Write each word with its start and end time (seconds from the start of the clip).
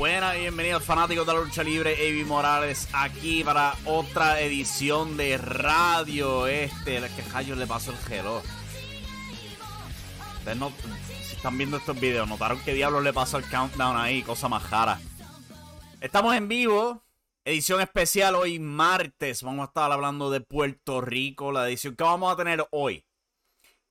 Buenas 0.00 0.34
bienvenidos 0.34 0.82
fanáticos 0.82 1.26
de 1.26 1.34
la 1.34 1.40
lucha 1.40 1.62
libre, 1.62 2.08
Evi 2.08 2.24
Morales 2.24 2.88
aquí 2.94 3.44
para 3.44 3.74
otra 3.84 4.40
edición 4.40 5.18
de 5.18 5.36
radio 5.36 6.46
este, 6.46 7.02
que 7.14 7.22
Jayo 7.22 7.54
le 7.54 7.66
pasó 7.66 7.90
el 7.90 7.98
gelo. 7.98 8.40
Ustedes 10.38 10.56
no, 10.56 10.72
si 11.22 11.36
están 11.36 11.58
viendo 11.58 11.76
estos 11.76 12.00
videos, 12.00 12.26
notaron 12.26 12.58
que 12.60 12.72
diablo 12.72 13.02
le 13.02 13.12
pasó 13.12 13.36
el 13.36 13.44
countdown 13.50 13.98
ahí, 13.98 14.22
cosa 14.22 14.48
más 14.48 14.62
jara. 14.62 14.98
Estamos 16.00 16.34
en 16.34 16.48
vivo, 16.48 17.04
edición 17.44 17.82
especial 17.82 18.36
hoy 18.36 18.58
martes, 18.58 19.42
vamos 19.42 19.64
a 19.64 19.66
estar 19.66 19.92
hablando 19.92 20.30
de 20.30 20.40
Puerto 20.40 21.02
Rico, 21.02 21.52
la 21.52 21.68
edición 21.68 21.94
que 21.94 22.04
vamos 22.04 22.32
a 22.32 22.36
tener 22.36 22.66
hoy. 22.70 23.04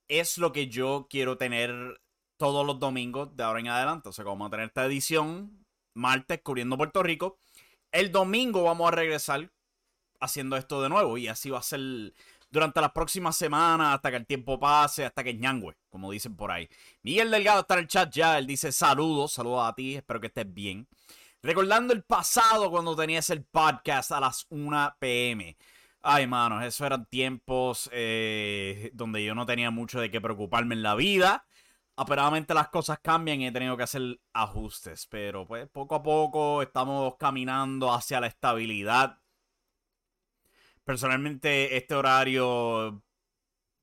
Es 0.08 0.40
lo 0.40 0.54
que 0.54 0.70
yo 0.70 1.06
quiero 1.08 1.38
tener 1.38 2.02
todos 2.38 2.66
los 2.66 2.80
domingos 2.80 3.36
de 3.36 3.44
ahora 3.44 3.60
en 3.60 3.67
adelante. 3.67 4.10
O 4.10 4.12
sea, 4.12 4.23
que 4.23 4.30
vamos 4.30 4.48
a 4.48 4.50
tener 4.50 4.66
esta 4.66 4.86
edición 4.88 5.60
martes 5.99 6.42
cubriendo 6.42 6.77
Puerto 6.77 7.04
Rico. 7.04 7.37
El 7.92 8.11
domingo 8.11 8.64
vamos 8.64 8.87
a 8.87 8.95
regresar 8.95 9.52
haciendo 10.20 10.58
esto 10.58 10.82
de 10.82 10.89
nuevo 10.89 11.17
y 11.17 11.27
así 11.27 11.49
va 11.49 11.60
a 11.60 11.64
ser 11.64 12.14
durante 12.52 12.82
las 12.82 12.92
próximas 12.92 13.36
semanas 13.37 13.95
hasta 13.95 14.09
que 14.09 14.17
el 14.17 14.26
tiempo 14.26 14.59
pase, 14.59 15.05
hasta 15.05 15.23
que 15.23 15.33
ñangüe, 15.33 15.76
como 15.89 16.11
dicen 16.11 16.36
por 16.36 16.52
ahí. 16.52 16.67
Miguel 17.04 17.32
Delgado 17.32 17.61
está 17.61 17.76
en 17.76 17.82
el 17.82 17.88
chat 17.88 18.11
ya, 18.11 18.38
él 18.38 18.48
dice 18.48 18.71
saludos, 18.71 19.33
saludos 19.33 19.67
a 19.67 19.76
ti, 19.76 19.95
espero 19.95 20.20
que 20.20 20.27
estés 20.27 20.52
bien. 20.52 20.88
Recordando 21.42 21.93
el 21.93 22.04
pasado 22.04 22.70
cuando 22.70 22.95
tenías 22.95 23.30
el 23.30 23.43
podcast 23.43 24.11
a 24.11 24.20
las 24.20 24.45
1 24.49 24.95
pm. 24.99 25.55
Ay, 26.02 26.27
manos, 26.27 26.64
esos 26.64 26.86
eran 26.86 27.05
tiempos 27.05 27.89
eh, 27.93 28.89
donde 28.93 29.23
yo 29.23 29.36
no 29.36 29.45
tenía 29.45 29.70
mucho 29.71 29.99
de 29.99 30.09
qué 30.09 30.20
preocuparme 30.20 30.76
en 30.76 30.83
la 30.83 30.95
vida 30.95 31.45
aperadamente 31.99 32.54
las 32.54 32.70
cosas 32.70 32.99
cambian 32.99 33.42
y 33.42 33.48
he 33.48 33.52
tenido 33.52 33.76
que 33.76 33.83
hacer 33.83 34.20
ajustes. 34.33 35.05
Pero 35.08 35.45
pues 35.45 35.67
poco 35.70 35.95
a 35.95 36.04
poco 36.04 36.61
estamos 36.61 37.15
caminando 37.17 37.93
hacia 37.93 38.21
la 38.21 38.27
estabilidad. 38.27 39.20
Personalmente, 40.83 41.76
este 41.77 41.93
horario. 41.95 43.04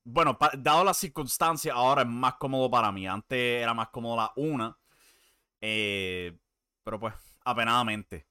Bueno, 0.04 0.38
dado 0.58 0.84
las 0.84 0.96
circunstancias, 0.98 1.74
ahora 1.76 2.02
es 2.02 2.08
más 2.08 2.34
cómodo 2.34 2.70
para 2.70 2.90
mí. 2.90 3.06
Antes 3.06 3.62
era 3.62 3.74
más 3.74 3.88
cómodo 3.90 4.16
la 4.16 4.32
una. 4.36 4.78
Eh, 5.60 6.38
pero 6.82 6.98
pues, 6.98 7.14
apenadamente. 7.44 8.26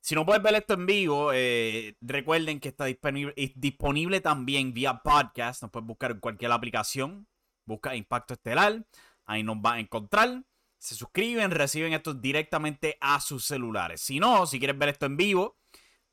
Si 0.00 0.14
no 0.14 0.24
puedes 0.24 0.42
ver 0.42 0.54
esto 0.54 0.74
en 0.74 0.86
vivo, 0.86 1.32
eh, 1.32 1.96
recuerden 2.00 2.60
que 2.60 2.68
está 2.68 2.84
disponible, 2.84 3.34
disponible 3.56 4.20
también 4.20 4.72
vía 4.72 5.02
podcast. 5.02 5.62
Nos 5.62 5.72
puedes 5.72 5.86
buscar 5.86 6.12
en 6.12 6.20
cualquier 6.20 6.52
aplicación. 6.52 7.26
Busca 7.64 7.96
Impacto 7.96 8.34
Estelar. 8.34 8.84
Ahí 9.26 9.42
nos 9.42 9.56
va 9.56 9.74
a 9.74 9.80
encontrar. 9.80 10.44
Se 10.78 10.94
suscriben, 10.94 11.50
reciben 11.50 11.92
esto 11.92 12.14
directamente 12.14 12.96
a 13.00 13.20
sus 13.20 13.44
celulares. 13.44 14.00
Si 14.00 14.20
no, 14.20 14.46
si 14.46 14.58
quieres 14.58 14.78
ver 14.78 14.90
esto 14.90 15.06
en 15.06 15.16
vivo, 15.16 15.58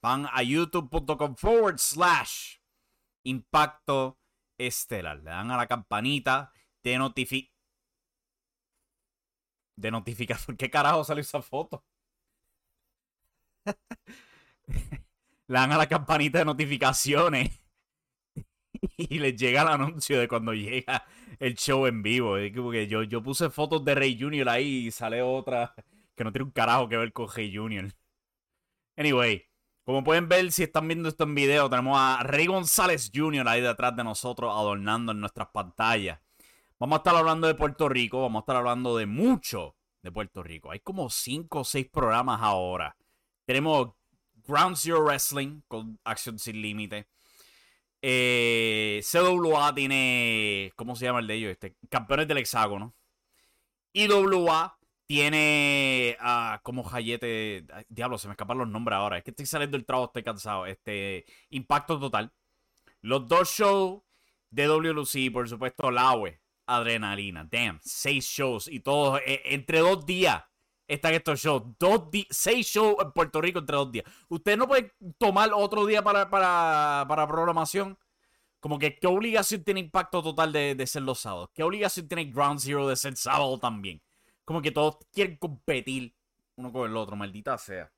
van 0.01 0.27
a 0.31 0.41
youtube.com 0.41 1.35
forward 1.35 1.77
slash 1.77 2.57
impacto 3.23 4.19
estelar. 4.57 5.17
Le 5.17 5.31
dan 5.31 5.51
a 5.51 5.57
la 5.57 5.67
campanita 5.67 6.51
de 6.81 6.97
notificación. 6.97 7.53
De 9.75 9.91
notificación. 9.91 10.57
¿Qué 10.57 10.69
carajo 10.69 11.03
salió 11.03 11.21
esa 11.21 11.41
foto? 11.41 11.85
Le 14.67 15.59
dan 15.59 15.71
a 15.71 15.77
la 15.77 15.87
campanita 15.87 16.39
de 16.39 16.45
notificaciones 16.45 17.62
y 18.97 19.19
les 19.19 19.35
llega 19.35 19.61
el 19.61 19.67
anuncio 19.69 20.19
de 20.19 20.27
cuando 20.27 20.53
llega 20.53 21.05
el 21.39 21.55
show 21.55 21.85
en 21.85 22.03
vivo. 22.03 22.35
Porque 22.55 22.87
yo, 22.87 23.03
yo 23.03 23.23
puse 23.23 23.49
fotos 23.49 23.83
de 23.85 23.95
Rey 23.95 24.17
Jr. 24.19 24.49
ahí 24.49 24.87
y 24.87 24.91
sale 24.91 25.21
otra 25.21 25.73
que 26.15 26.23
no 26.23 26.31
tiene 26.31 26.45
un 26.45 26.51
carajo 26.51 26.87
que 26.89 26.97
ver 26.97 27.13
con 27.13 27.27
Rey 27.29 27.55
Jr. 27.55 27.91
Anyway, 28.95 29.45
como 29.83 30.03
pueden 30.03 30.29
ver, 30.29 30.51
si 30.51 30.63
están 30.63 30.87
viendo 30.87 31.09
esto 31.09 31.23
en 31.23 31.35
video, 31.35 31.69
tenemos 31.69 31.97
a 31.99 32.21
Rey 32.23 32.45
González 32.45 33.11
Jr. 33.13 33.47
ahí 33.47 33.61
detrás 33.61 33.95
de 33.95 34.03
nosotros 34.03 34.51
adornando 34.55 35.11
en 35.11 35.19
nuestras 35.19 35.49
pantallas. 35.49 36.19
Vamos 36.79 36.97
a 36.97 36.99
estar 36.99 37.15
hablando 37.15 37.47
de 37.47 37.55
Puerto 37.55 37.89
Rico, 37.89 38.21
vamos 38.21 38.41
a 38.41 38.43
estar 38.43 38.55
hablando 38.55 38.97
de 38.97 39.05
mucho 39.05 39.75
de 40.01 40.11
Puerto 40.11 40.43
Rico. 40.43 40.71
Hay 40.71 40.79
como 40.81 41.09
5 41.09 41.59
o 41.59 41.63
6 41.63 41.87
programas 41.91 42.41
ahora. 42.41 42.95
Tenemos 43.45 43.93
Ground 44.45 44.75
Zero 44.75 45.03
Wrestling 45.03 45.61
con 45.67 45.99
Acción 46.03 46.37
Sin 46.37 46.61
Límite. 46.61 47.07
Eh, 48.05 49.01
CWA 49.01 49.73
tiene. 49.73 50.73
¿Cómo 50.75 50.93
se 50.97 51.05
llama 51.05 51.19
el 51.19 51.27
de 51.27 51.35
ellos? 51.35 51.51
Este, 51.51 51.77
campeones 51.89 52.27
del 52.27 52.39
hexágono. 52.39 52.93
IWA 53.93 54.77
tiene. 55.07 56.17
Uh, 56.21 56.59
como 56.63 56.83
Jayete. 56.83 57.65
Diablo, 57.87 58.17
se 58.17 58.27
me 58.27 58.33
escapan 58.33 58.57
los 58.57 58.67
nombres 58.67 58.97
ahora. 58.97 59.17
Es 59.17 59.23
que 59.23 59.31
estoy 59.31 59.45
saliendo 59.45 59.77
del 59.77 59.85
trabajo, 59.85 60.07
estoy 60.07 60.23
cansado. 60.23 60.65
Este. 60.65 61.25
Impacto 61.51 61.97
total. 61.97 62.33
Los 62.99 63.25
dos 63.29 63.49
shows 63.49 64.01
de 64.49 64.67
WLC, 64.67 65.31
por 65.31 65.47
supuesto, 65.47 65.89
Laue. 65.89 66.41
Adrenalina. 66.65 67.47
Damn. 67.49 67.79
Seis 67.83 68.25
shows. 68.25 68.67
Y 68.67 68.81
todos. 68.81 69.21
Eh, 69.25 69.41
entre 69.45 69.79
dos 69.79 70.05
días 70.05 70.43
están 70.87 71.13
estos 71.13 71.39
shows. 71.39 71.63
Dos 71.79 72.09
seis 72.29 72.67
shows 72.67 72.95
en 73.01 73.11
Puerto 73.11 73.41
Rico 73.41 73.59
entre 73.59 73.75
dos 73.75 73.91
días. 73.91 74.05
Usted 74.29 74.57
no 74.57 74.67
puede 74.67 74.93
tomar 75.17 75.51
otro 75.53 75.85
día 75.85 76.03
para, 76.03 76.29
para, 76.29 77.27
programación. 77.27 77.97
Como 78.59 78.79
que, 78.79 78.97
¿qué 78.97 79.07
obligación 79.07 79.63
tiene 79.63 79.81
Impacto 79.81 80.23
Total 80.23 80.51
de, 80.51 80.87
ser 80.87 81.03
los 81.03 81.19
sábados? 81.19 81.49
¿Qué 81.53 81.63
obligación 81.63 82.07
tiene 82.07 82.25
Ground 82.25 82.59
Zero 82.59 82.87
de 82.87 82.95
ser 82.95 83.17
sábado 83.17 83.59
también? 83.59 84.01
Como 84.45 84.61
que 84.61 84.71
todos 84.71 84.97
quieren 85.11 85.37
competir 85.37 86.15
uno 86.55 86.71
con 86.71 86.89
el 86.89 86.95
otro, 86.95 87.15
maldita 87.15 87.57
sea. 87.57 87.91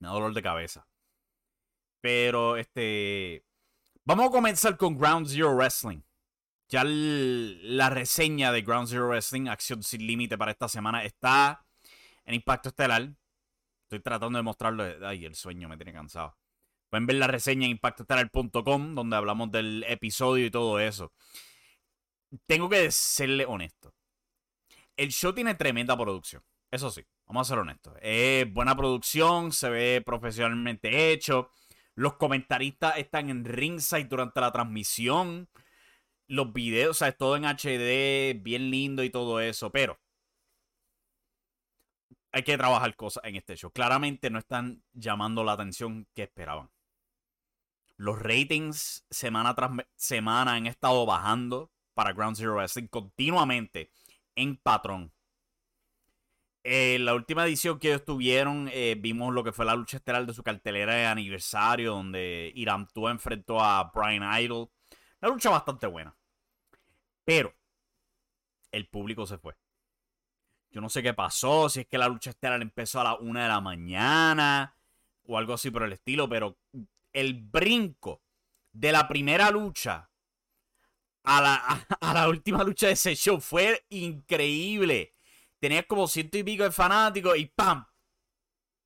Me 0.00 0.08
da 0.08 0.14
dolor 0.14 0.34
de 0.34 0.42
cabeza. 0.42 0.86
Pero, 2.00 2.56
este. 2.56 3.44
Vamos 4.04 4.28
a 4.28 4.30
comenzar 4.30 4.76
con 4.76 4.96
Ground 4.98 5.26
Zero 5.26 5.54
Wrestling. 5.54 6.02
Ya 6.68 6.82
la 6.84 7.88
reseña 7.88 8.52
de 8.52 8.62
Ground 8.62 8.88
Zero 8.88 9.08
Wrestling, 9.08 9.48
Acción 9.48 9.82
Sin 9.82 10.06
Límite 10.06 10.36
para 10.36 10.50
esta 10.50 10.68
semana, 10.68 11.02
está 11.02 11.66
en 12.28 12.34
Impacto 12.34 12.68
Estelar. 12.68 13.10
Estoy 13.84 14.00
tratando 14.00 14.38
de 14.38 14.42
mostrarlo. 14.42 14.84
Ay, 15.06 15.24
el 15.24 15.34
sueño 15.34 15.68
me 15.68 15.76
tiene 15.76 15.94
cansado. 15.94 16.36
Pueden 16.90 17.06
ver 17.06 17.16
la 17.16 17.26
reseña 17.26 17.64
en 17.64 17.72
impactoestelar.com 17.72 18.94
donde 18.94 19.16
hablamos 19.16 19.50
del 19.50 19.84
episodio 19.88 20.46
y 20.46 20.50
todo 20.50 20.78
eso. 20.78 21.12
Tengo 22.46 22.68
que 22.68 22.90
serle 22.90 23.46
honesto. 23.46 23.94
El 24.96 25.10
show 25.10 25.32
tiene 25.32 25.54
tremenda 25.54 25.96
producción. 25.96 26.42
Eso 26.70 26.90
sí, 26.90 27.02
vamos 27.26 27.46
a 27.46 27.52
ser 27.52 27.58
honestos. 27.60 27.94
Es 28.02 28.52
buena 28.52 28.76
producción, 28.76 29.52
se 29.52 29.70
ve 29.70 30.02
profesionalmente 30.04 31.10
hecho. 31.10 31.50
Los 31.94 32.14
comentaristas 32.14 32.98
están 32.98 33.30
en 33.30 33.44
ringside 33.44 34.04
durante 34.04 34.40
la 34.40 34.52
transmisión. 34.52 35.48
Los 36.26 36.52
videos, 36.52 36.90
o 36.90 36.94
sea, 36.98 37.08
es 37.08 37.16
todo 37.16 37.36
en 37.36 37.46
HD, 37.46 38.38
bien 38.42 38.70
lindo 38.70 39.02
y 39.02 39.08
todo 39.08 39.40
eso. 39.40 39.72
Pero 39.72 39.98
hay 42.32 42.42
que 42.42 42.56
trabajar 42.56 42.94
cosas 42.96 43.24
en 43.24 43.36
este 43.36 43.56
show. 43.56 43.70
Claramente 43.70 44.30
no 44.30 44.38
están 44.38 44.82
llamando 44.92 45.44
la 45.44 45.52
atención 45.52 46.06
que 46.14 46.24
esperaban. 46.24 46.70
Los 47.96 48.18
ratings 48.18 49.06
semana 49.10 49.54
tras 49.54 49.72
semana 49.96 50.54
han 50.54 50.66
estado 50.66 51.04
bajando 51.04 51.72
para 51.94 52.12
Ground 52.12 52.36
Zero 52.36 52.54
Wrestling 52.54 52.86
continuamente 52.86 53.90
en 54.36 54.56
patrón. 54.56 55.12
En 56.62 57.04
la 57.04 57.14
última 57.14 57.44
edición 57.44 57.78
que 57.78 57.88
ellos 57.88 58.04
tuvieron, 58.04 58.68
eh, 58.72 58.94
vimos 58.98 59.32
lo 59.32 59.42
que 59.42 59.52
fue 59.52 59.64
la 59.64 59.74
lucha 59.74 59.96
estelar 59.96 60.26
de 60.26 60.34
su 60.34 60.42
cartelera 60.42 60.94
de 60.94 61.06
aniversario, 61.06 61.92
donde 61.92 62.52
Iram 62.54 62.86
Tua 62.86 63.10
enfrentó 63.10 63.60
a 63.60 63.90
Brian 63.94 64.22
Idol. 64.40 64.68
La 65.20 65.28
lucha 65.28 65.50
bastante 65.50 65.86
buena. 65.86 66.14
Pero 67.24 67.54
el 68.70 68.88
público 68.88 69.26
se 69.26 69.38
fue. 69.38 69.56
Yo 70.70 70.80
no 70.80 70.88
sé 70.88 71.02
qué 71.02 71.14
pasó, 71.14 71.68
si 71.68 71.80
es 71.80 71.86
que 71.86 71.98
la 71.98 72.08
lucha 72.08 72.30
estelar 72.30 72.60
empezó 72.60 73.00
a 73.00 73.04
la 73.04 73.14
una 73.16 73.42
de 73.42 73.48
la 73.48 73.60
mañana 73.60 74.76
o 75.24 75.38
algo 75.38 75.54
así 75.54 75.70
por 75.70 75.82
el 75.82 75.92
estilo, 75.92 76.28
pero 76.28 76.58
el 77.12 77.34
brinco 77.34 78.22
de 78.72 78.92
la 78.92 79.08
primera 79.08 79.50
lucha 79.50 80.10
a 81.24 81.40
la, 81.40 81.56
a, 82.00 82.14
la 82.14 82.28
última 82.28 82.62
lucha 82.64 82.86
de 82.86 82.92
ese 82.92 83.14
show 83.14 83.40
fue 83.40 83.84
increíble. 83.90 85.14
Tenías 85.58 85.86
como 85.86 86.06
ciento 86.06 86.38
y 86.38 86.44
pico 86.44 86.64
de 86.64 86.70
fanáticos 86.70 87.36
y 87.36 87.46
¡pam! 87.46 87.86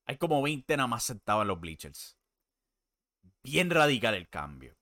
Hay 0.07 0.17
como 0.17 0.43
20 0.43 0.77
nada 0.77 0.87
más 0.87 1.05
sentados 1.05 1.43
en 1.43 1.49
los 1.49 1.61
bleachers. 1.61 2.17
Bien 3.43 3.71
radical 3.71 4.15
el 4.15 4.29
cambio. 4.29 4.77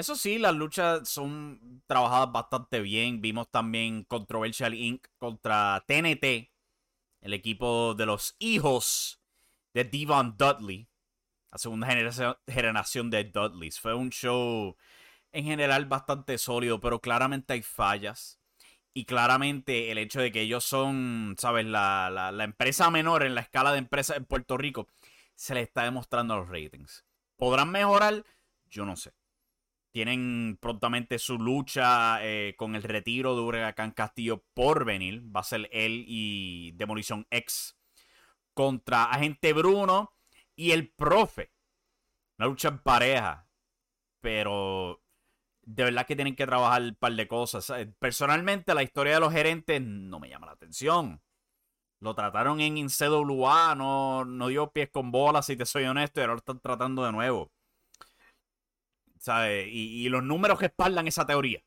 Eso 0.00 0.16
sí, 0.16 0.38
las 0.38 0.54
luchas 0.54 1.06
son 1.10 1.82
trabajadas 1.86 2.32
bastante 2.32 2.80
bien. 2.80 3.20
Vimos 3.20 3.50
también 3.50 4.04
Controversial 4.04 4.72
Inc. 4.72 5.06
contra 5.18 5.84
TNT, 5.86 6.50
el 7.20 7.34
equipo 7.34 7.92
de 7.94 8.06
los 8.06 8.34
hijos 8.38 9.20
de 9.74 9.84
Devon 9.84 10.38
Dudley, 10.38 10.88
la 11.52 11.58
segunda 11.58 11.86
generación 12.46 13.10
de 13.10 13.24
Dudleys. 13.24 13.78
Fue 13.78 13.92
un 13.92 14.08
show 14.08 14.74
en 15.32 15.44
general 15.44 15.84
bastante 15.84 16.38
sólido, 16.38 16.80
pero 16.80 17.00
claramente 17.02 17.52
hay 17.52 17.60
fallas. 17.60 18.40
Y 18.94 19.04
claramente 19.04 19.90
el 19.90 19.98
hecho 19.98 20.22
de 20.22 20.32
que 20.32 20.40
ellos 20.40 20.64
son, 20.64 21.36
¿sabes? 21.38 21.66
La, 21.66 22.08
la, 22.10 22.32
la 22.32 22.44
empresa 22.44 22.90
menor 22.90 23.22
en 23.22 23.34
la 23.34 23.42
escala 23.42 23.72
de 23.72 23.78
empresas 23.78 24.16
en 24.16 24.24
Puerto 24.24 24.56
Rico, 24.56 24.88
se 25.34 25.54
les 25.54 25.64
está 25.64 25.84
demostrando 25.84 26.38
los 26.38 26.48
ratings. 26.48 27.04
¿Podrán 27.36 27.70
mejorar? 27.70 28.24
Yo 28.70 28.86
no 28.86 28.96
sé 28.96 29.12
tienen 29.92 30.58
prontamente 30.60 31.18
su 31.18 31.38
lucha 31.38 32.24
eh, 32.24 32.54
con 32.56 32.76
el 32.76 32.82
retiro 32.82 33.34
de 33.34 33.42
Huracán 33.42 33.90
Castillo 33.90 34.44
por 34.54 34.84
venir. 34.84 35.22
Va 35.34 35.40
a 35.40 35.44
ser 35.44 35.68
él 35.72 36.04
y 36.06 36.72
Demolition 36.72 37.26
X 37.30 37.76
contra 38.54 39.04
Agente 39.04 39.52
Bruno 39.52 40.14
y 40.54 40.70
el 40.72 40.90
profe. 40.90 41.52
Una 42.38 42.48
lucha 42.48 42.68
en 42.68 42.78
pareja. 42.78 43.48
Pero 44.20 45.02
de 45.62 45.84
verdad 45.84 46.06
que 46.06 46.16
tienen 46.16 46.36
que 46.36 46.46
trabajar 46.46 46.82
un 46.82 46.94
par 46.94 47.12
de 47.12 47.28
cosas. 47.28 47.72
Personalmente, 47.98 48.74
la 48.74 48.82
historia 48.82 49.14
de 49.14 49.20
los 49.20 49.32
gerentes 49.32 49.80
no 49.80 50.20
me 50.20 50.28
llama 50.28 50.46
la 50.46 50.52
atención. 50.52 51.22
Lo 52.00 52.14
trataron 52.14 52.60
en 52.60 52.88
CWA, 52.88 53.74
no, 53.74 54.24
no 54.24 54.48
dio 54.48 54.70
pies 54.72 54.88
con 54.90 55.10
bolas, 55.10 55.46
si 55.46 55.56
te 55.56 55.66
soy 55.66 55.84
honesto, 55.84 56.20
y 56.20 56.22
ahora 56.22 56.34
lo 56.34 56.38
están 56.38 56.60
tratando 56.60 57.04
de 57.04 57.12
nuevo. 57.12 57.52
Y, 59.66 60.08
los 60.08 60.22
números 60.22 60.60
respaldan 60.60 61.06
esa 61.06 61.26
teoría. 61.26 61.62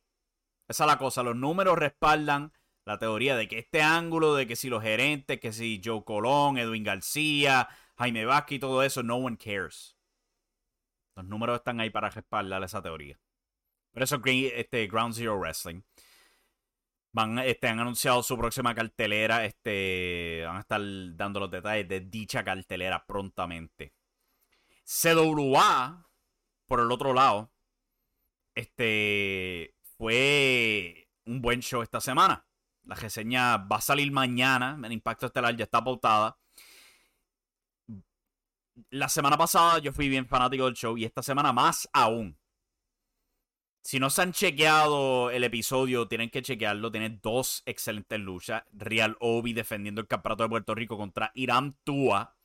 Esa 0.67 0.83
es 0.85 0.87
la 0.87 0.97
cosa, 0.97 1.23
los 1.23 1.35
números 1.35 1.77
respaldan 1.77 2.53
la 2.85 2.97
teoría 2.97 3.35
de 3.35 3.47
que 3.47 3.59
este 3.59 3.81
ángulo, 3.81 4.35
de 4.35 4.47
que 4.47 4.55
si 4.55 4.69
los 4.69 4.81
gerentes, 4.81 5.39
que 5.39 5.53
si 5.53 5.81
Joe 5.83 6.03
Colón, 6.03 6.57
Edwin 6.57 6.83
García, 6.83 7.69
Jaime 7.97 8.25
Vázquez 8.25 8.57
y 8.57 8.59
todo 8.59 8.83
eso, 8.83 9.03
no 9.03 9.17
one 9.17 9.37
cares. 9.37 9.97
Los 11.15 11.25
números 11.25 11.57
están 11.57 11.79
ahí 11.79 11.89
para 11.89 12.09
respaldar 12.09 12.63
esa 12.63 12.81
teoría. 12.81 13.19
Por 13.91 14.01
eso 14.01 14.19
este, 14.25 14.87
Ground 14.87 15.13
Zero 15.13 15.37
Wrestling 15.37 15.81
van, 17.11 17.37
este, 17.39 17.67
han 17.67 17.79
anunciado 17.79 18.23
su 18.23 18.35
próxima 18.37 18.73
cartelera. 18.73 19.45
Este, 19.45 20.43
van 20.45 20.57
a 20.57 20.61
estar 20.61 20.81
dando 21.15 21.41
los 21.41 21.51
detalles 21.51 21.87
de 21.87 21.99
dicha 22.01 22.43
cartelera 22.43 23.05
prontamente. 23.05 23.93
CWA 24.83 26.09
por 26.73 26.79
el 26.79 26.91
otro 26.91 27.13
lado, 27.13 27.51
este 28.55 29.75
fue 29.95 31.07
un 31.23 31.39
buen 31.39 31.59
show 31.59 31.83
esta 31.83 32.01
semana. 32.01 32.47
La 32.85 32.95
reseña 32.95 33.57
va 33.57 33.75
a 33.75 33.81
salir 33.81 34.11
mañana. 34.11 34.81
El 34.83 34.91
Impacto 34.91 35.27
Estelar 35.27 35.55
ya 35.55 35.65
está 35.65 35.83
pautada. 35.83 36.39
La 38.89 39.07
semana 39.07 39.37
pasada 39.37 39.77
yo 39.77 39.93
fui 39.93 40.09
bien 40.09 40.25
fanático 40.25 40.65
del 40.65 40.73
show 40.73 40.97
y 40.97 41.05
esta 41.05 41.21
semana 41.21 41.53
más 41.53 41.87
aún. 41.93 42.39
Si 43.83 43.99
no 43.99 44.09
se 44.09 44.23
han 44.23 44.33
chequeado 44.33 45.29
el 45.29 45.43
episodio, 45.43 46.07
tienen 46.07 46.31
que 46.31 46.41
chequearlo. 46.41 46.91
Tiene 46.91 47.19
dos 47.21 47.61
excelentes 47.67 48.19
luchas. 48.19 48.63
Real 48.71 49.15
Obi 49.19 49.53
defendiendo 49.53 50.01
el 50.01 50.07
campeonato 50.07 50.41
de 50.41 50.49
Puerto 50.49 50.73
Rico 50.73 50.97
contra 50.97 51.31
Irán 51.35 51.77
Tua 51.83 52.35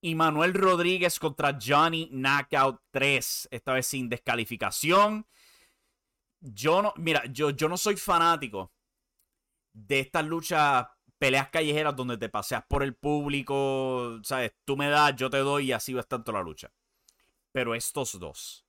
y 0.00 0.14
Manuel 0.14 0.54
Rodríguez 0.54 1.18
contra 1.18 1.58
Johnny 1.60 2.08
Knockout 2.12 2.80
3. 2.90 3.48
Esta 3.50 3.72
vez 3.72 3.86
sin 3.86 4.08
descalificación. 4.08 5.26
Yo 6.40 6.82
no, 6.82 6.92
mira, 6.96 7.24
yo, 7.26 7.50
yo 7.50 7.68
no 7.68 7.76
soy 7.76 7.96
fanático 7.96 8.72
de 9.72 10.00
estas 10.00 10.24
luchas, 10.24 10.86
peleas 11.18 11.48
callejeras 11.50 11.96
donde 11.96 12.16
te 12.16 12.28
paseas 12.28 12.64
por 12.68 12.82
el 12.82 12.94
público, 12.94 14.20
¿sabes? 14.22 14.52
Tú 14.64 14.76
me 14.76 14.88
das, 14.88 15.16
yo 15.16 15.30
te 15.30 15.38
doy 15.38 15.66
y 15.66 15.72
así 15.72 15.92
va 15.92 16.02
tanto 16.02 16.32
la 16.32 16.42
lucha. 16.42 16.72
Pero 17.50 17.74
estos 17.74 18.18
dos, 18.18 18.66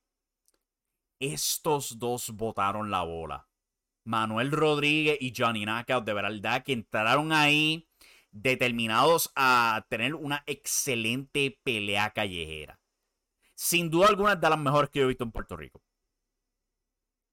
estos 1.20 1.98
dos 1.98 2.30
botaron 2.30 2.90
la 2.90 3.02
bola. 3.02 3.48
Manuel 4.04 4.50
Rodríguez 4.50 5.18
y 5.20 5.32
Johnny 5.36 5.64
Knockout, 5.64 6.04
de 6.04 6.14
verdad 6.14 6.64
que 6.64 6.72
entraron 6.72 7.32
ahí 7.32 7.89
determinados 8.30 9.32
a 9.36 9.86
tener 9.88 10.14
una 10.14 10.42
excelente 10.46 11.58
pelea 11.62 12.10
callejera. 12.10 12.80
Sin 13.54 13.90
duda 13.90 14.08
alguna 14.08 14.36
de 14.36 14.50
las 14.50 14.58
mejores 14.58 14.90
que 14.90 15.00
yo 15.00 15.04
he 15.04 15.08
visto 15.08 15.24
en 15.24 15.32
Puerto 15.32 15.56
Rico. 15.56 15.82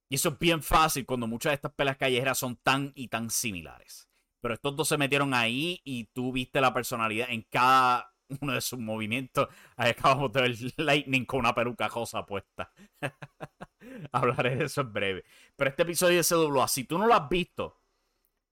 Y 0.09 0.15
eso 0.15 0.29
es 0.29 0.39
bien 0.39 0.63
fácil 0.63 1.05
cuando 1.05 1.27
muchas 1.27 1.51
de 1.51 1.55
estas 1.55 1.73
peleas 1.73 1.97
callejeras 1.97 2.37
son 2.37 2.55
tan 2.57 2.91
y 2.95 3.09
tan 3.09 3.29
similares. 3.29 4.07
Pero 4.41 4.53
estos 4.53 4.75
dos 4.75 4.87
se 4.87 4.97
metieron 4.97 5.33
ahí 5.33 5.81
y 5.83 6.05
tú 6.05 6.31
viste 6.31 6.61
la 6.61 6.73
personalidad 6.73 7.29
en 7.29 7.41
cada 7.43 8.13
uno 8.41 8.53
de 8.53 8.61
sus 8.61 8.79
movimientos. 8.79 9.47
Acabamos 9.75 10.31
de 10.31 10.41
ver 10.41 10.57
Lightning 10.77 11.25
con 11.25 11.41
una 11.41 11.53
peluca 11.53 11.87
rosa 11.87 12.25
puesta. 12.25 12.71
Hablaré 14.11 14.55
de 14.55 14.65
eso 14.65 14.81
en 14.81 14.93
breve. 14.93 15.23
Pero 15.55 15.69
este 15.69 15.83
episodio 15.83 16.17
de 16.17 16.23
CWA, 16.23 16.67
si 16.67 16.85
tú 16.85 16.97
no 16.97 17.07
lo 17.07 17.13
has 17.13 17.27
visto, 17.29 17.81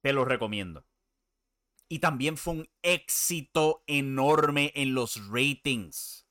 te 0.01 0.13
lo 0.13 0.25
recomiendo. 0.25 0.85
Y 1.87 1.99
también 1.99 2.37
fue 2.37 2.53
un 2.53 2.69
éxito 2.81 3.83
enorme 3.87 4.71
en 4.75 4.93
los 4.93 5.29
ratings. 5.29 6.27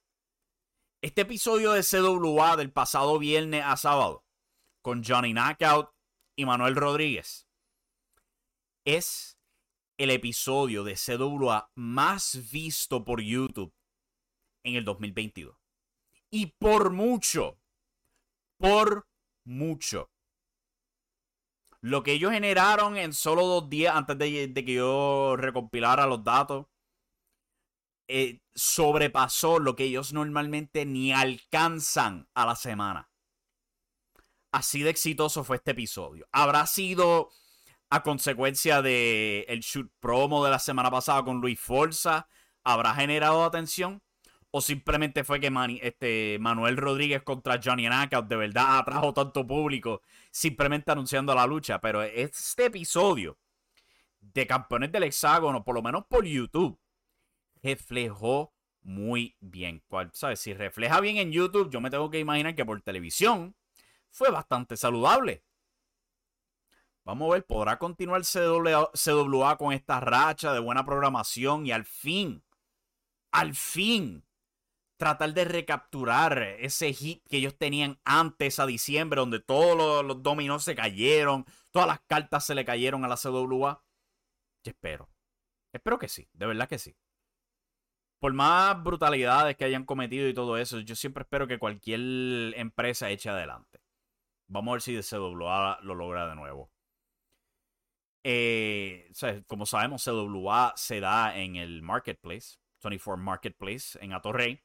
Este 1.00 1.22
episodio 1.22 1.72
de 1.72 1.82
CWA 1.82 2.56
del 2.56 2.72
pasado 2.72 3.18
viernes 3.18 3.62
a 3.64 3.76
sábado, 3.76 4.24
con 4.82 5.04
Johnny 5.04 5.32
Knockout 5.32 5.90
y 6.36 6.44
Manuel 6.44 6.74
Rodríguez, 6.74 7.46
es 8.84 9.38
el 9.96 10.10
episodio 10.10 10.82
de 10.82 10.96
CWA 10.96 11.70
más 11.74 12.50
visto 12.50 13.04
por 13.04 13.20
YouTube 13.20 13.72
en 14.64 14.76
el 14.76 14.84
2022. 14.84 15.56
Y 16.30 16.46
por 16.46 16.90
mucho, 16.90 17.60
por 18.58 19.06
mucho 19.44 20.10
lo 21.84 22.02
que 22.02 22.12
ellos 22.12 22.32
generaron 22.32 22.96
en 22.96 23.12
solo 23.12 23.44
dos 23.44 23.68
días 23.68 23.94
antes 23.94 24.16
de, 24.16 24.54
que 24.54 24.72
yo 24.72 25.36
recompilara 25.36 26.06
los 26.06 26.24
datos, 26.24 26.64
eh, 28.08 28.40
sobrepasó 28.54 29.58
lo 29.58 29.76
que 29.76 29.84
ellos 29.84 30.14
normalmente 30.14 30.86
ni 30.86 31.12
alcanzan 31.12 32.26
a 32.32 32.46
la 32.46 32.56
semana. 32.56 33.10
Así 34.50 34.82
de 34.82 34.88
exitoso 34.88 35.44
fue 35.44 35.56
este 35.56 35.72
episodio. 35.72 36.26
Habrá 36.32 36.66
sido 36.66 37.28
a 37.90 38.02
consecuencia 38.02 38.80
de 38.80 39.44
el 39.46 39.60
shoot 39.60 39.92
promo 40.00 40.42
de 40.42 40.52
la 40.52 40.60
semana 40.60 40.90
pasada 40.90 41.22
con 41.22 41.42
Luis 41.42 41.60
Forza, 41.60 42.28
habrá 42.64 42.94
generado 42.94 43.44
atención 43.44 44.02
o 44.56 44.60
simplemente 44.60 45.24
fue 45.24 45.40
que 45.40 45.50
este, 45.82 46.38
Manuel 46.38 46.76
Rodríguez 46.76 47.24
contra 47.24 47.60
Johnny 47.60 47.88
Knockout 47.88 48.28
de 48.28 48.36
verdad 48.36 48.78
atrajo 48.78 49.12
tanto 49.12 49.44
público 49.44 50.00
simplemente 50.30 50.92
anunciando 50.92 51.34
la 51.34 51.44
lucha. 51.44 51.80
Pero 51.80 52.04
este 52.04 52.66
episodio 52.66 53.36
de 54.20 54.46
Campeones 54.46 54.92
del 54.92 55.02
Hexágono, 55.02 55.64
por 55.64 55.74
lo 55.74 55.82
menos 55.82 56.04
por 56.06 56.24
YouTube, 56.24 56.78
reflejó 57.64 58.54
muy 58.82 59.36
bien. 59.40 59.82
¿Sabes? 60.12 60.38
Si 60.38 60.54
refleja 60.54 61.00
bien 61.00 61.16
en 61.16 61.32
YouTube, 61.32 61.68
yo 61.68 61.80
me 61.80 61.90
tengo 61.90 62.08
que 62.08 62.20
imaginar 62.20 62.54
que 62.54 62.64
por 62.64 62.80
televisión 62.80 63.56
fue 64.12 64.30
bastante 64.30 64.76
saludable. 64.76 65.42
Vamos 67.02 67.28
a 67.28 67.34
ver, 67.34 67.44
¿podrá 67.44 67.76
continuar 67.80 68.22
CWA 68.22 69.58
con 69.58 69.72
esta 69.72 69.98
racha 69.98 70.52
de 70.52 70.60
buena 70.60 70.86
programación 70.86 71.66
y 71.66 71.72
al 71.72 71.84
fin, 71.84 72.44
al 73.32 73.56
fin, 73.56 74.24
tratar 74.96 75.34
de 75.34 75.44
recapturar 75.44 76.42
ese 76.60 76.92
hit 76.92 77.22
que 77.28 77.38
ellos 77.38 77.56
tenían 77.56 77.98
antes 78.04 78.58
a 78.58 78.66
diciembre, 78.66 79.20
donde 79.20 79.40
todos 79.40 80.04
los, 80.04 80.22
dominos 80.22 80.64
se 80.64 80.74
cayeron, 80.74 81.44
todas 81.72 81.88
las 81.88 82.00
cartas 82.00 82.46
se 82.46 82.54
le 82.54 82.64
cayeron 82.64 83.04
a 83.04 83.08
la 83.08 83.16
CWA. 83.16 83.82
Yo 84.64 84.70
espero. 84.70 85.10
Espero 85.72 85.98
que 85.98 86.08
sí, 86.08 86.28
de 86.32 86.46
verdad 86.46 86.68
que 86.68 86.78
sí. 86.78 86.96
Por 88.20 88.32
más 88.32 88.82
brutalidades 88.82 89.56
que 89.56 89.64
hayan 89.64 89.84
cometido 89.84 90.28
y 90.28 90.34
todo 90.34 90.56
eso, 90.56 90.80
yo 90.80 90.96
siempre 90.96 91.22
espero 91.22 91.46
que 91.46 91.58
cualquier 91.58 92.00
empresa 92.56 93.10
eche 93.10 93.28
adelante. 93.28 93.80
Vamos 94.46 94.72
a 94.72 94.74
ver 94.74 94.82
si 94.82 95.00
CWA 95.02 95.80
lo 95.82 95.94
logra 95.94 96.28
de 96.28 96.36
nuevo. 96.36 96.70
Eh, 98.22 99.10
como 99.46 99.66
sabemos, 99.66 100.02
CWA 100.04 100.72
se 100.76 101.00
da 101.00 101.36
en 101.36 101.56
el 101.56 101.82
Marketplace, 101.82 102.58
24 102.82 103.22
Marketplace, 103.22 103.98
en 104.02 104.14
Atorrey. 104.14 104.62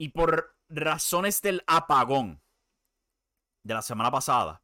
Y 0.00 0.08
por 0.08 0.56
razones 0.70 1.42
del 1.42 1.62
apagón 1.66 2.42
de 3.62 3.74
la 3.74 3.82
semana 3.82 4.10
pasada, 4.10 4.62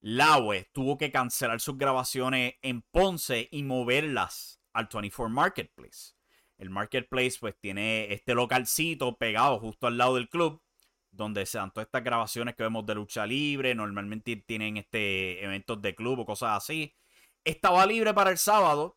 Laue 0.00 0.70
tuvo 0.72 0.96
que 0.96 1.12
cancelar 1.12 1.60
sus 1.60 1.76
grabaciones 1.76 2.54
en 2.62 2.80
Ponce 2.80 3.50
y 3.52 3.64
moverlas 3.64 4.62
al 4.72 4.88
24 4.90 5.28
Marketplace. 5.28 6.14
El 6.56 6.70
Marketplace 6.70 7.36
pues 7.38 7.54
tiene 7.60 8.14
este 8.14 8.34
localcito 8.34 9.14
pegado 9.18 9.60
justo 9.60 9.88
al 9.88 9.98
lado 9.98 10.14
del 10.14 10.30
club 10.30 10.62
donde 11.10 11.44
se 11.44 11.58
dan 11.58 11.70
todas 11.70 11.88
estas 11.88 12.02
grabaciones 12.02 12.54
que 12.54 12.62
vemos 12.62 12.86
de 12.86 12.94
lucha 12.94 13.26
libre, 13.26 13.74
normalmente 13.74 14.36
tienen 14.36 14.78
este 14.78 15.44
eventos 15.44 15.82
de 15.82 15.94
club 15.94 16.20
o 16.20 16.24
cosas 16.24 16.56
así. 16.56 16.96
Estaba 17.44 17.84
libre 17.84 18.14
para 18.14 18.30
el 18.30 18.38
sábado 18.38 18.96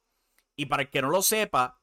y 0.56 0.68
para 0.68 0.84
el 0.84 0.90
que 0.90 1.02
no 1.02 1.10
lo 1.10 1.22
sepa, 1.22 1.82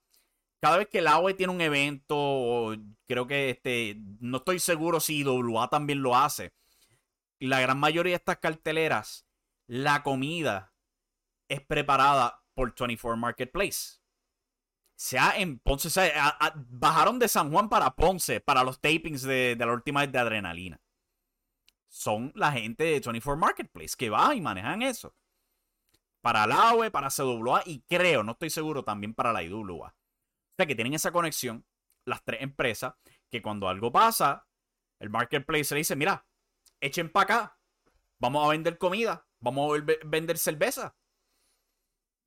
cada 0.65 0.79
vez 0.79 0.89
que 0.89 1.01
el 1.01 1.09
AOE 1.09 1.35
tiene 1.35 1.53
un 1.53 1.61
evento, 1.61 2.75
creo 3.07 3.27
que 3.27 3.51
este, 3.51 3.99
no 4.21 4.39
estoy 4.39 4.59
seguro 4.59 4.99
si 4.99 5.23
WA 5.23 5.69
también 5.69 6.01
lo 6.01 6.17
hace. 6.17 6.55
La 7.39 7.61
gran 7.61 7.79
mayoría 7.79 8.13
de 8.13 8.17
estas 8.17 8.39
carteleras, 8.39 9.27
la 9.67 10.03
comida 10.03 10.73
es 11.49 11.61
preparada 11.61 12.43
por 12.55 12.75
24 12.75 13.15
Marketplace. 13.19 14.01
Sea 14.97 15.35
en 15.37 15.59
Ponce, 15.59 15.91
bajaron 16.71 17.19
de 17.19 17.29
San 17.29 17.53
Juan 17.53 17.69
para 17.69 17.95
Ponce 17.95 18.41
para 18.41 18.65
los 18.65 18.81
tapings 18.81 19.21
de, 19.21 19.57
la 19.59 19.71
última 19.71 20.01
vez 20.01 20.13
de 20.13 20.19
Adrenalina. 20.19 20.81
Son 21.89 22.33
la 22.35 22.53
gente 22.53 22.85
de 22.85 23.01
24 23.01 23.37
Marketplace 23.37 23.97
que 23.99 24.09
va 24.09 24.35
y 24.35 24.41
manejan 24.41 24.81
eso. 24.81 25.15
Para 26.23 26.47
la 26.47 26.71
AOE, 26.71 26.91
para 26.91 27.11
CWA 27.11 27.65
y 27.67 27.83
creo, 27.83 28.23
no 28.23 28.33
estoy 28.33 28.49
seguro, 28.49 28.83
también 28.83 29.13
para 29.13 29.31
la 29.31 29.43
IWA. 29.43 29.95
O 30.55 30.57
sea 30.57 30.67
que 30.67 30.77
tienen 30.77 30.95
esa 30.95 31.11
conexión, 31.11 31.67
las 32.07 32.23
tres 32.23 32.43
empresas, 32.43 32.95
que 33.29 33.43
cuando 33.43 33.69
algo 33.69 33.91
pasa, 33.91 34.47
el 35.01 35.11
marketplace 35.11 35.75
le 35.75 35.79
dice, 35.79 35.97
mira, 35.97 36.25
echen 36.81 37.11
para 37.11 37.25
acá, 37.25 37.59
vamos 38.21 38.47
a 38.47 38.51
vender 38.51 38.79
comida, 38.79 39.27
vamos 39.41 39.77
a 39.77 39.85
vender 40.05 40.39
cerveza. 40.39 40.95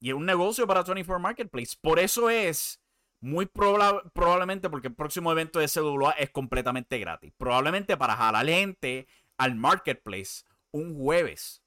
Y 0.02 0.10
es 0.10 0.16
un 0.16 0.26
negocio 0.26 0.68
para 0.68 0.84
24 0.84 1.20
Marketplace. 1.20 1.76
Por 1.82 2.00
eso 2.00 2.30
es 2.30 2.82
muy 3.22 3.46
probablemente 3.48 4.70
porque 4.70 4.90
el 4.90 4.96
próximo 4.96 5.32
evento 5.32 5.60
de 5.60 5.68
CWA 5.68 6.12
es 6.12 6.30
completamente 6.30 7.00
gratis. 7.00 7.34
Probablemente 7.38 7.98
para 7.98 8.16
jalar 8.16 8.46
gente 8.46 9.08
al 9.38 9.56
Marketplace 9.56 10.44
un 10.72 10.96
jueves. 10.98 11.64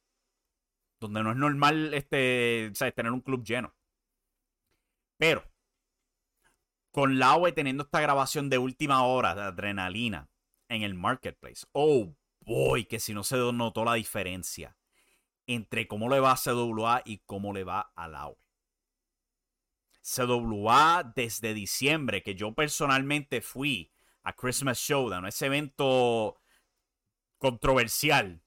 Donde 1.00 1.22
no 1.22 1.30
es 1.30 1.36
normal 1.36 1.94
este, 1.94 2.70
tener 2.94 3.10
un 3.10 3.22
club 3.22 3.42
lleno. 3.42 3.74
Pero 5.18 5.49
con 6.90 7.18
la 7.18 7.36
UE 7.36 7.52
teniendo 7.52 7.84
esta 7.84 8.00
grabación 8.00 8.50
de 8.50 8.58
última 8.58 9.04
hora 9.04 9.34
de 9.34 9.42
adrenalina 9.42 10.28
en 10.68 10.82
el 10.82 10.94
marketplace. 10.94 11.66
Oh 11.72 12.14
boy, 12.40 12.84
que 12.84 13.00
si 13.00 13.14
no 13.14 13.22
se 13.22 13.36
notó 13.36 13.84
la 13.84 13.94
diferencia 13.94 14.76
entre 15.46 15.86
cómo 15.86 16.08
le 16.08 16.20
va 16.20 16.32
a 16.32 16.36
CWA 16.36 17.02
y 17.04 17.18
cómo 17.18 17.52
le 17.52 17.64
va 17.64 17.92
a 17.94 18.08
la 18.08 18.28
UE. 18.28 18.36
CWA 20.02 21.12
desde 21.14 21.54
diciembre, 21.54 22.22
que 22.22 22.34
yo 22.34 22.54
personalmente 22.54 23.40
fui 23.40 23.92
a 24.22 24.32
Christmas 24.34 24.78
Showdown, 24.78 25.26
ese 25.26 25.46
evento 25.46 26.40
controversial 27.38 28.42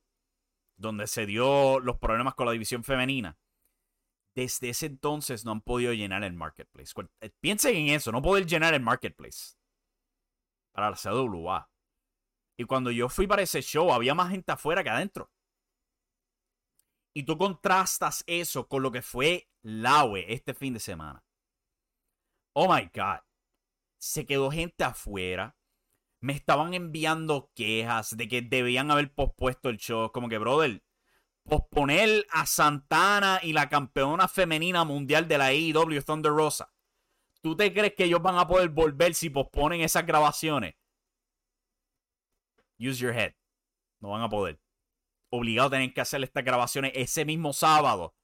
donde 0.75 1.07
se 1.07 1.25
dio 1.25 1.79
los 1.79 1.97
problemas 1.97 2.35
con 2.35 2.45
la 2.45 2.51
división 2.51 2.83
femenina 2.83 3.37
desde 4.35 4.69
ese 4.69 4.87
entonces 4.87 5.45
no 5.45 5.51
han 5.51 5.61
podido 5.61 5.93
llenar 5.93 6.23
el 6.23 6.33
marketplace. 6.33 6.93
Eh, 7.21 7.29
piensen 7.39 7.75
en 7.75 7.89
eso, 7.89 8.11
no 8.11 8.21
poder 8.21 8.45
llenar 8.45 8.73
el 8.73 8.81
marketplace 8.81 9.55
para 10.73 10.89
la 10.89 10.95
CWA. 10.95 11.69
Y 12.57 12.65
cuando 12.65 12.91
yo 12.91 13.09
fui 13.09 13.27
para 13.27 13.41
ese 13.41 13.61
show, 13.61 13.91
había 13.91 14.13
más 14.13 14.31
gente 14.31 14.51
afuera 14.51 14.83
que 14.83 14.89
adentro. 14.89 15.31
Y 17.15 17.23
tú 17.23 17.37
contrastas 17.37 18.23
eso 18.25 18.67
con 18.67 18.81
lo 18.81 18.91
que 18.91 19.01
fue 19.01 19.49
Laue 19.61 20.25
este 20.33 20.53
fin 20.53 20.73
de 20.73 20.79
semana. 20.79 21.23
Oh 22.55 22.73
my 22.73 22.89
God. 22.93 23.19
Se 23.99 24.25
quedó 24.25 24.51
gente 24.51 24.83
afuera. 24.83 25.55
Me 26.21 26.33
estaban 26.33 26.73
enviando 26.73 27.51
quejas 27.53 28.15
de 28.17 28.27
que 28.27 28.41
debían 28.41 28.89
haber 28.89 29.13
pospuesto 29.13 29.69
el 29.69 29.77
show. 29.77 30.11
Como 30.11 30.29
que, 30.29 30.37
brother, 30.37 30.83
posponer 31.43 32.25
a 32.31 32.45
Santana 32.45 33.39
y 33.43 33.53
la 33.53 33.69
campeona 33.69 34.27
femenina 34.27 34.83
mundial 34.83 35.27
de 35.27 35.37
la 35.37 35.47
AEW 35.47 36.01
Thunder 36.03 36.31
Rosa. 36.31 36.73
¿Tú 37.41 37.55
te 37.55 37.73
crees 37.73 37.93
que 37.95 38.05
ellos 38.05 38.21
van 38.21 38.37
a 38.37 38.47
poder 38.47 38.69
volver 38.69 39.13
si 39.13 39.29
posponen 39.29 39.81
esas 39.81 40.05
grabaciones? 40.05 40.75
Use 42.79 42.99
your 42.99 43.13
head. 43.13 43.33
No 43.99 44.09
van 44.11 44.21
a 44.21 44.29
poder. 44.29 44.61
Obligado 45.29 45.67
a 45.67 45.71
tener 45.71 45.93
que 45.93 46.01
hacer 46.01 46.23
estas 46.23 46.43
grabaciones 46.43 46.93
ese 46.95 47.25
mismo 47.25 47.53
sábado. 47.53 48.15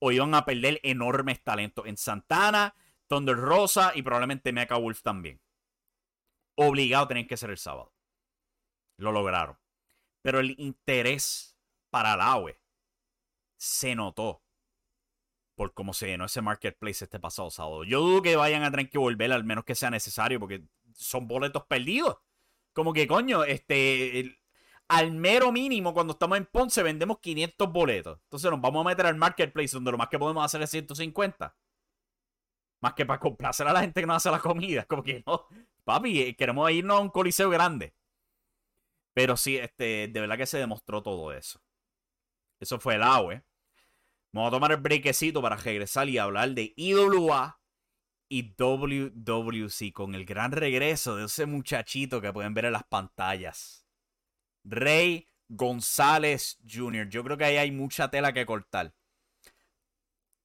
O 0.00 0.12
iban 0.12 0.34
a 0.34 0.44
perder 0.44 0.80
enormes 0.82 1.42
talentos 1.42 1.86
en 1.86 1.96
Santana, 1.96 2.74
Thunder 3.06 3.36
Rosa 3.36 3.92
y 3.94 4.02
probablemente 4.02 4.52
Mecha 4.52 4.76
Wolf 4.76 5.02
también. 5.02 5.40
Obligado 6.56 7.04
a 7.04 7.08
tener 7.08 7.26
que 7.26 7.36
ser 7.36 7.50
el 7.50 7.58
sábado. 7.58 7.94
Lo 8.98 9.12
lograron. 9.12 9.58
Pero 10.22 10.40
el 10.40 10.58
interés 10.58 11.53
para 11.94 12.16
la 12.16 12.32
AWE 12.32 12.58
se 13.56 13.94
notó 13.94 14.42
por 15.54 15.74
cómo 15.74 15.94
se 15.94 16.08
llenó 16.08 16.24
ese 16.24 16.42
marketplace 16.42 17.04
este 17.04 17.20
pasado 17.20 17.52
sábado. 17.52 17.84
Yo 17.84 18.00
dudo 18.00 18.20
que 18.20 18.34
vayan 18.34 18.64
a 18.64 18.70
tener 18.72 18.90
que 18.90 18.98
volver 18.98 19.32
al 19.32 19.44
menos 19.44 19.64
que 19.64 19.76
sea 19.76 19.90
necesario 19.90 20.40
porque 20.40 20.64
son 20.92 21.28
boletos 21.28 21.64
perdidos. 21.66 22.16
Como 22.72 22.92
que 22.92 23.06
coño, 23.06 23.44
este 23.44 24.40
al 24.88 25.12
mero 25.12 25.52
mínimo 25.52 25.94
cuando 25.94 26.14
estamos 26.14 26.36
en 26.36 26.46
Ponce 26.46 26.82
vendemos 26.82 27.20
500 27.20 27.72
boletos. 27.72 28.18
Entonces 28.24 28.50
nos 28.50 28.60
vamos 28.60 28.84
a 28.84 28.88
meter 28.88 29.06
al 29.06 29.14
marketplace 29.14 29.76
donde 29.76 29.92
lo 29.92 29.98
más 29.98 30.08
que 30.08 30.18
podemos 30.18 30.44
hacer 30.44 30.62
es 30.62 30.70
150. 30.70 31.56
Más 32.80 32.94
que 32.94 33.06
para 33.06 33.20
complacer 33.20 33.68
a 33.68 33.72
la 33.72 33.82
gente 33.82 34.00
que 34.00 34.06
nos 34.08 34.16
hace 34.16 34.32
la 34.32 34.40
comida. 34.40 34.84
Como 34.86 35.04
que 35.04 35.22
no, 35.24 35.46
papi, 35.84 36.22
eh, 36.22 36.34
queremos 36.34 36.68
irnos 36.72 36.98
a 36.98 37.00
un 37.02 37.10
coliseo 37.10 37.50
grande. 37.50 37.94
Pero 39.12 39.36
sí, 39.36 39.58
este, 39.58 40.08
de 40.08 40.20
verdad 40.20 40.36
que 40.36 40.46
se 40.46 40.58
demostró 40.58 41.00
todo 41.00 41.32
eso. 41.32 41.60
Eso 42.60 42.78
fue 42.78 42.94
el 42.94 43.02
AWE. 43.02 43.44
Vamos 44.32 44.48
a 44.48 44.50
tomar 44.50 44.72
el 44.72 44.78
brequecito 44.78 45.40
para 45.40 45.56
regresar 45.56 46.08
y 46.08 46.18
hablar 46.18 46.50
de 46.50 46.72
IWA 46.76 47.60
y 48.28 48.54
WWC 48.56 49.92
con 49.92 50.14
el 50.14 50.24
gran 50.24 50.52
regreso 50.52 51.16
de 51.16 51.26
ese 51.26 51.46
muchachito 51.46 52.20
que 52.20 52.32
pueden 52.32 52.54
ver 52.54 52.64
en 52.64 52.72
las 52.72 52.84
pantallas. 52.84 53.86
Rey 54.64 55.28
González 55.48 56.58
Jr. 56.68 57.08
Yo 57.08 57.22
creo 57.22 57.36
que 57.36 57.44
ahí 57.44 57.56
hay 57.58 57.70
mucha 57.70 58.10
tela 58.10 58.32
que 58.32 58.46
cortar. 58.46 58.94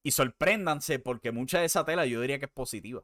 Y 0.02 0.12
sorpréndanse 0.12 0.98
porque 0.98 1.32
mucha 1.32 1.60
de 1.60 1.66
esa 1.66 1.84
tela 1.84 2.06
yo 2.06 2.20
diría 2.20 2.38
que 2.38 2.46
es 2.46 2.52
positiva. 2.52 3.02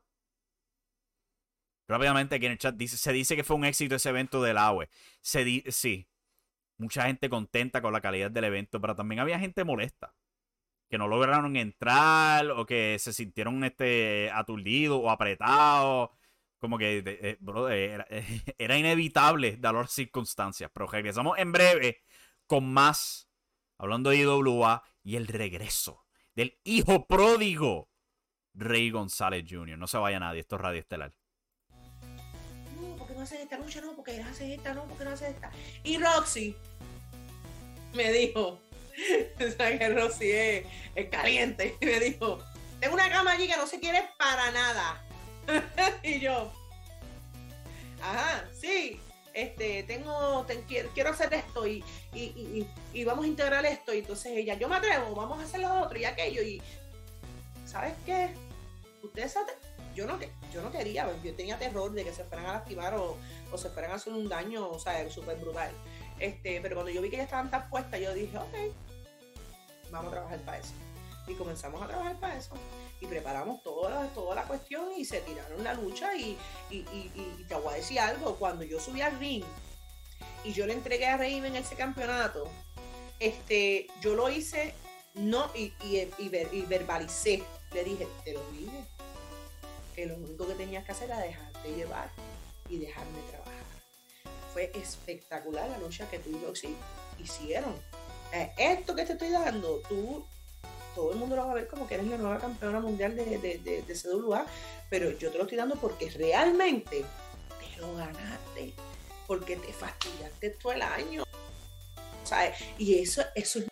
Rápidamente 1.88 2.34
aquí 2.34 2.46
en 2.46 2.52
el 2.52 2.58
chat 2.58 2.74
dice, 2.74 2.96
se 2.96 3.12
dice 3.12 3.36
que 3.36 3.44
fue 3.44 3.56
un 3.56 3.64
éxito 3.64 3.94
ese 3.94 4.08
evento 4.08 4.42
del 4.42 4.58
AWE. 4.58 4.88
Se 5.20 5.64
sí, 5.70 6.08
mucha 6.78 7.04
gente 7.06 7.28
contenta 7.28 7.80
con 7.82 7.92
la 7.92 8.00
calidad 8.00 8.30
del 8.30 8.44
evento, 8.44 8.80
pero 8.80 8.94
también 8.94 9.20
había 9.20 9.38
gente 9.38 9.64
molesta. 9.64 10.14
Que 10.88 10.98
no 10.98 11.08
lograron 11.08 11.56
entrar 11.56 12.48
o 12.50 12.64
que 12.64 12.98
se 13.00 13.12
sintieron 13.12 13.64
este, 13.64 14.30
aturdidos 14.32 15.00
o 15.02 15.10
apretados. 15.10 16.10
Como 16.58 16.78
que, 16.78 17.02
eh, 17.04 17.36
bro, 17.40 17.68
era, 17.68 18.06
era, 18.58 18.78
inevitable 18.78 19.56
dar 19.56 19.74
las 19.74 19.90
circunstancias. 19.90 20.70
Pero 20.72 20.86
regresamos 20.86 21.38
en 21.38 21.52
breve 21.52 22.02
con 22.46 22.72
más. 22.72 23.28
Hablando 23.78 24.10
de 24.10 24.18
IWA 24.18 24.82
y 25.02 25.16
el 25.16 25.26
regreso 25.26 26.06
del 26.34 26.58
hijo 26.64 27.06
pródigo 27.06 27.90
Rey 28.54 28.90
González 28.90 29.44
Jr. 29.48 29.76
No 29.76 29.86
se 29.86 29.98
vaya 29.98 30.20
nadie, 30.20 30.40
esto 30.40 30.56
es 30.56 30.62
Radio 30.62 30.80
Estelar. 30.80 31.12
Haces 33.26 33.40
esta 33.40 33.58
lucha, 33.58 33.80
no, 33.80 33.96
porque 33.96 34.16
no 34.20 34.30
haces 34.30 34.56
esta, 34.56 34.72
no, 34.72 34.84
porque 34.84 35.02
no 35.02 35.10
haces 35.10 35.30
esta. 35.30 35.50
Y 35.82 35.98
Roxy 35.98 36.54
me 37.92 38.12
dijo, 38.12 38.40
o 39.40 39.56
que 39.56 39.88
Roxy 39.88 40.30
es, 40.30 40.64
caliente, 41.10 41.76
me 41.80 41.98
dijo, 41.98 42.38
tengo 42.78 42.94
una 42.94 43.10
cama 43.10 43.32
allí 43.32 43.48
que 43.48 43.56
no 43.56 43.66
se 43.66 43.80
quiere 43.80 44.10
para 44.16 44.52
nada. 44.52 45.04
y 46.04 46.20
yo, 46.20 46.52
ajá, 48.00 48.44
sí, 48.52 49.00
este, 49.34 49.82
tengo, 49.82 50.46
quiero 50.94 51.10
hacer 51.10 51.34
esto 51.34 51.66
y, 51.66 51.84
y, 52.14 53.04
vamos 53.04 53.24
a 53.24 53.28
integrar 53.28 53.66
esto. 53.66 53.92
Y 53.92 53.98
entonces 53.98 54.34
ella, 54.36 54.54
yo 54.54 54.68
me 54.68 54.76
atrevo, 54.76 55.16
vamos 55.16 55.40
a 55.40 55.42
hacer 55.42 55.58
lo 55.58 55.80
otro 55.80 55.98
y 55.98 56.04
aquello. 56.04 56.42
Y, 56.42 56.62
¿sabes 57.64 57.94
qué? 58.06 58.32
Ustedes 59.02 59.32
yo 59.96 60.06
no, 60.06 60.18
yo 60.52 60.62
no 60.62 60.70
quería, 60.70 61.10
yo 61.24 61.34
tenía 61.34 61.58
terror 61.58 61.90
de 61.90 62.04
que 62.04 62.12
se 62.12 62.22
fueran 62.24 62.46
a 62.46 62.52
lastimar 62.52 62.94
o, 62.94 63.16
o 63.50 63.58
se 63.58 63.70
fueran 63.70 63.92
a 63.92 63.94
hacer 63.94 64.12
un 64.12 64.28
daño, 64.28 64.68
o 64.68 64.78
sea, 64.78 65.08
súper 65.10 65.38
brutal. 65.38 65.72
Este, 66.18 66.60
pero 66.60 66.76
cuando 66.76 66.92
yo 66.92 67.00
vi 67.00 67.08
que 67.08 67.16
ya 67.16 67.22
estaban 67.22 67.50
tan 67.50 67.68
puestas, 67.70 67.98
yo 67.98 68.12
dije, 68.12 68.36
ok, 68.36 68.54
vamos 69.90 70.08
a 70.08 70.16
trabajar 70.16 70.38
para 70.40 70.58
eso. 70.58 70.74
Y 71.26 71.34
comenzamos 71.34 71.82
a 71.82 71.88
trabajar 71.88 72.20
para 72.20 72.36
eso. 72.36 72.54
Y 73.00 73.06
preparamos 73.06 73.62
toda, 73.62 74.06
toda 74.08 74.34
la 74.34 74.44
cuestión 74.44 74.92
y 74.96 75.04
se 75.04 75.20
tiraron 75.20 75.64
la 75.64 75.74
lucha. 75.74 76.14
Y, 76.14 76.38
y, 76.70 77.44
te 77.48 77.54
voy 77.54 77.72
a 77.72 77.76
decir 77.76 77.98
algo, 77.98 78.36
cuando 78.36 78.64
yo 78.64 78.78
subí 78.78 79.00
al 79.00 79.18
ring 79.18 79.44
y 80.44 80.52
yo 80.52 80.66
le 80.66 80.74
entregué 80.74 81.06
a 81.06 81.16
Raven 81.16 81.56
ese 81.56 81.74
campeonato, 81.74 82.48
este, 83.18 83.86
yo 84.00 84.14
lo 84.14 84.28
hice 84.28 84.74
no 85.14 85.50
y, 85.54 85.72
y, 85.82 86.66
verbalicé. 86.66 87.42
Le 87.72 87.84
dije, 87.84 88.06
te 88.24 88.32
lo 88.32 88.40
dije, 88.50 88.84
que 89.96 90.06
lo 90.06 90.16
único 90.16 90.46
que 90.46 90.54
tenías 90.54 90.84
que 90.84 90.92
hacer 90.92 91.10
era 91.10 91.18
dejarte 91.18 91.74
llevar 91.74 92.10
y 92.68 92.78
dejarme 92.78 93.18
trabajar. 93.30 93.54
Fue 94.52 94.70
espectacular 94.74 95.68
la 95.70 95.78
lucha 95.78 96.08
que 96.10 96.18
tú 96.18 96.30
y 96.30 96.44
Roxy 96.44 96.76
hicieron. 97.18 97.74
Eh, 98.32 98.52
esto 98.58 98.94
que 98.94 99.04
te 99.04 99.14
estoy 99.14 99.30
dando, 99.30 99.80
tú 99.88 100.24
todo 100.94 101.12
el 101.12 101.18
mundo 101.18 101.36
lo 101.36 101.46
va 101.46 101.52
a 101.52 101.54
ver 101.54 101.68
como 101.68 101.86
que 101.86 101.94
eres 101.94 102.06
la 102.06 102.16
nueva 102.16 102.38
campeona 102.38 102.80
mundial 102.80 103.14
de, 103.16 103.38
de, 103.38 103.82
de, 103.82 103.94
CWA, 103.94 104.46
pero 104.88 105.10
yo 105.10 105.30
te 105.30 105.36
lo 105.36 105.44
estoy 105.44 105.58
dando 105.58 105.76
porque 105.76 106.10
realmente 106.10 107.04
te 107.60 107.80
lo 107.80 107.94
ganaste, 107.94 108.72
porque 109.26 109.56
te 109.56 109.72
fastidiaste 109.72 110.50
todo 110.50 110.72
el 110.72 110.82
año. 110.82 111.22
Y 112.78 112.98
eso, 112.98 113.22
eso 113.34 113.60
es 113.60 113.66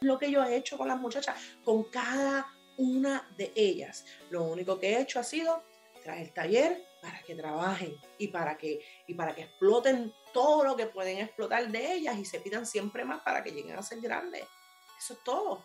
lo 0.00 0.18
que 0.18 0.30
yo 0.30 0.42
he 0.42 0.56
hecho 0.56 0.76
con 0.76 0.88
las 0.88 0.98
muchachas, 0.98 1.36
con 1.64 1.84
cada 1.84 2.46
una 2.76 3.28
de 3.36 3.52
ellas. 3.54 4.04
Lo 4.30 4.44
único 4.44 4.78
que 4.78 4.90
he 4.90 5.00
hecho 5.00 5.20
ha 5.20 5.24
sido 5.24 5.62
traer 6.02 6.22
el 6.22 6.32
taller 6.32 6.84
para 7.00 7.22
que 7.22 7.34
trabajen 7.34 7.96
y 8.18 8.28
para 8.28 8.56
que, 8.56 8.80
y 9.06 9.14
para 9.14 9.34
que 9.34 9.42
exploten 9.42 10.12
todo 10.32 10.64
lo 10.64 10.76
que 10.76 10.86
pueden 10.86 11.18
explotar 11.18 11.68
de 11.70 11.94
ellas 11.94 12.18
y 12.18 12.24
se 12.24 12.40
pidan 12.40 12.66
siempre 12.66 13.04
más 13.04 13.22
para 13.22 13.42
que 13.42 13.52
lleguen 13.52 13.76
a 13.78 13.82
ser 13.82 14.00
grandes. 14.00 14.44
Eso 14.98 15.14
es 15.14 15.24
todo. 15.24 15.62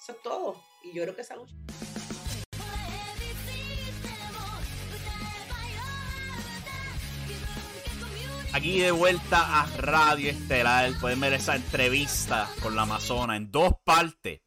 Eso 0.00 0.12
es 0.12 0.22
todo. 0.22 0.62
Y 0.82 0.92
yo 0.92 1.02
creo 1.02 1.14
que 1.14 1.22
esa 1.22 1.36
lucha. 1.36 1.54
Aquí 8.52 8.80
de 8.80 8.90
vuelta 8.90 9.62
a 9.62 9.66
Radio 9.78 10.30
Estelar. 10.30 10.92
Pueden 11.00 11.20
ver 11.20 11.32
esa 11.32 11.56
entrevista 11.56 12.50
con 12.62 12.76
la 12.76 12.82
Amazona 12.82 13.36
en 13.36 13.50
dos 13.50 13.72
partes. 13.82 14.42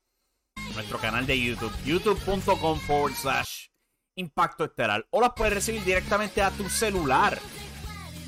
Nuestro 0.75 0.99
canal 0.99 1.25
de 1.25 1.39
YouTube, 1.39 1.73
youtube.com 1.85 2.79
forward 2.79 3.13
slash 3.13 3.67
Impacto 4.15 4.65
Estelar. 4.65 5.07
O 5.09 5.21
las 5.21 5.31
puedes 5.33 5.53
recibir 5.53 5.83
directamente 5.83 6.41
a 6.41 6.51
tu 6.51 6.67
celular. 6.69 7.39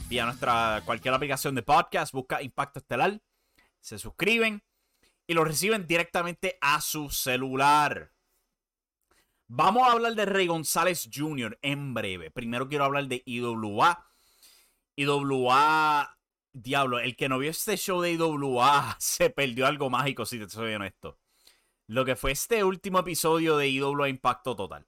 Vía 0.09 0.25
nuestra 0.25 0.81
cualquier 0.85 1.13
aplicación 1.13 1.55
de 1.55 1.61
podcast. 1.61 2.13
Busca 2.13 2.41
Impacto 2.41 2.79
Estelar. 2.79 3.21
Se 3.81 3.99
suscriben 3.99 4.63
y 5.27 5.33
lo 5.33 5.43
reciben 5.43 5.87
directamente 5.87 6.57
a 6.61 6.79
su 6.79 7.09
celular. 7.09 8.13
Vamos 9.47 9.87
a 9.87 9.91
hablar 9.91 10.15
de 10.15 10.25
Rey 10.25 10.47
González 10.47 11.09
Jr. 11.13 11.59
en 11.61 11.93
breve. 11.93 12.31
Primero 12.31 12.67
quiero 12.67 12.85
hablar 12.85 13.07
de 13.07 13.23
IWA. 13.25 14.07
IWA, 14.95 16.17
diablo, 16.53 16.99
el 16.99 17.15
que 17.15 17.29
no 17.29 17.39
vio 17.39 17.51
este 17.51 17.77
show 17.77 18.01
de 18.01 18.13
IWA 18.13 18.95
se 18.99 19.29
perdió 19.29 19.67
algo 19.67 19.89
mágico, 19.89 20.25
si 20.25 20.39
te 20.39 20.49
soy 20.49 20.73
honesto. 20.73 21.19
Lo 21.87 22.05
que 22.05 22.15
fue 22.15 22.31
este 22.31 22.63
último 22.63 22.99
episodio 22.99 23.57
de 23.57 23.69
IWA 23.69 24.09
Impacto 24.09 24.55
Total. 24.55 24.85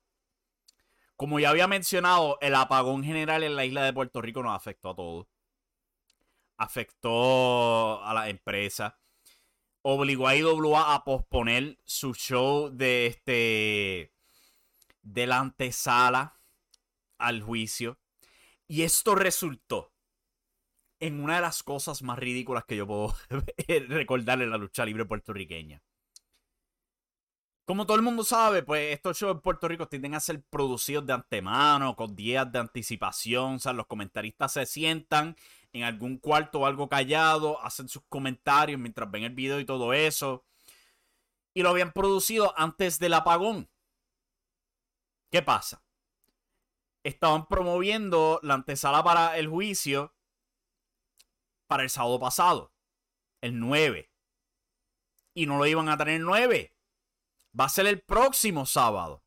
Como 1.16 1.40
ya 1.40 1.50
había 1.50 1.68
mencionado, 1.68 2.38
el 2.42 2.56
apagón 2.56 3.04
general 3.04 3.44
en 3.44 3.56
la 3.56 3.66
isla 3.66 3.84
de 3.84 3.94
Puerto 3.94 4.22
Rico 4.22 4.44
nos 4.44 4.56
afectó 4.56 4.92
a 4.92 4.96
todos. 4.96 5.28
Afectó 6.58 8.04
a 8.04 8.14
la 8.14 8.30
empresa 8.30 9.00
obligó 9.82 10.28
a 10.28 10.36
IWA 10.36 10.94
a 10.94 11.04
posponer 11.04 11.78
su 11.86 12.14
show 12.14 12.70
de 12.70 13.08
este 13.08 14.14
de 15.02 15.28
la 15.28 15.40
antesala 15.40 16.40
al 17.18 17.42
juicio. 17.42 18.00
Y 18.68 18.84
esto 18.84 19.16
resultó 19.16 19.94
en 21.00 21.24
una 21.24 21.36
de 21.36 21.42
las 21.42 21.64
cosas 21.64 22.04
más 22.04 22.20
ridículas 22.20 22.66
que 22.66 22.76
yo 22.76 22.86
puedo 22.86 23.16
recordar 23.88 24.42
en 24.42 24.52
la 24.52 24.58
lucha 24.58 24.86
libre 24.86 25.06
puertorriqueña. 25.06 25.82
Como 27.70 27.86
todo 27.86 27.98
el 27.98 28.02
mundo 28.02 28.24
sabe, 28.24 28.64
pues 28.64 28.96
estos 28.96 29.16
shows 29.16 29.36
en 29.36 29.42
Puerto 29.42 29.68
Rico 29.68 29.88
tienden 29.88 30.16
a 30.16 30.20
ser 30.20 30.42
producidos 30.42 31.06
de 31.06 31.14
antemano, 31.14 31.96
con 31.96 32.16
días 32.16 32.52
de 32.52 32.58
anticipación. 32.58 33.54
O 33.54 33.60
sea, 33.60 33.74
los 33.74 33.86
comentaristas 33.86 34.54
se 34.54 34.66
sientan 34.66 35.36
en 35.72 35.84
algún 35.84 36.18
cuarto 36.18 36.62
o 36.62 36.66
algo 36.66 36.90
callado, 36.90 37.64
hacen 37.64 37.88
sus 37.88 38.02
comentarios 38.10 38.80
mientras 38.80 39.12
ven 39.12 39.22
el 39.22 39.36
video 39.36 39.60
y 39.60 39.66
todo 39.66 39.94
eso. 39.94 40.48
Y 41.54 41.62
lo 41.62 41.70
habían 41.70 41.92
producido 41.92 42.56
antes 42.58 42.98
del 42.98 43.14
apagón. 43.14 43.70
¿Qué 45.30 45.44
pasa? 45.44 45.84
Estaban 47.04 47.46
promoviendo 47.46 48.40
la 48.42 48.56
antesala 48.56 49.04
para 49.04 49.38
el 49.38 49.48
juicio 49.48 50.16
para 51.68 51.84
el 51.84 51.92
sábado 51.92 52.20
pasado, 52.20 52.74
el 53.42 53.60
9. 53.60 54.10
Y 55.36 55.46
no 55.46 55.60
lo 55.60 55.68
iban 55.68 55.88
a 55.88 55.98
tener 56.00 56.16
el 56.16 56.24
9. 56.24 56.74
Va 57.60 57.66
a 57.66 57.70
ser 57.70 57.88
el 57.88 58.02
próximo 58.02 58.66
sábado. 58.66 59.24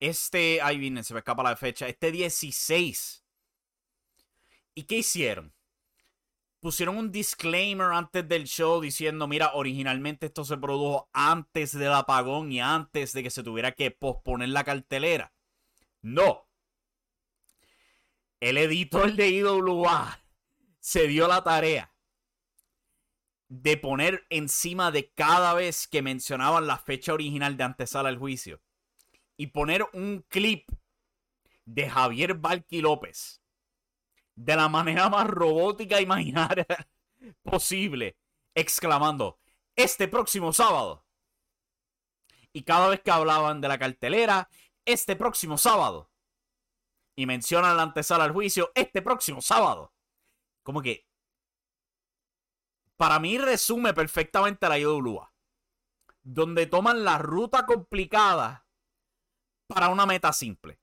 Este, 0.00 0.60
ahí 0.60 0.78
viene, 0.78 1.02
se 1.02 1.14
me 1.14 1.20
escapa 1.20 1.42
la 1.42 1.56
fecha. 1.56 1.88
Este 1.88 2.12
16. 2.12 3.24
¿Y 4.74 4.82
qué 4.84 4.96
hicieron? 4.96 5.54
pusieron 6.64 6.96
un 6.96 7.12
disclaimer 7.12 7.92
antes 7.92 8.26
del 8.26 8.44
show 8.44 8.80
diciendo, 8.80 9.28
mira, 9.28 9.52
originalmente 9.52 10.26
esto 10.26 10.46
se 10.46 10.56
produjo 10.56 11.10
antes 11.12 11.76
del 11.78 11.92
apagón 11.92 12.50
y 12.50 12.58
antes 12.58 13.12
de 13.12 13.22
que 13.22 13.28
se 13.28 13.42
tuviera 13.42 13.72
que 13.72 13.90
posponer 13.90 14.48
la 14.48 14.64
cartelera. 14.64 15.34
No. 16.00 16.48
El 18.40 18.56
editor 18.56 19.12
de 19.12 19.28
IWA 19.28 20.24
se 20.80 21.06
dio 21.06 21.28
la 21.28 21.44
tarea 21.44 21.93
de 23.48 23.76
poner 23.76 24.26
encima 24.30 24.90
de 24.90 25.10
cada 25.12 25.54
vez 25.54 25.86
que 25.86 26.02
mencionaban 26.02 26.66
la 26.66 26.78
fecha 26.78 27.12
original 27.12 27.56
de 27.56 27.64
antesala 27.64 28.08
al 28.08 28.18
juicio 28.18 28.60
y 29.36 29.48
poner 29.48 29.86
un 29.92 30.24
clip 30.28 30.68
de 31.64 31.88
Javier 31.88 32.34
Valky 32.34 32.80
López 32.80 33.42
de 34.34 34.56
la 34.56 34.68
manera 34.68 35.08
más 35.08 35.26
robótica 35.28 36.00
imaginaria 36.00 36.66
posible, 37.42 38.16
exclamando, 38.54 39.38
este 39.76 40.08
próximo 40.08 40.52
sábado. 40.52 41.04
Y 42.52 42.62
cada 42.62 42.88
vez 42.88 43.00
que 43.00 43.10
hablaban 43.10 43.60
de 43.60 43.68
la 43.68 43.78
cartelera, 43.78 44.48
este 44.84 45.16
próximo 45.16 45.58
sábado. 45.58 46.10
Y 47.16 47.26
mencionan 47.26 47.76
la 47.76 47.84
antesala 47.84 48.24
al 48.24 48.32
juicio, 48.32 48.70
este 48.74 49.02
próximo 49.02 49.40
sábado. 49.40 49.92
Como 50.62 50.82
que, 50.82 51.06
para 52.96 53.18
mí 53.18 53.38
resume 53.38 53.94
perfectamente 53.94 54.68
la 54.68 54.78
IWA. 54.78 55.32
Donde 56.22 56.66
toman 56.66 57.04
la 57.04 57.18
ruta 57.18 57.66
complicada 57.66 58.66
para 59.66 59.88
una 59.88 60.06
meta 60.06 60.32
simple. 60.32 60.80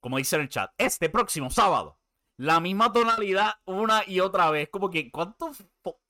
Como 0.00 0.18
dice 0.18 0.36
en 0.36 0.42
el 0.42 0.48
chat, 0.48 0.72
este 0.78 1.08
próximo 1.08 1.50
sábado 1.50 1.98
la 2.38 2.60
misma 2.60 2.92
tonalidad 2.92 3.54
una 3.64 4.02
y 4.06 4.20
otra 4.20 4.50
vez. 4.50 4.68
Como 4.70 4.90
que, 4.90 5.10
¿cuánto, 5.10 5.50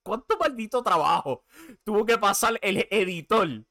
cuánto 0.02 0.38
maldito 0.38 0.82
trabajo 0.82 1.44
tuvo 1.84 2.04
que 2.04 2.18
pasar 2.18 2.58
el 2.62 2.86
editor 2.90 3.64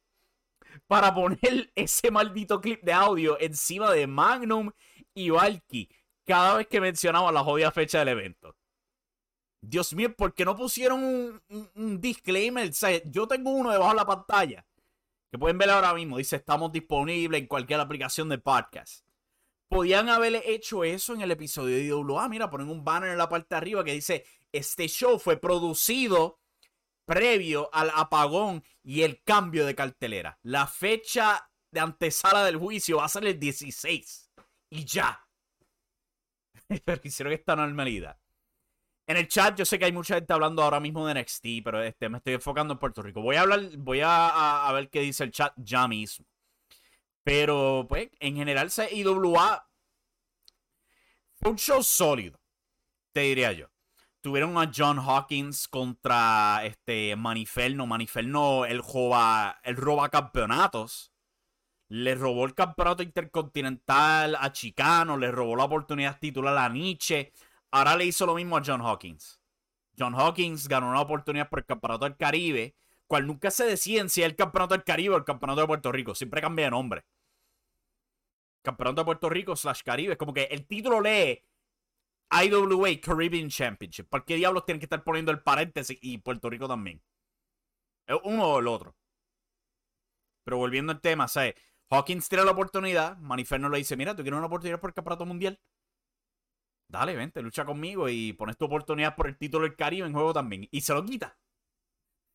para 0.88 1.14
poner 1.14 1.72
ese 1.76 2.12
maldito 2.12 2.60
clip 2.60 2.82
de 2.84 2.94
audio 2.94 3.40
encima 3.40 3.92
de 3.92 4.08
Magnum 4.08 4.72
y 5.14 5.30
Valky? 5.30 5.90
cada 6.28 6.58
vez 6.58 6.68
que 6.68 6.82
mencionaba 6.82 7.32
la 7.32 7.44
jodida 7.44 7.72
fecha 7.72 8.00
del 8.00 8.10
evento. 8.10 8.57
Dios 9.62 9.94
mío, 9.94 10.16
¿por 10.16 10.34
qué 10.34 10.46
no 10.46 10.56
pusieron 10.56 11.42
un, 11.76 12.02
disclaimer? 12.02 12.72
yo 13.06 13.28
tengo 13.28 13.52
uno 13.52 13.72
debajo 13.72 13.92
de 13.92 13.96
la 13.98 14.06
pantalla 14.06 14.66
que 15.32 15.38
pueden 15.38 15.58
ver 15.58 15.70
ahora 15.70 15.94
mismo. 15.94 16.18
Dice, 16.18 16.38
estamos 16.38 16.72
disponibles 16.72 17.42
en 17.42 17.48
cualquier 17.48 17.80
aplicación 17.80 18.30
de 18.30 18.38
podcast. 18.38 19.06
Podían 19.70 20.10
haber 20.10 20.42
hecho 20.46 20.84
eso 20.84 21.14
en 21.14 21.22
el 21.22 21.32
episodio 21.32 21.76
de 21.76 21.84
IWA. 21.84 22.30
Mira, 22.30 22.50
ponen 22.50 22.70
un 22.70 22.86
banner 22.86 23.12
en 23.12 23.18
la 23.18 23.28
parte 23.28 23.48
de 23.50 23.58
arriba 23.58 23.84
que 23.84 23.94
dice, 23.94 24.26
este 24.52 24.88
show 24.88 25.20
fue 25.20 25.38
producido 25.38 26.40
previo 27.06 27.70
al 27.74 27.92
apagón 27.94 28.64
y 28.84 29.02
el 29.02 29.24
cambio 29.24 29.66
de 29.66 29.76
cartelera. 29.76 30.40
La 30.44 30.68
fecha 30.68 31.50
de 31.72 31.80
antesala 31.82 32.46
del 32.46 32.58
juicio 32.58 32.98
va 32.98 33.06
a 33.06 33.10
ser 33.10 33.26
el 33.26 33.40
16. 33.40 34.32
Y 34.70 34.86
ya. 34.86 35.28
Pero 36.86 37.02
hicieron 37.04 37.34
esta 37.34 37.56
normalidad. 37.56 38.18
En 39.08 39.16
el 39.16 39.30
chat 39.30 39.58
yo 39.58 39.64
sé 39.64 39.80
que 39.80 39.86
hay 39.86 39.94
mucha 39.94 40.16
gente 40.16 40.34
hablando 40.34 40.62
ahora 40.62 40.82
mismo 40.82 41.08
de 41.08 41.14
NXT, 41.14 41.46
pero 41.64 41.82
este, 41.82 42.10
me 42.10 42.18
estoy 42.18 42.34
enfocando 42.34 42.74
en 42.74 42.80
Puerto 42.80 43.02
Rico. 43.02 43.22
Voy 43.22 43.38
a 43.38 43.42
hablar, 43.42 43.62
voy 43.78 44.02
a, 44.04 44.70
ver 44.74 44.90
qué 44.90 45.00
dice 45.00 45.24
el 45.24 45.32
chat 45.32 45.54
ya 45.56 45.88
mismo. 45.88 46.26
Pero, 47.24 47.86
pues, 47.88 48.10
en 48.20 48.36
general, 48.36 48.70
IWA 48.92 49.70
fue 51.40 51.52
un 51.52 51.58
show 51.58 51.82
sólido, 51.82 52.40
te 53.14 53.22
diría 53.22 53.54
yo. 53.54 53.70
Tuvieron 54.20 54.58
a 54.58 54.70
John 54.76 55.00
Hawkins 55.00 55.70
contra 55.70 56.66
este 56.66 57.16
Maniferno. 57.16 57.88
Maniferno, 57.88 58.66
el, 58.66 58.82
joba, 58.82 59.60
el 59.64 59.78
roba 59.78 60.10
campeonatos. 60.10 61.14
Le 61.88 62.14
robó 62.16 62.44
el 62.46 62.54
campeonato 62.54 63.04
intercontinental 63.04 64.36
a 64.36 64.52
Chicano. 64.52 65.16
Le 65.16 65.32
robó 65.32 65.56
la 65.56 65.64
oportunidad 65.64 66.20
titular 66.20 66.58
a 66.58 66.68
Nietzsche. 66.68 67.32
Ahora 67.72 67.96
le 67.96 68.06
hizo 68.06 68.26
lo 68.26 68.36
mismo 68.36 68.58
a 68.58 68.64
John 68.66 68.82
Hawkins. 68.82 69.42
John 69.98 70.16
Hawkins 70.16 70.68
ganó 70.68 70.90
una 70.90 71.02
oportunidad 71.02 71.50
por 71.50 71.60
el 71.60 71.66
Campeonato 71.66 72.06
del 72.06 72.18
Caribe, 72.18 72.76
cual 73.08 73.28
nunca 73.28 73.52
se 73.52 73.66
decide 73.66 74.08
si 74.10 74.22
es 74.22 74.30
el 74.30 74.36
Campeonato 74.36 74.76
del 74.76 74.84
Caribe 74.84 75.16
o 75.16 75.18
el 75.18 75.26
Campeonato 75.26 75.62
de 75.62 75.68
Puerto 75.68 75.92
Rico. 75.92 76.16
Siempre 76.16 76.42
cambia 76.42 76.66
de 76.66 76.72
nombre. 76.72 77.06
Campeonato 78.62 79.02
de 79.02 79.06
Puerto 79.06 79.30
Rico 79.30 79.56
slash 79.56 79.82
Caribe. 79.84 80.14
Es 80.14 80.18
como 80.18 80.34
que 80.34 80.44
el 80.44 80.66
título 80.68 81.02
lee 81.02 81.44
IWA 82.30 82.90
Caribbean 83.02 83.50
Championship. 83.50 84.08
¿Por 84.08 84.26
qué 84.26 84.36
diablos 84.36 84.66
tienen 84.66 84.80
que 84.80 84.86
estar 84.86 85.04
poniendo 85.04 85.32
el 85.32 85.42
paréntesis 85.42 85.98
y 86.02 86.18
Puerto 86.20 86.50
Rico 86.50 86.68
también? 86.68 87.02
Es 88.06 88.18
uno 88.24 88.46
o 88.46 88.60
el 88.60 88.68
otro. 88.68 88.96
Pero 90.44 90.58
volviendo 90.58 90.94
al 90.94 91.02
tema, 91.02 91.28
¿sabes? 91.28 91.56
Hawkins 91.90 92.30
tiene 92.30 92.46
la 92.46 92.52
oportunidad. 92.52 93.18
Maniferno 93.18 93.70
le 93.70 93.80
dice: 93.80 93.98
Mira, 93.98 94.16
tú 94.16 94.22
quieres 94.24 94.38
una 94.38 94.48
oportunidad 94.48 94.80
por 94.80 94.90
el 94.90 94.94
campeonato 94.94 95.26
mundial 95.26 95.60
dale, 96.88 97.16
vente, 97.16 97.42
lucha 97.42 97.66
conmigo 97.66 98.10
y 98.10 98.34
pones 98.34 98.58
tu 98.58 98.66
oportunidad 98.66 99.16
por 99.16 99.28
el 99.28 99.38
título 99.38 99.64
del 99.64 99.76
Caribe 99.76 100.08
en 100.08 100.14
juego 100.14 100.34
también. 100.34 100.68
Y 100.72 100.82
se 100.82 100.94
lo 100.94 101.04
quita. 101.06 101.38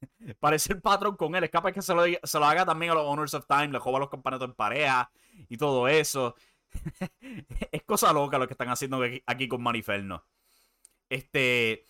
Parece 0.40 0.72
el 0.72 0.82
patrón 0.82 1.16
con 1.16 1.34
él. 1.34 1.44
Es 1.44 1.50
capaz 1.50 1.72
que 1.72 1.82
se 1.82 1.94
lo, 1.94 2.04
se 2.22 2.38
lo 2.38 2.44
haga 2.44 2.64
también 2.64 2.92
a 2.92 2.94
los 2.94 3.06
Honors 3.06 3.34
of 3.34 3.46
Time, 3.46 3.68
le 3.68 3.78
joba 3.78 3.98
los 3.98 4.10
campeonatos 4.10 4.48
en 4.48 4.54
pareja 4.54 5.10
y 5.48 5.56
todo 5.56 5.88
eso. 5.88 6.34
es 7.72 7.82
cosa 7.84 8.12
loca 8.12 8.38
lo 8.38 8.46
que 8.46 8.54
están 8.54 8.68
haciendo 8.68 9.02
aquí 9.26 9.48
con 9.48 9.62
Maniferno. 9.62 10.24
Este. 11.08 11.86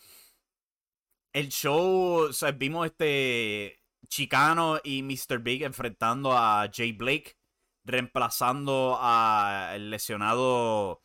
El 1.33 1.49
show, 1.49 2.27
o 2.29 2.33
sea, 2.33 2.51
vimos 2.53 2.87
este 2.87 3.81
Chicano 4.07 4.79
y 4.85 5.03
Mr. 5.03 5.39
Big 5.39 5.63
enfrentando 5.63 6.37
a 6.37 6.69
Jay 6.71 6.93
Blake, 6.93 7.39
reemplazando 7.85 8.99
al 9.01 9.89
lesionado 9.91 11.03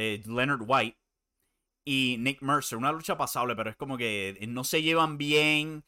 eh, 0.00 0.22
Leonard 0.26 0.62
White 0.66 0.98
y 1.84 2.16
Nick 2.18 2.42
Mercer. 2.42 2.78
Una 2.78 2.92
lucha 2.92 3.16
pasable, 3.16 3.56
pero 3.56 3.70
es 3.70 3.76
como 3.76 3.96
que 3.96 4.38
no 4.48 4.64
se 4.64 4.82
llevan 4.82 5.18
bien. 5.18 5.84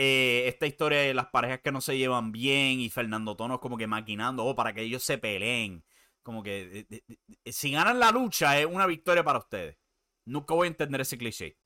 Eh, 0.00 0.46
esta 0.46 0.66
historia 0.66 1.00
de 1.00 1.12
las 1.12 1.26
parejas 1.26 1.60
que 1.60 1.72
no 1.72 1.80
se 1.80 1.98
llevan 1.98 2.30
bien 2.30 2.78
y 2.78 2.88
Fernando 2.88 3.36
Tono 3.36 3.58
como 3.58 3.76
que 3.76 3.88
maquinando 3.88 4.44
oh, 4.44 4.54
para 4.54 4.72
que 4.72 4.82
ellos 4.82 5.02
se 5.02 5.18
peleen. 5.18 5.84
Como 6.22 6.42
que 6.42 6.86
eh, 6.88 7.52
si 7.52 7.72
ganan 7.72 7.98
la 7.98 8.12
lucha 8.12 8.60
es 8.60 8.66
una 8.66 8.86
victoria 8.86 9.24
para 9.24 9.40
ustedes. 9.40 9.76
Nunca 10.24 10.54
voy 10.54 10.66
a 10.66 10.68
entender 10.68 11.00
ese 11.00 11.18
cliché. 11.18 11.56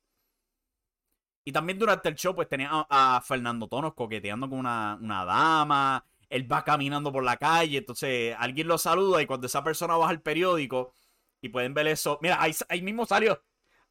Y 1.44 1.52
también 1.52 1.78
durante 1.78 2.09
el 2.09 2.14
show, 2.14 2.35
pues 2.35 2.48
tenía 2.48 2.70
a, 2.88 3.20
Fernando 3.22 3.68
Tonos 3.68 3.94
coqueteando 3.94 4.48
con 4.48 4.61
una, 4.61 4.98
una, 5.00 5.24
dama. 5.24 6.07
Él 6.31 6.50
va 6.50 6.64
caminando 6.64 7.12
por 7.12 7.24
la 7.24 7.37
calle. 7.37 7.78
Entonces 7.78 8.35
alguien 8.38 8.68
lo 8.68 8.78
saluda 8.78 9.20
y 9.20 9.26
cuando 9.26 9.46
esa 9.46 9.64
persona 9.64 9.96
baja 9.96 10.12
el 10.12 10.22
periódico, 10.22 10.94
y 11.42 11.48
pueden 11.48 11.74
ver 11.74 11.88
eso. 11.88 12.18
Mira, 12.22 12.40
ahí, 12.40 12.83
mismo 12.83 13.05
salió. 13.05 13.44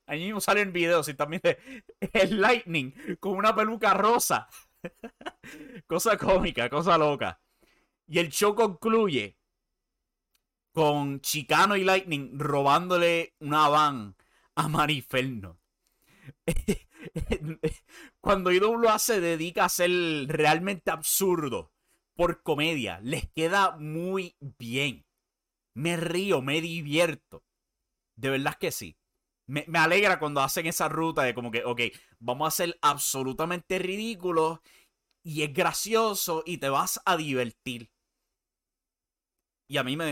Ahí 0.08 0.24
mismo 0.24 0.42
sale 0.42 0.62
en 0.62 0.74
videos 0.74 1.08
y 1.10 1.14
también 1.14 1.42
el 2.14 2.42
Lightning 2.42 2.94
con 3.20 3.34
una 3.34 3.54
peluca 3.54 3.94
rosa. 3.94 4.48
cosa 5.88 6.18
cómica, 6.18 6.70
cosa 6.70 6.98
loca. 6.98 7.40
Y 8.08 8.18
el 8.20 8.30
show 8.30 8.56
concluye 8.56 9.38
con 10.72 11.20
Chicano 11.20 11.76
y 11.76 11.84
Lightning 11.84 12.40
robándole 12.40 13.36
una 13.40 13.68
van 13.68 14.16
a 14.56 14.68
Mariferno. 14.70 15.60
Cuando 18.22 18.52
IWA 18.52 18.98
se 18.98 19.20
dedica 19.20 19.66
a 19.66 19.70
ser 19.70 19.92
realmente 20.28 20.90
absurdo 20.90 21.74
por 22.16 22.44
comedia, 22.44 23.00
les 23.02 23.30
queda 23.32 23.76
muy 23.78 24.38
bien 24.40 25.06
me 25.74 25.98
río, 25.98 26.42
me 26.42 26.62
divierto. 26.62 27.44
De 28.16 28.30
verdad 28.30 28.56
que 28.60 28.72
sí. 28.72 28.98
Me, 29.48 29.66
alegra 29.74 30.20
cuando 30.20 30.42
hacen 30.42 30.66
esa 30.66 30.88
ruta 30.88 31.24
de 31.24 31.34
como 31.34 31.52
que, 31.52 31.66
ok, 31.66 31.82
vamos 32.20 32.48
a 32.48 32.52
ser 32.52 32.78
absolutamente 32.82 33.80
ridículos 33.80 34.60
y 35.24 35.44
es 35.44 35.54
gracioso 35.54 36.44
y 36.46 36.58
te 36.58 36.70
vas 36.70 37.02
a 37.06 37.18
divertir. 37.18 37.92
Y 39.68 39.78
a 39.78 39.84
mí 39.84 39.96
me, 39.96 40.06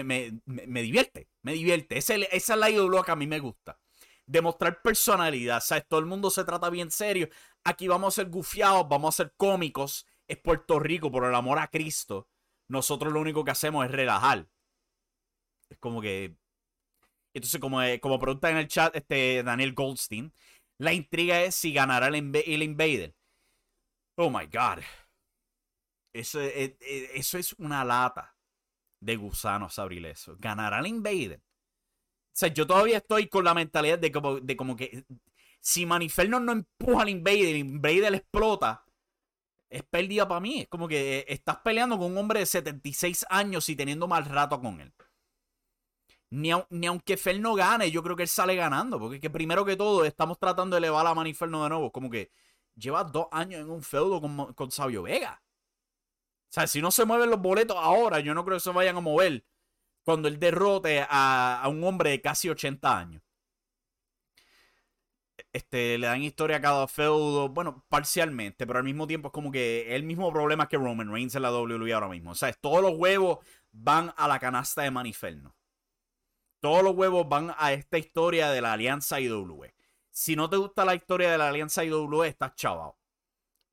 divierte, 0.45 1.29
me 1.41 1.53
divierte. 1.53 1.97
Esa, 1.97 2.15
esa 2.15 2.53
es 2.53 2.59
la 2.59 2.69
idología 2.69 3.05
que 3.05 3.11
a 3.11 3.15
mí 3.15 3.27
me 3.27 3.39
gusta. 3.39 3.79
Demostrar 4.25 4.81
personalidad, 4.81 5.61
¿sabes? 5.61 5.85
Todo 5.87 5.99
el 5.99 6.05
mundo 6.05 6.29
se 6.29 6.43
trata 6.43 6.69
bien 6.69 6.91
serio. 6.91 7.29
Aquí 7.63 7.87
vamos 7.87 8.13
a 8.13 8.21
ser 8.21 8.29
gufiados, 8.29 8.87
vamos 8.87 9.15
a 9.15 9.23
ser 9.23 9.33
cómicos. 9.35 10.05
Es 10.27 10.37
Puerto 10.37 10.79
Rico, 10.79 11.11
por 11.11 11.25
el 11.25 11.35
amor 11.35 11.59
a 11.59 11.67
Cristo. 11.67 12.27
Nosotros 12.67 13.11
lo 13.11 13.19
único 13.19 13.43
que 13.43 13.51
hacemos 13.51 13.85
es 13.85 13.91
relajar. 13.91 14.47
Es 15.69 15.77
como 15.77 16.01
que. 16.01 16.35
Entonces, 17.33 17.59
como, 17.61 17.81
eh, 17.81 17.99
como 17.99 18.19
pregunta 18.19 18.49
en 18.49 18.57
el 18.57 18.67
chat 18.67 18.95
este 18.95 19.43
Daniel 19.43 19.73
Goldstein, 19.73 20.33
la 20.79 20.93
intriga 20.93 21.41
es 21.41 21.55
si 21.55 21.71
ganará 21.71 22.07
el, 22.07 22.15
Invader. 22.15 23.15
Oh 24.15 24.29
my 24.29 24.45
god. 24.45 24.83
Eso, 26.11 26.41
es, 26.41 26.73
eso 26.79 27.37
es 27.37 27.53
una 27.53 27.85
lata 27.85 28.35
de 28.99 29.15
gusanos 29.15 29.77
abrir 29.77 30.05
eso. 30.07 30.35
¿Ganará 30.39 30.79
el 30.79 30.87
Invader? 30.87 31.39
O 31.39 32.39
sea, 32.39 32.49
yo 32.49 32.65
todavía 32.65 32.97
estoy 32.97 33.27
con 33.27 33.45
la 33.45 33.53
mentalidad 33.53 33.99
de 33.99 34.11
como, 34.11 34.39
de 34.39 34.57
como 34.57 34.75
que 34.75 35.03
si 35.59 35.85
Maniferno 35.85 36.39
no 36.39 36.53
empuja 36.53 37.03
al 37.03 37.09
Invader, 37.09 37.47
el 37.47 37.57
Invader 37.57 38.15
explota, 38.15 38.85
es 39.69 39.83
pérdida 39.83 40.27
para 40.27 40.39
mí. 40.39 40.61
Es 40.61 40.67
como 40.67 40.87
que 40.87 41.25
estás 41.27 41.57
peleando 41.57 41.97
con 41.97 42.11
un 42.11 42.17
hombre 42.17 42.39
de 42.39 42.45
76 42.47 43.25
años 43.29 43.69
y 43.69 43.75
teniendo 43.75 44.07
mal 44.07 44.25
rato 44.25 44.59
con 44.59 44.81
él 44.81 44.91
ni, 46.31 46.51
aunque 46.51 47.17
Fel 47.17 47.41
no 47.41 47.55
gane, 47.55 47.91
yo 47.91 48.03
creo 48.03 48.15
que 48.15 48.23
él 48.23 48.29
sale 48.29 48.55
ganando. 48.55 48.99
Porque 48.99 49.19
que 49.19 49.29
primero 49.29 49.65
que 49.65 49.75
todo, 49.75 50.05
estamos 50.05 50.37
tratando 50.39 50.75
de 50.75 50.79
elevar 50.79 51.05
a 51.07 51.13
Maniferno 51.15 51.63
de 51.63 51.69
nuevo. 51.69 51.91
Como 51.91 52.09
que 52.09 52.31
lleva 52.75 53.03
dos 53.03 53.27
años 53.31 53.61
en 53.61 53.69
un 53.69 53.83
feudo 53.83 54.21
con, 54.21 54.53
con 54.53 54.71
Sabio 54.71 55.03
Vega. 55.03 55.41
O 56.49 56.51
sea, 56.51 56.67
si 56.67 56.81
no 56.81 56.91
se 56.91 57.05
mueven 57.05 57.29
los 57.29 57.41
boletos 57.41 57.77
ahora, 57.77 58.19
yo 58.19 58.33
no 58.33 58.43
creo 58.43 58.57
que 58.57 58.61
se 58.61 58.71
vayan 58.71 58.97
a 58.97 59.01
mover 59.01 59.45
cuando 60.03 60.27
él 60.27 60.39
derrote 60.39 61.05
a, 61.07 61.63
un 61.69 61.83
hombre 61.83 62.11
de 62.11 62.21
casi 62.21 62.49
80 62.49 62.97
años. 62.97 63.21
Este, 65.53 65.97
le 65.97 66.07
dan 66.07 66.21
historia 66.21 66.57
a 66.57 66.61
cada 66.61 66.87
feudo, 66.87 67.49
bueno, 67.49 67.85
parcialmente, 67.89 68.67
pero 68.67 68.79
al 68.79 68.85
mismo 68.85 69.07
tiempo 69.07 69.29
es 69.29 69.33
como 69.33 69.51
que 69.51 69.95
el 69.95 70.03
mismo 70.03 70.31
problema 70.31 70.67
que 70.67 70.77
Roman 70.77 71.11
Reigns 71.11 71.35
en 71.35 71.43
la 71.43 71.51
WWE 71.51 71.93
ahora 71.93 72.07
mismo. 72.09 72.31
O 72.31 72.35
sea, 72.35 72.51
todos 72.53 72.81
los 72.81 72.93
huevos 72.97 73.39
van 73.71 74.13
a 74.17 74.27
la 74.27 74.39
canasta 74.39 74.83
de 74.83 74.91
Maniferno 74.91 75.55
todos 76.59 76.83
los 76.83 76.95
huevos 76.95 77.27
van 77.27 77.53
a 77.57 77.73
esta 77.73 77.97
historia 77.97 78.49
de 78.49 78.61
la 78.61 78.73
Alianza 78.73 79.19
IW. 79.19 79.65
Si 80.11 80.35
no 80.35 80.49
te 80.49 80.57
gusta 80.57 80.85
la 80.85 80.95
historia 80.95 81.31
de 81.31 81.37
la 81.37 81.49
Alianza 81.49 81.83
IW, 81.83 82.23
estás 82.23 82.55
chaval. 82.55 82.93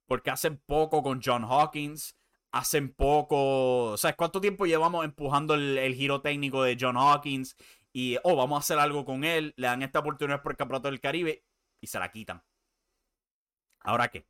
Porque 0.07 0.31
hacen 0.31 0.59
poco 0.59 1.03
con 1.03 1.21
John 1.23 1.45
Hawkins. 1.45 2.17
Hacen 2.53 2.95
poco. 2.95 3.97
¿Sabes 3.97 4.17
cuánto 4.17 4.41
tiempo 4.41 4.67
llevamos 4.67 5.05
empujando 5.05 5.55
el, 5.55 5.95
giro 5.95 6.23
técnico 6.23 6.63
de 6.63 6.77
John 6.81 6.97
Hawkins? 6.97 7.57
Y, 7.93 8.17
oh, 8.23 8.37
vamos 8.37 8.57
a 8.57 8.61
hacer 8.61 8.79
algo 8.79 9.05
con 9.05 9.25
él. 9.25 9.53
Le 9.57 9.67
dan 9.67 9.83
esta 9.83 9.99
oportunidad 9.99 10.43
por 10.43 10.53
el 10.53 10.57
Campeonato 10.57 10.89
del 10.89 11.01
Caribe 11.01 11.45
y 11.81 11.87
se 11.89 11.99
la 11.99 12.11
quitan. 12.11 12.45
¿Ahora 13.81 14.09
qué? 14.09 14.27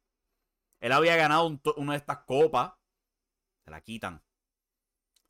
Él 0.80 0.92
había 0.92 1.16
ganado 1.16 1.60
una 1.76 1.92
de 1.92 1.98
estas 1.98 2.18
copas. 2.24 2.72
Se 3.64 3.70
la 3.70 3.80
quitan. 3.80 4.22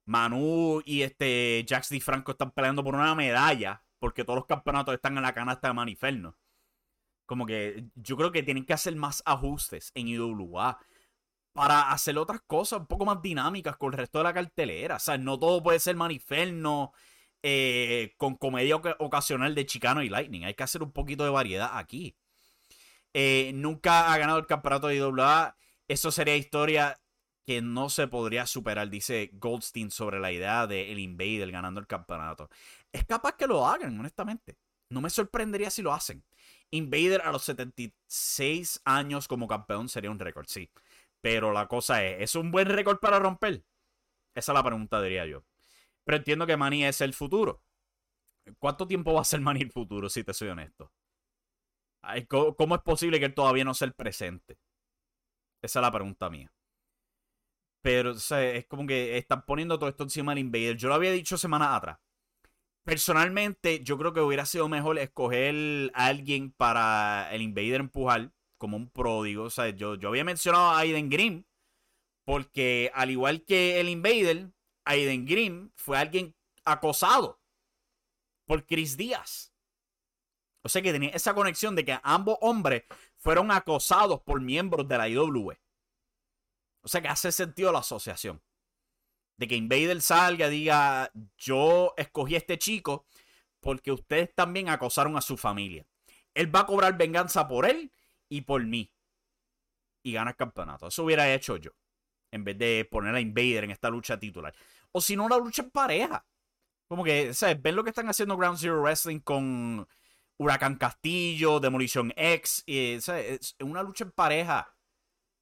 Manu 0.06 0.82
y 0.84 1.02
este 1.02 1.64
Jax 1.68 1.90
Di 1.90 2.00
Franco 2.00 2.32
están 2.32 2.52
peleando 2.52 2.82
por 2.84 2.94
una 2.94 3.14
medalla. 3.14 3.82
porque 3.98 4.24
todos 4.24 4.36
los 4.38 4.46
campeonatos 4.46 4.94
están 4.94 5.16
en 5.16 5.22
la 5.22 5.34
canasta 5.34 5.68
de 5.68 5.74
Maniferno. 5.74 6.36
Como 7.26 7.46
que 7.46 7.86
yo 7.94 8.16
creo 8.16 8.32
que 8.32 8.42
tienen 8.42 8.64
que 8.66 8.74
hacer 8.74 8.94
más 8.96 9.22
ajustes 9.26 9.90
en 9.94 10.08
IWA 10.08 10.78
para 11.52 11.90
hacer 11.90 12.18
otras 12.18 12.42
cosas 12.46 12.80
un 12.80 12.86
poco 12.86 13.06
más 13.06 13.22
dinámicas 13.22 13.76
con 13.76 13.92
el 13.92 13.98
resto 13.98 14.18
de 14.18 14.24
la 14.24 14.34
cartelera. 14.34 14.96
O 14.96 14.98
sea, 15.00 15.18
no 15.18 15.38
todo 15.38 15.62
puede 15.62 15.80
ser 15.80 15.96
Maniferno 15.96 16.92
eh, 17.42 18.14
con 18.18 18.36
comedia 18.36 18.76
ocasional 18.76 19.54
de 19.54 19.66
Chicano 19.66 20.02
y 20.02 20.08
Lightning. 20.10 20.44
Hay 20.44 20.54
que 20.54 20.64
hacer 20.64 20.82
un 20.82 20.92
poquito 20.92 21.24
de 21.24 21.30
variedad 21.30 21.70
aquí. 21.78 22.16
Eh, 23.14 23.52
nunca 23.54 24.12
ha 24.12 24.18
ganado 24.18 24.38
el 24.38 24.46
campeonato 24.46 24.88
de 24.88 24.96
IWA. 24.96 25.56
Eso 25.88 26.10
sería 26.10 26.36
historia 26.36 27.00
que 27.46 27.62
no 27.62 27.88
se 27.88 28.08
podría 28.08 28.44
superar, 28.46 28.90
dice 28.90 29.30
Goldstein, 29.34 29.90
sobre 29.90 30.18
la 30.18 30.32
idea 30.32 30.66
de 30.66 30.90
el 30.90 30.98
Invader 30.98 31.52
ganando 31.52 31.80
el 31.80 31.86
campeonato. 31.86 32.50
Es 32.92 33.04
capaz 33.04 33.36
que 33.36 33.46
lo 33.46 33.66
hagan, 33.66 33.98
honestamente. 33.98 34.56
No 34.90 35.00
me 35.00 35.10
sorprendería 35.10 35.70
si 35.70 35.82
lo 35.82 35.92
hacen. 35.92 36.24
Invader 36.70 37.22
a 37.22 37.32
los 37.32 37.44
76 37.44 38.80
años 38.84 39.28
como 39.28 39.46
campeón 39.46 39.88
sería 39.88 40.10
un 40.10 40.18
récord, 40.18 40.46
sí. 40.48 40.70
Pero 41.20 41.52
la 41.52 41.68
cosa 41.68 42.04
es, 42.04 42.22
¿es 42.22 42.34
un 42.34 42.50
buen 42.50 42.68
récord 42.68 42.98
para 42.98 43.18
romper? 43.18 43.64
Esa 44.34 44.52
es 44.52 44.54
la 44.54 44.64
pregunta, 44.64 45.00
diría 45.00 45.26
yo. 45.26 45.44
Pero 46.04 46.18
entiendo 46.18 46.46
que 46.46 46.56
Manny 46.56 46.84
es 46.84 47.00
el 47.00 47.14
futuro. 47.14 47.62
¿Cuánto 48.58 48.86
tiempo 48.86 49.12
va 49.14 49.22
a 49.22 49.24
ser 49.24 49.40
Manny 49.40 49.62
el 49.62 49.72
futuro, 49.72 50.08
si 50.08 50.24
te 50.24 50.34
soy 50.34 50.48
honesto? 50.48 50.92
¿Cómo 52.28 52.76
es 52.76 52.82
posible 52.82 53.18
que 53.18 53.26
él 53.26 53.34
todavía 53.34 53.64
no 53.64 53.74
sea 53.74 53.86
el 53.86 53.94
presente? 53.94 54.58
Esa 55.62 55.80
es 55.80 55.82
la 55.82 55.90
pregunta 55.90 56.30
mía. 56.30 56.52
Pero 57.86 58.10
es 58.10 58.66
como 58.66 58.84
que 58.84 59.16
están 59.16 59.46
poniendo 59.46 59.78
todo 59.78 59.88
esto 59.88 60.02
encima 60.02 60.32
del 60.32 60.40
Invader. 60.40 60.76
Yo 60.76 60.88
lo 60.88 60.96
había 60.96 61.12
dicho 61.12 61.38
semanas 61.38 61.68
atrás. 61.70 62.00
Personalmente, 62.82 63.84
yo 63.84 63.96
creo 63.96 64.12
que 64.12 64.20
hubiera 64.20 64.44
sido 64.44 64.68
mejor 64.68 64.98
escoger 64.98 65.92
a 65.94 66.06
alguien 66.06 66.50
para 66.50 67.32
el 67.32 67.42
Invader 67.42 67.82
empujar 67.82 68.32
como 68.58 68.76
un 68.76 68.90
pródigo. 68.90 69.44
O 69.44 69.50
sea, 69.50 69.68
yo, 69.68 69.94
yo 69.94 70.08
había 70.08 70.24
mencionado 70.24 70.70
a 70.70 70.80
Aiden 70.80 71.08
Grimm, 71.08 71.44
porque 72.24 72.90
al 72.92 73.12
igual 73.12 73.44
que 73.44 73.78
el 73.78 73.88
Invader, 73.88 74.50
Aiden 74.84 75.24
Grimm 75.24 75.70
fue 75.76 75.96
alguien 75.96 76.34
acosado 76.64 77.40
por 78.46 78.66
Chris 78.66 78.96
Díaz. 78.96 79.54
O 80.62 80.68
sea 80.68 80.82
que 80.82 80.90
tenía 80.90 81.10
esa 81.10 81.34
conexión 81.34 81.76
de 81.76 81.84
que 81.84 82.00
ambos 82.02 82.36
hombres 82.40 82.82
fueron 83.16 83.52
acosados 83.52 84.22
por 84.22 84.40
miembros 84.40 84.88
de 84.88 84.98
la 84.98 85.08
IWE. 85.08 85.60
O 86.86 86.88
sea 86.88 87.02
que 87.02 87.08
hace 87.08 87.32
sentido 87.32 87.72
la 87.72 87.80
asociación 87.80 88.40
de 89.36 89.48
que 89.48 89.56
Invader 89.56 90.00
salga, 90.00 90.48
diga, 90.48 91.10
yo 91.36 91.92
escogí 91.96 92.36
a 92.36 92.38
este 92.38 92.58
chico 92.58 93.06
porque 93.58 93.90
ustedes 93.90 94.32
también 94.32 94.68
acosaron 94.68 95.16
a 95.16 95.20
su 95.20 95.36
familia. 95.36 95.84
Él 96.32 96.54
va 96.54 96.60
a 96.60 96.66
cobrar 96.66 96.96
venganza 96.96 97.48
por 97.48 97.66
él 97.68 97.90
y 98.28 98.42
por 98.42 98.64
mí. 98.64 98.88
Y 100.04 100.12
gana 100.12 100.30
el 100.30 100.36
campeonato. 100.36 100.86
Eso 100.86 101.02
hubiera 101.02 101.34
hecho 101.34 101.56
yo. 101.56 101.72
En 102.30 102.44
vez 102.44 102.56
de 102.56 102.86
poner 102.88 103.12
a 103.16 103.20
Invader 103.20 103.64
en 103.64 103.72
esta 103.72 103.90
lucha 103.90 104.16
titular. 104.16 104.54
O 104.92 105.00
si 105.00 105.16
no, 105.16 105.28
la 105.28 105.38
lucha 105.38 105.62
en 105.62 105.70
pareja. 105.72 106.24
Como 106.86 107.02
que, 107.02 107.34
¿sabes? 107.34 107.60
Ven 107.60 107.74
lo 107.74 107.82
que 107.82 107.90
están 107.90 108.08
haciendo 108.08 108.36
Ground 108.36 108.58
Zero 108.60 108.80
Wrestling 108.80 109.18
con 109.18 109.88
Huracán 110.36 110.76
Castillo, 110.76 111.58
Demolition 111.58 112.12
X. 112.14 112.62
Y, 112.64 113.00
¿sabes? 113.00 113.40
Es 113.40 113.56
una 113.58 113.82
lucha 113.82 114.04
en 114.04 114.12
pareja. 114.12 114.75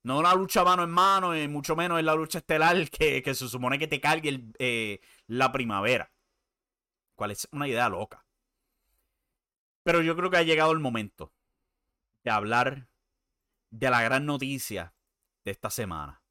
No 0.04 0.18
una 0.18 0.34
lucha 0.34 0.62
mano 0.64 0.84
en 0.84 0.90
mano, 0.90 1.34
y 1.34 1.48
mucho 1.48 1.74
menos 1.74 1.98
en 1.98 2.04
la 2.04 2.14
lucha 2.14 2.38
estelar 2.38 2.76
que, 2.90 3.22
se 3.34 3.48
supone 3.48 3.78
que 3.78 3.88
te 3.88 4.00
cargue 4.00 4.44
eh, 4.58 5.00
la 5.26 5.50
primavera. 5.50 6.12
Cual 7.16 7.30
es 7.30 7.48
una 7.52 7.66
idea 7.66 7.88
loca. 7.88 8.24
Pero 9.82 10.02
yo 10.02 10.14
creo 10.14 10.30
que 10.30 10.36
ha 10.36 10.42
llegado 10.42 10.72
el 10.72 10.80
momento 10.80 11.32
de 12.22 12.30
hablar 12.30 12.88
de 13.70 13.90
la 13.90 14.02
gran 14.02 14.26
noticia 14.26 14.94
de 15.44 15.50
esta 15.52 15.70
semana. 15.70 16.22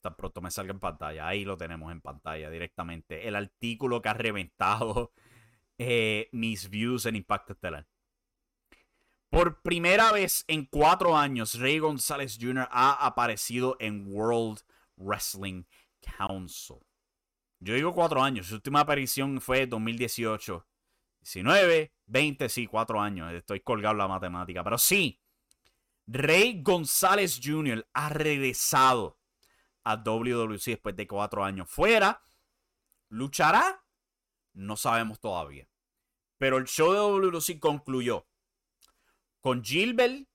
Tan 0.00 0.14
pronto 0.16 0.40
me 0.40 0.50
salga 0.50 0.72
en 0.72 0.80
pantalla. 0.80 1.26
Ahí 1.28 1.44
lo 1.44 1.58
tenemos 1.58 1.92
en 1.92 2.00
pantalla 2.00 2.48
directamente. 2.48 3.28
El 3.28 3.36
artículo 3.36 4.00
que 4.00 4.08
ha 4.08 4.14
reventado 4.14 5.12
eh, 5.78 6.30
mis 6.32 6.70
views 6.70 7.04
en 7.04 7.16
Impacto 7.16 7.52
Estelar. 7.52 7.86
Por 9.30 9.60
primera 9.60 10.10
vez 10.12 10.44
en 10.48 10.64
cuatro 10.64 11.16
años, 11.16 11.54
Rey 11.54 11.78
González 11.78 12.38
Jr. 12.40 12.66
ha 12.70 13.06
aparecido 13.06 13.76
en 13.78 14.06
World 14.06 14.60
Wrestling 14.96 15.64
Council. 16.00 16.78
Yo 17.60 17.74
digo 17.74 17.92
cuatro 17.92 18.22
años. 18.22 18.46
Su 18.46 18.54
última 18.54 18.80
aparición 18.80 19.40
fue 19.40 19.66
2018. 19.66 20.66
19, 21.20 21.92
20, 22.06 22.48
sí, 22.48 22.66
cuatro 22.66 23.00
años. 23.00 23.32
Estoy 23.32 23.60
colgado 23.60 23.92
en 23.92 23.98
la 23.98 24.08
matemática. 24.08 24.64
Pero 24.64 24.78
sí, 24.78 25.20
Rey 26.06 26.62
González 26.62 27.40
Jr. 27.42 27.86
ha 27.92 28.08
regresado 28.08 29.18
a 29.84 29.96
WWC 29.96 30.64
después 30.64 30.96
de 30.96 31.06
cuatro 31.06 31.44
años. 31.44 31.68
Fuera, 31.68 32.22
¿luchará? 33.08 33.84
No 34.54 34.76
sabemos 34.76 35.20
todavía. 35.20 35.68
Pero 36.38 36.56
el 36.56 36.66
show 36.66 36.92
de 36.92 36.98
WWC 36.98 37.58
concluyó 37.58 38.27
con 39.40 39.62
Gilbert 39.62 40.26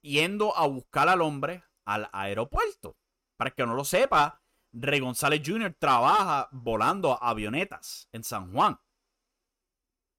yendo 0.00 0.56
a 0.56 0.66
buscar 0.66 1.08
al 1.08 1.22
hombre 1.22 1.64
al 1.84 2.08
aeropuerto. 2.12 2.96
Para 3.36 3.50
que 3.50 3.66
no 3.66 3.74
lo 3.74 3.84
sepa, 3.84 4.42
Rey 4.72 5.00
González 5.00 5.42
Jr. 5.44 5.74
trabaja 5.78 6.48
volando 6.52 7.22
avionetas 7.22 8.08
en 8.12 8.24
San 8.24 8.52
Juan. 8.52 8.78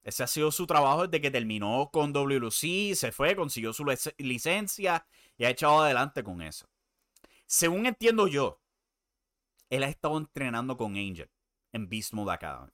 Ese 0.03 0.23
ha 0.23 0.27
sido 0.27 0.51
su 0.51 0.65
trabajo 0.65 1.07
desde 1.07 1.21
que 1.21 1.31
terminó 1.31 1.89
con 1.91 2.13
WLC, 2.13 2.95
se 2.95 3.11
fue, 3.11 3.35
consiguió 3.35 3.73
su 3.73 3.85
licencia 4.17 5.05
y 5.37 5.43
ha 5.43 5.49
echado 5.49 5.81
adelante 5.81 6.23
con 6.23 6.41
eso. 6.41 6.69
Según 7.45 7.85
entiendo 7.85 8.27
yo, 8.27 8.61
él 9.69 9.83
ha 9.83 9.89
estado 9.89 10.17
entrenando 10.17 10.77
con 10.77 10.95
Angel 10.95 11.29
en 11.73 11.89
Beast 11.89 12.13
Mode 12.13 12.31
Academy. 12.31 12.71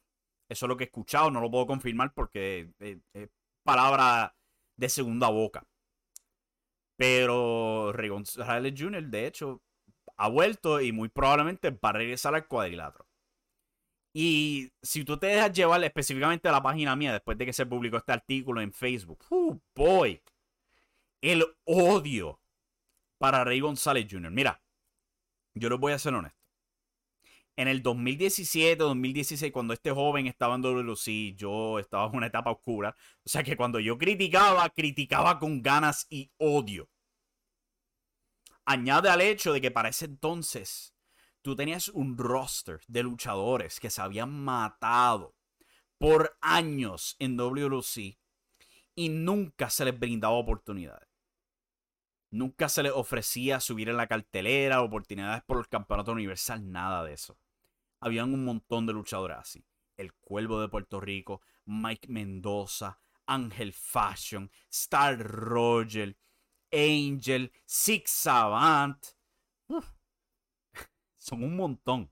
Eso 0.47 0.65
es 0.65 0.69
lo 0.69 0.78
que 0.78 0.84
he 0.84 0.88
escuchado, 0.88 1.32
no 1.32 1.41
lo 1.41 1.49
puedo 1.49 1.65
confirmar 1.65 2.13
porque 2.13 2.71
es 2.80 3.30
palabra 3.63 4.36
de 4.75 4.89
segunda 4.89 5.29
boca. 5.29 5.65
Pero 6.95 7.91
Rey 7.93 8.09
González 8.09 8.73
Jr., 8.77 9.03
de 9.03 9.27
hecho, 9.27 9.62
ha 10.17 10.29
vuelto 10.29 10.79
y 10.81 10.91
muy 10.91 11.09
probablemente 11.09 11.71
va 11.71 11.89
a 11.89 11.93
regresar 11.93 12.36
al 12.36 12.47
cuadrilátero. 12.47 13.07
Y 14.15 14.71
si 14.81 15.03
tú 15.03 15.17
te 15.17 15.27
dejas 15.27 15.51
llevar 15.53 15.83
específicamente 15.83 16.47
a 16.47 16.51
la 16.51 16.62
página 16.62 16.95
mía 16.95 17.13
después 17.13 17.36
de 17.38 17.47
que 17.47 17.53
se 17.53 17.65
publicó 17.65 17.97
este 17.97 18.12
artículo 18.12 18.62
en 18.62 18.71
Facebook, 18.71 19.25
uh, 19.31 19.59
boy, 19.75 20.21
el 21.21 21.43
odio 21.65 22.39
para 23.17 23.43
Rey 23.43 23.59
González 23.59 24.05
Jr. 24.09 24.29
Mira, 24.29 24.62
yo 25.55 25.69
les 25.69 25.79
voy 25.79 25.93
a 25.93 25.99
ser 25.99 26.13
honesto 26.13 26.42
en 27.55 27.67
el 27.67 27.83
2017, 27.83 28.77
2016, 28.77 29.51
cuando 29.51 29.73
este 29.73 29.91
joven 29.91 30.27
estaba 30.27 30.55
en 30.55 30.61
WLC, 30.61 31.35
yo 31.35 31.79
estaba 31.79 32.07
en 32.07 32.15
una 32.15 32.27
etapa 32.27 32.51
oscura. 32.51 32.95
O 33.23 33.29
sea 33.29 33.43
que 33.43 33.55
cuando 33.55 33.79
yo 33.79 33.97
criticaba, 33.97 34.69
criticaba 34.69 35.39
con 35.39 35.61
ganas 35.61 36.07
y 36.09 36.31
odio. 36.37 36.89
Añade 38.65 39.09
al 39.09 39.21
hecho 39.21 39.53
de 39.53 39.61
que 39.61 39.71
para 39.71 39.89
ese 39.89 40.05
entonces 40.05 40.95
tú 41.41 41.55
tenías 41.55 41.89
un 41.89 42.17
roster 42.17 42.81
de 42.87 43.03
luchadores 43.03 43.79
que 43.79 43.89
se 43.89 44.01
habían 44.01 44.31
matado 44.31 45.35
por 45.97 46.37
años 46.41 47.15
en 47.19 47.37
WLC 47.37 48.17
y 48.95 49.09
nunca 49.09 49.69
se 49.69 49.85
les 49.85 49.99
brindaba 49.99 50.33
oportunidades. 50.33 51.09
Nunca 52.31 52.67
se 52.67 52.81
les 52.81 52.93
ofrecía 52.93 53.59
subir 53.59 53.89
en 53.89 53.97
la 53.97 54.07
cartelera, 54.07 54.81
oportunidades 54.81 55.43
por 55.43 55.59
el 55.59 55.67
campeonato 55.67 56.13
universal, 56.13 56.71
nada 56.71 57.03
de 57.03 57.13
eso 57.13 57.37
habían 58.03 58.33
un 58.33 58.45
montón 58.45 58.85
de 58.85 58.93
luchadores 58.93 59.37
así. 59.37 59.65
El 59.97 60.13
Cuervo 60.13 60.59
de 60.59 60.69
Puerto 60.69 60.99
Rico, 60.99 61.41
Mike 61.65 62.07
Mendoza, 62.09 62.99
Ángel 63.25 63.73
Fashion, 63.73 64.51
Star 64.69 65.17
Roger, 65.19 66.17
Angel, 66.71 67.51
Six 67.65 68.09
Savant. 68.09 69.05
Son 71.17 71.43
un 71.43 71.55
montón. 71.55 72.11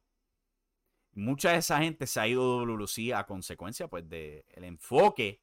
Mucha 1.13 1.51
de 1.51 1.57
esa 1.57 1.79
gente 1.79 2.07
se 2.07 2.19
ha 2.19 2.27
ido 2.27 2.59
de 2.59 2.65
WLC 2.65 3.13
a 3.13 3.25
consecuencia 3.25 3.89
pues 3.89 4.07
del 4.07 4.63
enfoque 4.63 5.41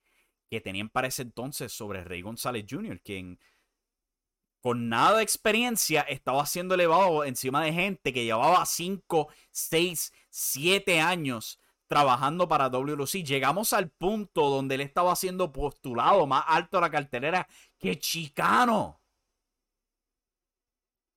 que 0.49 0.63
tenían 0.63 0.89
para 0.89 1.09
ese 1.09 1.23
entonces 1.23 1.73
sobre 1.73 2.05
Rey 2.05 2.23
González 2.23 2.65
Jr., 2.69 3.03
quien 3.03 3.39
con 4.61 4.89
nada 4.89 5.19
de 5.19 5.23
experiencia 5.23 6.03
estaba 6.03 6.45
siendo 6.47 6.75
elevado 6.75 7.25
encima 7.25 7.63
de 7.63 7.73
gente 7.73 8.13
que 8.13 8.25
llevaba 8.25 8.65
5, 8.65 9.29
6, 9.51 10.13
7 10.31 11.01
años 11.01 11.61
trabajando 11.87 12.49
para 12.49 12.69
WLC. 12.69 13.25
Llegamos 13.25 13.73
al 13.73 13.91
punto 13.91 14.51
donde 14.51 14.77
él 14.77 14.83
estaba 14.83 15.17
siendo 15.17 15.53
postulado 15.53 16.27
más 16.27 16.45
alto 16.47 16.79
a 16.79 16.83
la 16.83 16.91
cartelera 16.91 17.49
que 17.79 17.99
Chicano, 17.99 19.01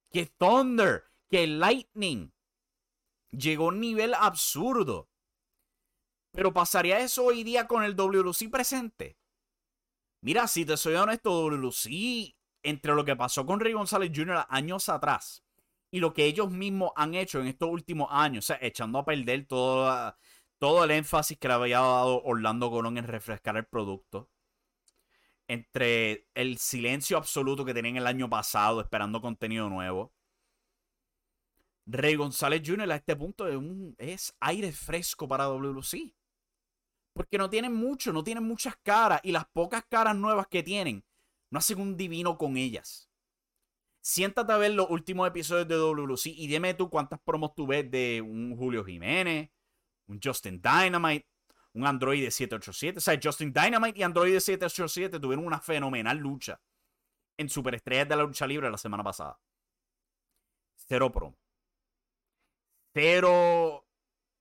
que 0.10 0.26
Thunder, 0.26 1.06
que 1.30 1.48
Lightning. 1.48 2.34
Llegó 3.32 3.66
a 3.66 3.68
un 3.70 3.80
nivel 3.80 4.14
absurdo. 4.14 5.10
Pero 6.32 6.54
pasaría 6.54 7.00
eso 7.00 7.26
hoy 7.26 7.44
día 7.44 7.68
con 7.68 7.84
el 7.84 7.96
WLC 7.96 8.50
presente. 8.50 9.18
Mira, 10.22 10.48
si 10.48 10.66
te 10.66 10.78
soy 10.78 10.96
honesto, 10.96 11.32
WLC, 11.32 12.36
entre 12.64 12.94
lo 12.96 13.06
que 13.06 13.16
pasó 13.16 13.46
con 13.46 13.60
Rey 13.60 13.74
González 13.74 14.12
Jr. 14.14 14.46
años 14.50 14.90
atrás 14.90 15.44
y 15.92 16.00
lo 16.00 16.14
que 16.14 16.26
ellos 16.26 16.50
mismos 16.52 16.92
han 16.96 17.16
hecho 17.16 17.42
en 17.42 17.48
estos 17.48 17.70
últimos 17.70 18.08
años, 18.12 18.46
o 18.46 18.48
sea, 18.48 18.60
echando 18.62 19.00
a 19.00 19.06
perder 19.06 19.46
todo, 19.46 20.16
todo 20.58 20.84
el 20.84 20.92
énfasis 20.92 21.38
que 21.38 21.48
le 21.48 21.54
había 21.54 21.80
dado 21.80 22.24
Orlando 22.24 22.72
Colón 22.72 22.98
en 22.98 23.08
refrescar 23.08 23.58
el 23.58 23.66
producto, 23.66 24.30
entre 25.48 26.30
el 26.34 26.58
silencio 26.58 27.18
absoluto 27.18 27.66
que 27.66 27.74
tenían 27.74 27.98
el 27.98 28.08
año 28.08 28.30
pasado 28.30 28.80
esperando 28.80 29.22
contenido 29.22 29.70
nuevo. 29.70 30.14
Rey 31.86 32.16
González 32.16 32.62
Jr. 32.66 32.90
a 32.90 32.96
este 32.96 33.18
punto 33.18 33.48
es, 33.48 33.58
un, 33.58 33.96
es 33.98 34.34
aire 34.40 34.72
fresco 34.72 35.28
para 35.28 35.46
WC. 35.46 36.16
Porque 37.14 37.38
no 37.38 37.50
tienen 37.50 37.74
mucho, 37.74 38.14
no 38.14 38.24
tienen 38.24 38.46
muchas 38.46 38.78
caras. 38.78 39.20
Y 39.24 39.34
las 39.34 39.46
pocas 39.48 39.84
caras 39.90 40.16
nuevas 40.16 40.48
que 40.48 40.64
tienen, 40.64 41.04
no 41.52 41.60
hacen 41.60 41.80
un 41.80 41.96
divino 41.96 42.38
con 42.38 42.58
ellas. 42.58 43.10
Siéntate 44.02 44.52
a 44.52 44.58
ver 44.58 44.72
los 44.72 44.90
últimos 44.90 45.28
episodios 45.28 45.68
de 45.68 45.76
WC 45.76 46.30
y 46.30 46.48
dime 46.48 46.74
tú 46.74 46.90
cuántas 46.90 47.20
promos 47.20 47.54
tú 47.54 47.68
ves 47.68 47.90
de 47.92 48.22
un 48.22 48.58
Julio 48.58 48.84
Jiménez, 48.84 49.52
un 50.08 50.20
Justin 50.24 50.60
Dynamite, 50.60 51.28
un 51.74 51.86
Android 51.86 52.24
787. 52.24 52.98
O 52.98 53.02
sea, 53.02 53.20
Justin 53.22 53.54
Dynamite 53.54 54.00
y 54.00 54.04
Android 54.04 54.32
787 54.40 55.20
tuvieron 55.20 55.46
una 55.46 55.60
fenomenal 55.60 56.18
lucha 56.18 56.60
en 57.38 57.50
Superestrellas 57.50 58.10
de 58.10 58.16
la 58.16 58.24
Lucha 58.24 58.48
Libre 58.48 58.72
la 58.72 58.78
semana 58.78 59.04
pasada. 59.04 59.40
Cero 60.76 61.12
promo. 61.12 61.38
Cero 62.94 63.86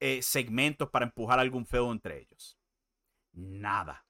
eh, 0.00 0.22
segmentos 0.22 0.88
para 0.88 1.04
empujar 1.04 1.38
algún 1.38 1.66
feo 1.66 1.92
entre 1.92 2.20
ellos. 2.20 2.58
Nada. 3.32 4.06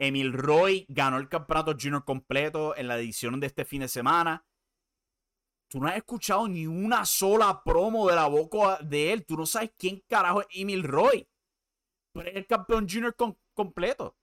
Emil 0.00 0.32
Roy 0.32 0.86
ganó 0.88 1.18
el 1.18 1.28
campeonato 1.28 1.76
junior 1.78 2.04
completo 2.06 2.74
en 2.74 2.88
la 2.88 2.96
edición 2.96 3.38
de 3.38 3.46
este 3.46 3.66
fin 3.66 3.82
de 3.82 3.88
semana. 3.88 4.46
Tú 5.68 5.78
no 5.78 5.88
has 5.88 5.96
escuchado 5.96 6.48
ni 6.48 6.66
una 6.66 7.04
sola 7.04 7.62
promo 7.62 8.08
de 8.08 8.16
la 8.16 8.26
boca 8.26 8.78
de 8.82 9.12
él. 9.12 9.26
Tú 9.26 9.36
no 9.36 9.44
sabes 9.44 9.72
quién 9.76 10.02
carajo 10.08 10.40
es 10.40 10.46
Emil 10.52 10.84
Roy. 10.84 11.28
Pero 12.12 12.30
es 12.30 12.34
el 12.34 12.46
campeón 12.46 12.88
junior 12.88 13.14
completo. 13.52 14.16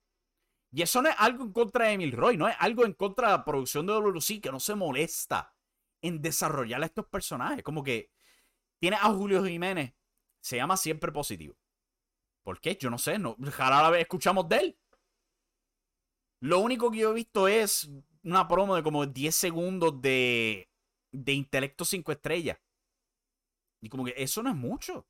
Y 0.72 0.82
eso 0.82 1.00
no 1.02 1.10
es 1.10 1.16
algo 1.20 1.44
en 1.44 1.54
contra 1.54 1.86
de 1.86 1.94
Emil 1.94 2.12
Roy, 2.12 2.38
no 2.38 2.50
es 2.50 2.56
algo 2.60 2.84
en 2.84 2.94
contra 2.94 3.28
de 3.28 3.38
la 3.38 3.46
producción 3.46 3.86
de 3.86 3.94
WC 3.94 4.42
que 4.42 4.52
no 4.52 4.60
se 4.60 4.76
molesta 4.76 5.56
en 6.02 6.22
desarrollar 6.22 6.82
a 6.82 6.88
estos 6.88 7.06
personajes. 7.06 7.64
Como 7.64 7.84
que 7.84 8.12
tiene 8.80 8.98
a 8.98 9.14
Julio 9.14 9.46
Jiménez, 9.46 9.94
se 10.42 10.58
llama 10.58 10.76
siempre 10.76 11.12
positivo. 11.12 11.56
¿Por 12.42 12.60
qué? 12.60 12.76
Yo 12.78 12.90
no 12.90 12.98
sé, 12.98 13.20
no, 13.20 13.36
la 13.38 13.90
vez 13.92 14.02
escuchamos 14.02 14.50
de 14.50 14.58
él. 14.58 14.80
Lo 16.40 16.60
único 16.60 16.92
que 16.92 17.00
yo 17.00 17.12
he 17.12 17.16
visto 17.16 17.48
es 17.48 17.90
una 18.24 18.48
promo 18.48 18.76
de 18.76 18.84
como 18.84 19.06
10 19.06 19.36
segundos 19.36 20.02
de, 20.02 20.70
de 21.12 21.34
intelecto 21.34 21.86
5 21.86 22.12
estrellas. 22.12 22.58
Y 23.82 23.90
como 23.90 24.06
que 24.06 24.14
eso 24.18 24.44
no 24.44 24.50
es 24.50 24.56
mucho. 24.56 25.08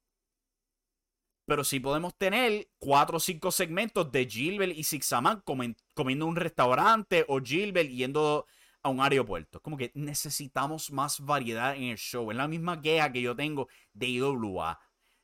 Pero 1.46 1.64
sí 1.64 1.80
podemos 1.80 2.16
tener 2.18 2.70
4 2.80 3.18
o 3.18 3.20
5 3.20 3.52
segmentos 3.52 4.12
de 4.12 4.26
Gilbert 4.26 4.76
y 4.76 4.84
Sixaman 4.84 5.42
comiendo 5.42 6.26
en 6.26 6.30
un 6.30 6.36
restaurante 6.36 7.26
o 7.28 7.40
Gilbert 7.42 7.90
yendo 7.90 8.46
a 8.84 8.90
un 8.90 9.02
aeropuerto. 9.02 9.62
Como 9.62 9.78
que 9.78 9.92
necesitamos 9.96 10.92
más 10.92 11.20
variedad 11.22 11.76
en 11.76 11.84
el 11.84 11.98
show. 11.98 12.30
Es 12.32 12.38
la 12.38 12.48
misma 12.48 12.82
queja 12.82 13.12
que 13.12 13.22
yo 13.22 13.36
tengo 13.36 13.68
de 13.94 14.08
IWA. 14.08 14.80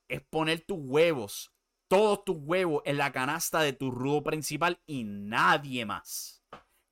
Es 0.07 0.21
poner 0.21 0.61
tus 0.61 0.79
huevos 0.79 1.52
todos 1.93 2.25
tus 2.25 2.37
huevos 2.39 2.81
en 2.85 2.97
la 2.97 3.11
canasta 3.11 3.61
de 3.61 3.71
tu 3.71 3.91
rudo 3.91 4.23
principal 4.23 4.81
y 4.87 5.03
nadie 5.03 5.85
más. 5.85 6.43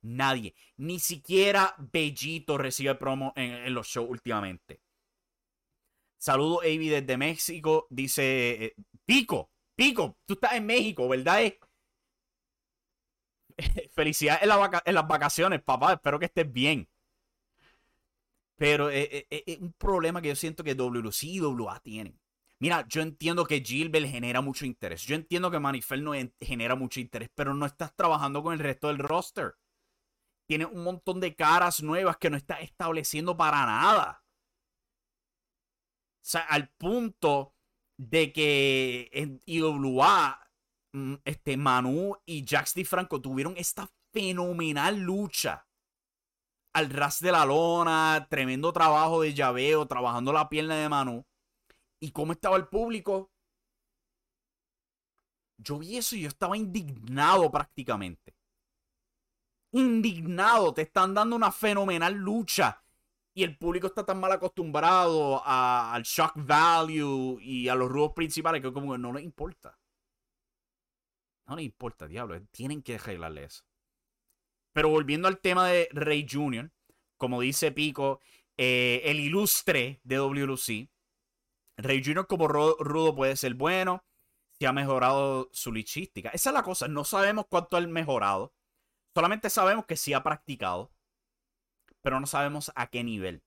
Nadie. 0.03 0.53
Ni 0.77 0.99
siquiera 0.99 1.73
Bellito 1.79 2.55
recibe 2.55 2.93
promo 2.93 3.33
en, 3.35 3.73
los 3.73 3.87
shows 3.87 4.07
últimamente. 4.07 4.79
Saludos, 6.19 6.59
Avi, 6.65 6.89
desde 6.89 7.17
México. 7.17 7.87
Dice 7.89 8.65
eh, 8.65 8.75
Pico, 9.03 9.49
Pico, 9.73 10.19
tú 10.27 10.35
estás 10.35 10.53
en 10.53 10.67
México, 10.67 11.09
¿verdad? 11.09 11.45
Eh? 11.45 11.59
Felicidades 13.95 14.43
en, 14.43 14.93
las 14.93 15.07
vacaciones, 15.07 15.63
papá. 15.63 15.93
Espero 15.93 16.19
que 16.19 16.25
estés 16.25 16.53
bien. 16.53 16.87
Pero 18.55 18.91
eh, 18.91 19.25
es 19.31 19.57
un 19.57 19.73
problema 19.73 20.21
que 20.21 20.27
yo 20.27 20.35
siento 20.35 20.63
que 20.63 20.75
WC 20.75 21.25
y 21.25 21.41
WA 21.41 21.79
tienen. 21.79 22.20
Mira, 22.61 22.85
yo 22.87 23.01
entiendo 23.01 23.43
que 23.47 23.61
Gilbert 23.61 24.07
genera 24.07 24.39
mucho 24.39 24.67
interés. 24.67 25.01
Yo 25.01 25.15
entiendo 25.15 25.49
que 25.49 25.59
Maniferno 25.59 26.11
genera 26.39 26.75
mucho 26.75 26.99
interés, 26.99 27.31
pero 27.33 27.55
no 27.55 27.65
estás 27.65 27.95
trabajando 27.95 28.43
con 28.43 28.53
el 28.53 28.59
resto 28.59 28.89
del 28.89 28.99
roster. 28.99 29.55
Tiene 30.47 30.67
un 30.67 30.83
montón 30.83 31.19
de 31.19 31.35
caras 31.35 31.81
nuevas 31.81 32.17
que 32.17 32.29
no 32.29 32.37
estás 32.37 32.61
estableciendo 32.61 33.35
para 33.35 33.65
nada. 33.65 34.23
O 36.23 36.23
sea, 36.23 36.41
al 36.41 36.69
punto 36.69 37.55
de 37.97 38.31
que 38.31 39.09
en 39.11 39.41
IWA, 39.47 40.47
mm, 40.93 41.15
este, 41.25 41.57
Manu 41.57 42.15
y 42.27 42.45
Jax 42.47 42.75
Franco 42.85 43.19
tuvieron 43.19 43.55
esta 43.57 43.89
fenomenal 44.13 44.99
lucha 44.99 45.67
al 46.73 46.91
ras 46.91 47.21
de 47.21 47.31
la 47.31 47.43
lona, 47.43 48.27
tremendo 48.29 48.71
trabajo 48.71 49.21
de 49.21 49.33
llaveo, 49.33 49.87
trabajando 49.87 50.31
la 50.31 50.47
pierna 50.47 50.75
de 50.75 50.89
Manu 50.89 51.25
y 52.01 52.11
cómo 52.11 52.33
estaba 52.33 52.57
el 52.57 52.67
público. 52.67 53.31
Yo 55.57 55.77
vi 55.77 55.97
eso 55.97 56.15
y 56.15 56.21
yo 56.21 56.27
estaba 56.27 56.57
indignado 56.57 57.49
prácticamente. 57.49 58.35
Indignado, 59.71 60.73
te 60.73 60.81
están 60.81 61.13
dando 61.13 61.35
una 61.35 61.51
fenomenal 61.51 62.13
lucha 62.13 62.83
y 63.33 63.43
el 63.43 63.57
público 63.57 63.87
está 63.87 64.05
tan 64.05 64.19
mal 64.19 64.31
acostumbrado 64.33 65.41
al 65.45 66.03
shock 66.03 66.33
value 66.35 67.39
y 67.39 67.69
a 67.69 67.75
los 67.75 67.87
rudos 67.87 68.11
principales 68.13 68.61
que 68.61 68.73
como 68.73 68.91
que 68.91 68.97
no 68.97 69.13
les 69.13 69.23
importa. 69.23 69.79
No 71.47 71.55
les 71.55 71.65
importa, 71.65 72.07
diablo. 72.07 72.41
Tienen 72.51 72.81
que 72.81 72.95
arreglarle 72.95 73.45
eso. 73.45 73.63
Pero 74.73 74.89
volviendo 74.89 75.27
al 75.27 75.39
tema 75.39 75.67
de 75.67 75.87
Rey 75.91 76.25
Jr., 76.29 76.71
como 77.17 77.39
dice 77.39 77.71
Pico, 77.71 78.19
eh, 78.57 79.01
el 79.05 79.19
ilustre 79.19 80.01
de 80.03 80.19
WLC, 80.19 80.90
Rey 81.77 82.03
Jr. 82.03 82.27
como 82.27 82.47
rudo 82.47 83.15
puede 83.15 83.35
ser 83.35 83.53
bueno. 83.55 84.03
Si 84.59 84.65
ha 84.65 84.71
mejorado 84.73 85.49
su 85.53 85.71
lichística. 85.71 86.29
Esa 86.29 86.51
es 86.51 86.53
la 86.53 86.63
cosa. 86.63 86.87
No 86.87 87.03
sabemos 87.03 87.45
cuánto 87.49 87.77
ha 87.77 87.81
mejorado. 87.81 88.53
Solamente 89.15 89.49
sabemos 89.49 89.85
que 89.85 89.97
sí 89.97 90.13
ha 90.13 90.23
practicado. 90.23 90.91
Pero 92.01 92.19
no 92.19 92.27
sabemos 92.27 92.71
a 92.75 92.87
qué 92.87 93.03
nivel. 93.03 93.43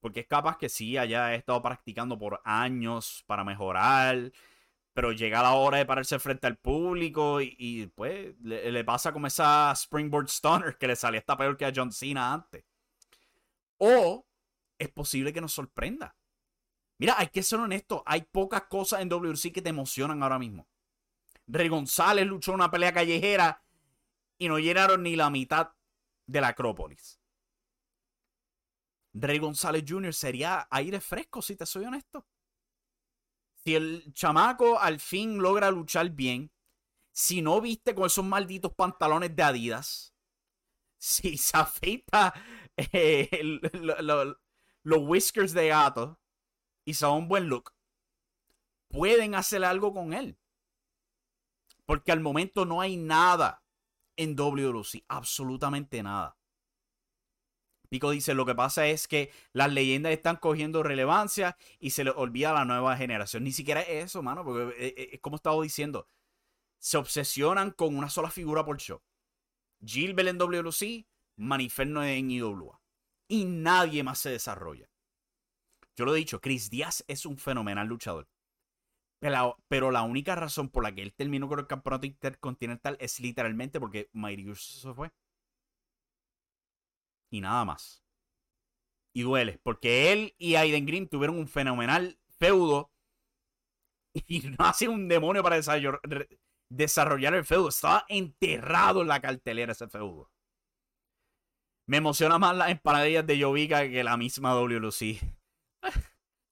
Porque 0.00 0.20
es 0.20 0.26
capaz 0.26 0.58
que 0.58 0.68
sí 0.68 0.98
haya 0.98 1.34
estado 1.34 1.62
practicando 1.62 2.18
por 2.18 2.42
años 2.44 3.24
para 3.26 3.44
mejorar. 3.44 4.32
Pero 4.92 5.12
llega 5.12 5.42
la 5.42 5.54
hora 5.54 5.78
de 5.78 5.86
pararse 5.86 6.18
frente 6.18 6.46
al 6.46 6.56
público 6.56 7.40
y, 7.40 7.90
pues 7.94 8.34
le, 8.40 8.70
le, 8.72 8.84
pasa 8.84 9.12
como 9.12 9.26
esa 9.26 9.72
Springboard 9.72 10.28
Stunner 10.28 10.78
que 10.78 10.86
le 10.86 10.96
salía 10.96 11.20
hasta 11.20 11.36
peor 11.36 11.56
que 11.56 11.66
a 11.66 11.72
John 11.74 11.92
Cena 11.92 12.32
antes. 12.32 12.64
O 13.78 14.26
es 14.78 14.88
posible 14.88 15.32
que 15.32 15.40
nos 15.40 15.52
sorprenda. 15.52 16.15
Mira, 16.98 17.14
hay 17.18 17.28
que 17.28 17.42
ser 17.42 17.60
honesto. 17.60 18.02
Hay 18.06 18.22
pocas 18.22 18.64
cosas 18.64 19.00
en 19.00 19.08
WC 19.08 19.52
que 19.52 19.62
te 19.62 19.70
emocionan 19.70 20.22
ahora 20.22 20.38
mismo. 20.38 20.66
Rey 21.46 21.68
González 21.68 22.26
luchó 22.26 22.52
una 22.52 22.70
pelea 22.70 22.92
callejera 22.92 23.62
y 24.38 24.48
no 24.48 24.58
llenaron 24.58 25.02
ni 25.02 25.16
la 25.16 25.30
mitad 25.30 25.72
de 26.26 26.40
la 26.40 26.48
Acrópolis. 26.48 27.20
Rey 29.12 29.38
González 29.38 29.84
Jr. 29.86 30.12
sería 30.12 30.68
aire 30.70 31.00
fresco, 31.00 31.40
si 31.40 31.56
te 31.56 31.64
soy 31.64 31.84
honesto. 31.84 32.26
Si 33.64 33.74
el 33.74 34.12
chamaco 34.12 34.78
al 34.78 35.00
fin 35.00 35.38
logra 35.38 35.70
luchar 35.70 36.10
bien, 36.10 36.52
si 37.12 37.40
no 37.40 37.60
viste 37.60 37.94
con 37.94 38.06
esos 38.06 38.24
malditos 38.24 38.74
pantalones 38.74 39.34
de 39.34 39.42
Adidas, 39.42 40.14
si 40.98 41.38
se 41.38 41.56
afeita 41.56 42.34
eh, 42.76 43.28
los 44.82 45.00
whiskers 45.00 45.52
de 45.52 45.68
gato, 45.68 46.20
y 46.86 46.94
sea 46.94 47.10
un 47.10 47.28
buen 47.28 47.48
look, 47.48 47.74
pueden 48.88 49.34
hacer 49.34 49.64
algo 49.64 49.92
con 49.92 50.14
él. 50.14 50.38
Porque 51.84 52.12
al 52.12 52.20
momento 52.20 52.64
no 52.64 52.80
hay 52.80 52.96
nada 52.96 53.62
en 54.16 54.34
WLC, 54.34 55.04
absolutamente 55.08 56.02
nada. 56.02 56.38
Pico 57.88 58.10
dice, 58.10 58.34
lo 58.34 58.46
que 58.46 58.54
pasa 58.54 58.86
es 58.86 59.06
que 59.06 59.30
las 59.52 59.72
leyendas 59.72 60.12
están 60.12 60.36
cogiendo 60.36 60.82
relevancia 60.82 61.56
y 61.78 61.90
se 61.90 62.04
les 62.04 62.14
olvida 62.16 62.50
a 62.50 62.54
la 62.54 62.64
nueva 62.64 62.96
generación. 62.96 63.44
Ni 63.44 63.52
siquiera 63.52 63.82
es 63.82 64.06
eso, 64.06 64.22
mano, 64.22 64.44
porque 64.44 64.74
eh, 64.78 64.94
eh, 64.96 65.08
es 65.12 65.20
como 65.20 65.36
estaba 65.36 65.60
diciendo, 65.62 66.08
se 66.78 66.96
obsesionan 66.96 67.70
con 67.70 67.96
una 67.96 68.10
sola 68.10 68.30
figura 68.30 68.64
por 68.64 68.78
show. 68.78 69.02
Gilbert 69.84 70.28
en 70.28 70.38
WLC, 70.38 71.06
Maniferno 71.36 72.04
en 72.04 72.30
IWA. 72.30 72.80
Y 73.28 73.44
nadie 73.44 74.02
más 74.02 74.18
se 74.18 74.30
desarrolla. 74.30 74.88
Yo 75.96 76.04
lo 76.04 76.14
he 76.14 76.18
dicho, 76.18 76.40
Chris 76.40 76.70
Díaz 76.70 77.04
es 77.08 77.24
un 77.26 77.38
fenomenal 77.38 77.86
luchador. 77.88 78.28
Pero, 79.68 79.90
la 79.90 80.02
única 80.02 80.34
razón 80.34 80.68
por 80.68 80.82
la 80.82 80.94
que 80.94 81.02
él 81.02 81.14
terminó 81.14 81.48
con 81.48 81.58
el 81.58 81.66
campeonato 81.66 82.06
intercontinental 82.06 82.96
es 83.00 83.18
literalmente 83.20 83.80
porque 83.80 84.10
Uso 84.12 84.88
se 84.88 84.94
fue. 84.94 85.10
Y 87.30 87.40
nada 87.40 87.64
más. 87.64 88.04
Y 89.14 89.22
duele, 89.22 89.58
porque 89.62 90.12
él 90.12 90.34
y 90.38 90.56
Aiden 90.56 90.86
Green 90.86 91.08
tuvieron 91.08 91.38
un 91.38 91.48
fenomenal 91.48 92.18
feudo. 92.38 92.90
Y 94.28 94.40
no 94.48 94.64
ha 94.64 94.72
sido 94.72 94.92
un 94.92 95.08
demonio 95.08 95.42
para 95.42 95.60
desarrollar 96.70 97.34
el 97.34 97.44
feudo. 97.44 97.68
Estaba 97.68 98.06
enterrado 98.08 99.02
en 99.02 99.08
la 99.08 99.20
cartelera 99.20 99.72
ese 99.72 99.88
feudo. 99.88 100.30
Me 101.86 101.98
emociona 101.98 102.38
más 102.38 102.56
las 102.56 102.70
empanadillas 102.70 103.26
de 103.26 103.42
Jovica 103.42 103.88
que 103.88 104.02
la 104.02 104.16
misma 104.16 104.54
WLC. 104.54 105.20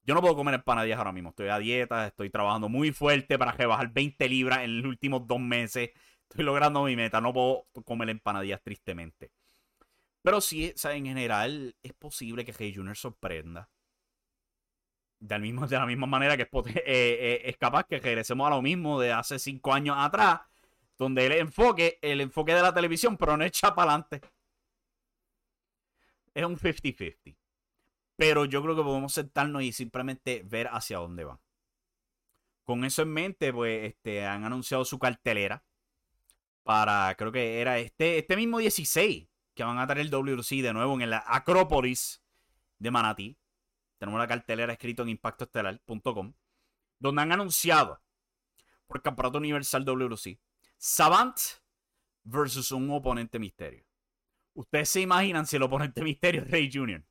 Yo 0.06 0.14
no 0.14 0.20
puedo 0.20 0.36
comer 0.36 0.54
empanadillas 0.54 0.98
ahora 0.98 1.12
mismo. 1.12 1.30
Estoy 1.30 1.48
a 1.48 1.58
dieta, 1.58 2.06
estoy 2.06 2.28
trabajando 2.30 2.68
muy 2.68 2.92
fuerte 2.92 3.38
para 3.38 3.52
rebajar 3.52 3.90
20 3.92 4.28
libras 4.28 4.60
en 4.60 4.78
los 4.78 4.86
últimos 4.86 5.26
dos 5.26 5.40
meses. 5.40 5.90
Estoy 6.28 6.44
logrando 6.44 6.84
mi 6.84 6.94
meta. 6.94 7.20
No 7.20 7.32
puedo 7.32 7.66
comer 7.84 8.10
empanadillas 8.10 8.62
tristemente. 8.62 9.32
Pero 10.22 10.40
sí, 10.40 10.74
en 10.84 11.06
general 11.06 11.76
es 11.82 11.92
posible 11.94 12.44
que 12.44 12.54
Hey 12.56 12.74
Junior 12.74 12.96
sorprenda. 12.96 13.70
De, 15.20 15.38
mismo, 15.38 15.66
de 15.66 15.76
la 15.76 15.86
misma 15.86 16.06
manera 16.06 16.36
que 16.36 16.42
es, 16.42 16.76
eh, 16.76 16.82
eh, 16.86 17.42
es 17.44 17.56
capaz 17.56 17.84
que 17.84 17.98
regresemos 17.98 18.46
a 18.46 18.50
lo 18.50 18.60
mismo 18.60 19.00
de 19.00 19.12
hace 19.12 19.38
cinco 19.38 19.72
años 19.72 19.96
atrás. 19.98 20.40
Donde 20.98 21.26
el 21.26 21.32
enfoque, 21.32 21.98
el 22.02 22.20
enfoque 22.20 22.54
de 22.54 22.62
la 22.62 22.74
televisión, 22.74 23.16
pero 23.16 23.36
no 23.36 23.44
echa 23.44 23.74
para 23.74 23.92
adelante. 23.92 24.20
Es 26.34 26.44
un 26.44 26.56
50-50. 26.56 27.43
Pero 28.16 28.44
yo 28.44 28.62
creo 28.62 28.76
que 28.76 28.82
podemos 28.82 29.12
sentarnos 29.12 29.62
y 29.62 29.72
simplemente 29.72 30.42
ver 30.44 30.68
hacia 30.68 30.98
dónde 30.98 31.24
van. 31.24 31.40
Con 32.64 32.84
eso 32.84 33.02
en 33.02 33.12
mente, 33.12 33.52
pues 33.52 33.92
este, 33.92 34.24
han 34.24 34.44
anunciado 34.44 34.84
su 34.84 34.98
cartelera 34.98 35.64
para, 36.62 37.14
creo 37.16 37.30
que 37.30 37.60
era 37.60 37.78
este, 37.78 38.18
este 38.18 38.36
mismo 38.36 38.58
16, 38.58 39.28
que 39.54 39.64
van 39.64 39.78
a 39.78 39.86
tener 39.86 40.02
el 40.02 40.10
WC 40.10 40.62
de 40.62 40.72
nuevo 40.72 40.98
en 41.00 41.10
la 41.10 41.22
Acrópolis 41.26 42.22
de 42.78 42.90
Manatí. 42.90 43.38
Tenemos 43.98 44.18
la 44.18 44.26
cartelera 44.26 44.72
escrito 44.72 45.02
en 45.02 45.10
impactoestelar.com, 45.10 46.34
donde 46.98 47.22
han 47.22 47.32
anunciado 47.32 48.00
por 48.86 49.02
Campeonato 49.02 49.38
Universal 49.38 49.84
WC 49.84 50.38
Savant 50.78 51.36
versus 52.24 52.72
un 52.72 52.90
oponente 52.90 53.38
misterio. 53.38 53.84
Ustedes 54.54 54.88
se 54.88 55.00
imaginan 55.00 55.46
si 55.46 55.56
el 55.56 55.62
oponente 55.62 56.02
misterio 56.02 56.42
es 56.42 56.50
Rey 56.50 56.70
Jr. 56.72 57.04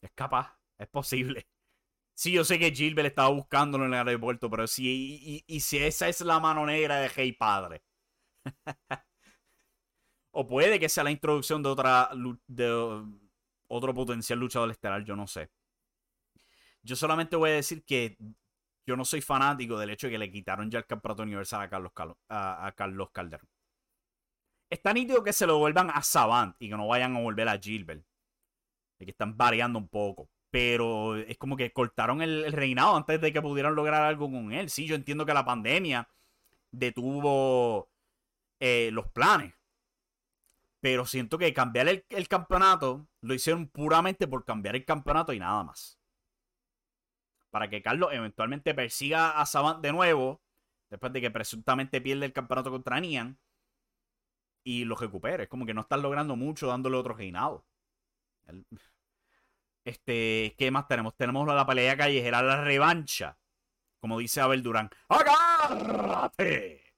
Es 0.00 0.10
capaz, 0.12 0.58
es 0.78 0.88
posible. 0.88 1.46
Sí, 2.14 2.32
yo 2.32 2.44
sé 2.44 2.58
que 2.58 2.70
Gilbert 2.70 3.08
estaba 3.08 3.30
buscándolo 3.30 3.86
en 3.86 3.94
el 3.94 4.06
aeropuerto, 4.06 4.50
pero 4.50 4.66
sí, 4.66 5.42
y, 5.46 5.60
si 5.60 5.78
esa 5.78 6.08
es 6.08 6.20
la 6.20 6.38
mano 6.38 6.66
negra 6.66 7.00
de 7.00 7.10
Hey 7.14 7.32
Padre. 7.32 7.82
o 10.32 10.46
puede 10.46 10.78
que 10.78 10.88
sea 10.88 11.04
la 11.04 11.10
introducción 11.10 11.62
de 11.62 11.68
otra 11.70 12.10
de 12.46 13.04
otro 13.68 13.94
potencial 13.94 14.38
luchador 14.38 14.70
estelar, 14.70 15.04
yo 15.04 15.16
no 15.16 15.26
sé. 15.26 15.50
Yo 16.82 16.96
solamente 16.96 17.36
voy 17.36 17.50
a 17.50 17.54
decir 17.54 17.84
que 17.84 18.18
yo 18.86 18.96
no 18.96 19.04
soy 19.04 19.20
fanático 19.22 19.78
del 19.78 19.90
hecho 19.90 20.06
de 20.08 20.12
que 20.12 20.18
le 20.18 20.30
quitaron 20.30 20.70
ya 20.70 20.78
el 20.78 20.86
campeonato 20.86 21.22
universal 21.22 21.62
a 21.62 21.70
Carlos, 21.70 21.92
a, 22.28 22.66
a 22.66 22.72
Carlos 22.72 23.10
Calderón. 23.12 23.48
Está 24.70 24.92
nítido 24.92 25.24
que 25.24 25.32
se 25.32 25.46
lo 25.46 25.58
vuelvan 25.58 25.90
a 25.90 26.02
Savant 26.02 26.56
y 26.58 26.68
que 26.68 26.76
no 26.76 26.86
vayan 26.86 27.16
a 27.16 27.20
volver 27.20 27.48
a 27.48 27.58
Gilbert 27.58 28.04
que 29.04 29.12
están 29.12 29.36
variando 29.36 29.78
un 29.78 29.88
poco. 29.88 30.28
Pero 30.50 31.16
es 31.16 31.38
como 31.38 31.56
que 31.56 31.72
cortaron 31.72 32.22
el, 32.22 32.52
reinado 32.52 32.96
antes 32.96 33.20
de 33.20 33.32
que 33.32 33.42
pudieran 33.42 33.74
lograr 33.74 34.02
algo 34.02 34.30
con 34.30 34.52
él. 34.52 34.68
Sí, 34.70 34.86
yo 34.86 34.96
entiendo 34.96 35.24
que 35.24 35.34
la 35.34 35.44
pandemia 35.44 36.08
detuvo 36.72 37.90
eh, 38.60 38.90
los 38.92 39.08
planes. 39.08 39.54
Pero 40.80 41.06
siento 41.06 41.38
que 41.38 41.52
cambiar 41.52 41.88
el, 41.88 42.04
el, 42.08 42.26
campeonato 42.26 43.06
lo 43.20 43.34
hicieron 43.34 43.68
puramente 43.68 44.26
por 44.26 44.44
cambiar 44.44 44.76
el 44.76 44.84
campeonato 44.84 45.32
y 45.32 45.38
nada 45.38 45.62
más. 45.62 46.00
Para 47.50 47.68
que 47.68 47.82
Carlos 47.82 48.10
eventualmente 48.12 48.74
persiga 48.74 49.40
a 49.40 49.46
Savant 49.46 49.82
de 49.82 49.92
nuevo. 49.92 50.40
Después 50.88 51.12
de 51.12 51.20
que 51.20 51.30
presuntamente 51.30 52.00
pierde 52.00 52.26
el 52.26 52.32
campeonato 52.32 52.70
contra 52.70 52.98
Nian. 52.98 53.38
Y 54.64 54.84
lo 54.84 54.96
recupere. 54.96 55.44
Es 55.44 55.48
como 55.48 55.66
que 55.66 55.74
no 55.74 55.82
están 55.82 56.02
logrando 56.02 56.34
mucho 56.34 56.66
dándole 56.66 56.96
otro 56.96 57.14
reinado. 57.14 57.64
Este, 59.84 60.54
¿qué 60.58 60.70
más 60.70 60.86
tenemos? 60.86 61.16
Tenemos 61.16 61.46
la 61.46 61.66
pelea 61.66 61.96
callejera, 61.96 62.42
la 62.42 62.62
revancha. 62.62 63.38
Como 64.00 64.18
dice 64.18 64.40
Abel 64.40 64.62
Durán. 64.62 64.90
¡Agárrate! 65.08 66.94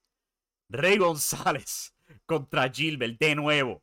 Rey 0.68 0.98
González 0.98 1.94
contra 2.26 2.70
Gilbert 2.70 3.18
de 3.18 3.34
nuevo. 3.34 3.82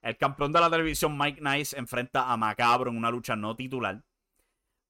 El 0.00 0.16
campeón 0.16 0.52
de 0.52 0.60
la 0.60 0.70
televisión 0.70 1.18
Mike 1.18 1.40
Nice 1.40 1.76
enfrenta 1.76 2.30
a 2.32 2.36
Macabro 2.36 2.90
en 2.90 2.96
una 2.96 3.10
lucha 3.10 3.36
no 3.36 3.56
titular. 3.56 4.02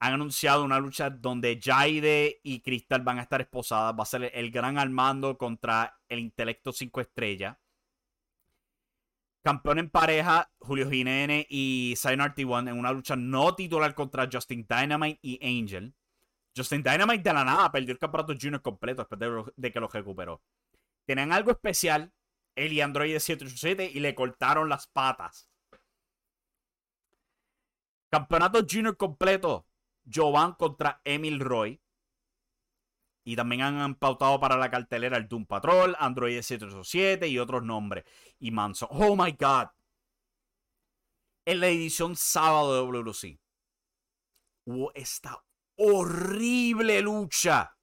Han 0.01 0.13
anunciado 0.13 0.65
una 0.65 0.79
lucha 0.79 1.11
donde 1.11 1.59
Jaide 1.63 2.41
y 2.45 2.61
Crystal 2.61 3.03
van 3.03 3.19
a 3.19 3.23
estar 3.23 3.41
esposadas. 3.41 3.95
Va 3.99 4.03
a 4.03 4.07
ser 4.07 4.31
el 4.35 4.51
gran 4.51 4.79
Armando 4.79 5.37
contra 5.37 5.99
el 6.09 6.21
Intelecto 6.21 6.73
5 6.73 7.01
estrellas. 7.01 7.57
Campeón 9.43 9.78
en 9.78 9.91
pareja, 9.91 10.51
Julio 10.59 10.91
Jiménez 10.91 11.47
y 11.49 11.95
Zion 11.97 12.20
RT1 12.20 12.70
en 12.70 12.78
una 12.78 12.93
lucha 12.93 13.16
no 13.16 13.55
titular 13.55 13.95
contra 13.95 14.28
Justin 14.30 14.66
Dynamite 14.68 15.20
y 15.22 15.39
Angel. 15.43 15.95
Justin 16.57 16.82
Dynamite 16.82 17.22
de 17.22 17.32
la 17.32 17.45
nada 17.45 17.70
perdió 17.70 17.93
el 17.93 17.99
campeonato 17.99 18.34
junior 18.39 18.61
completo 18.61 19.03
después 19.03 19.53
de, 19.57 19.72
que 19.72 19.80
lo 19.80 19.89
recuperó. 19.89 20.43
Tenían 21.07 21.32
algo 21.32 21.53
especial, 21.53 22.12
él 22.57 22.72
y 22.72 22.80
Android 22.80 23.16
787, 23.16 23.93
y 23.95 24.01
le 24.01 24.14
cortaron 24.14 24.68
las 24.68 24.89
patas. 24.89 25.49
Campeonato 28.11 28.66
junior 28.68 28.97
completo, 28.97 29.66
Jovan 30.12 30.55
contra 30.55 31.01
Emil 31.05 31.39
Roy. 31.39 31.80
Y 33.29 33.37
también 33.37 33.61
han 33.61 33.95
pautado 33.95 34.41
para 34.41 34.57
la 34.57 34.70
cartelera 34.70 35.18
el 35.18 35.29
Doom 35.29 35.45
Patrol, 35.45 35.95
Android 35.99 36.41
787 36.41 37.29
y 37.29 37.39
otros 37.39 37.62
nombres. 37.62 38.07
Y 38.39 38.51
Manson. 38.51 38.89
Oh 38.91 39.14
my 39.16 39.33
God. 39.33 39.66
En 41.45 41.61
la 41.61 41.68
edición 41.68 42.16
sábado 42.16 42.72
de 42.72 42.81
WC 42.81 43.39
hubo 44.64 44.95
esta 44.95 45.45
horrible 45.76 47.03
lucha 47.03 47.76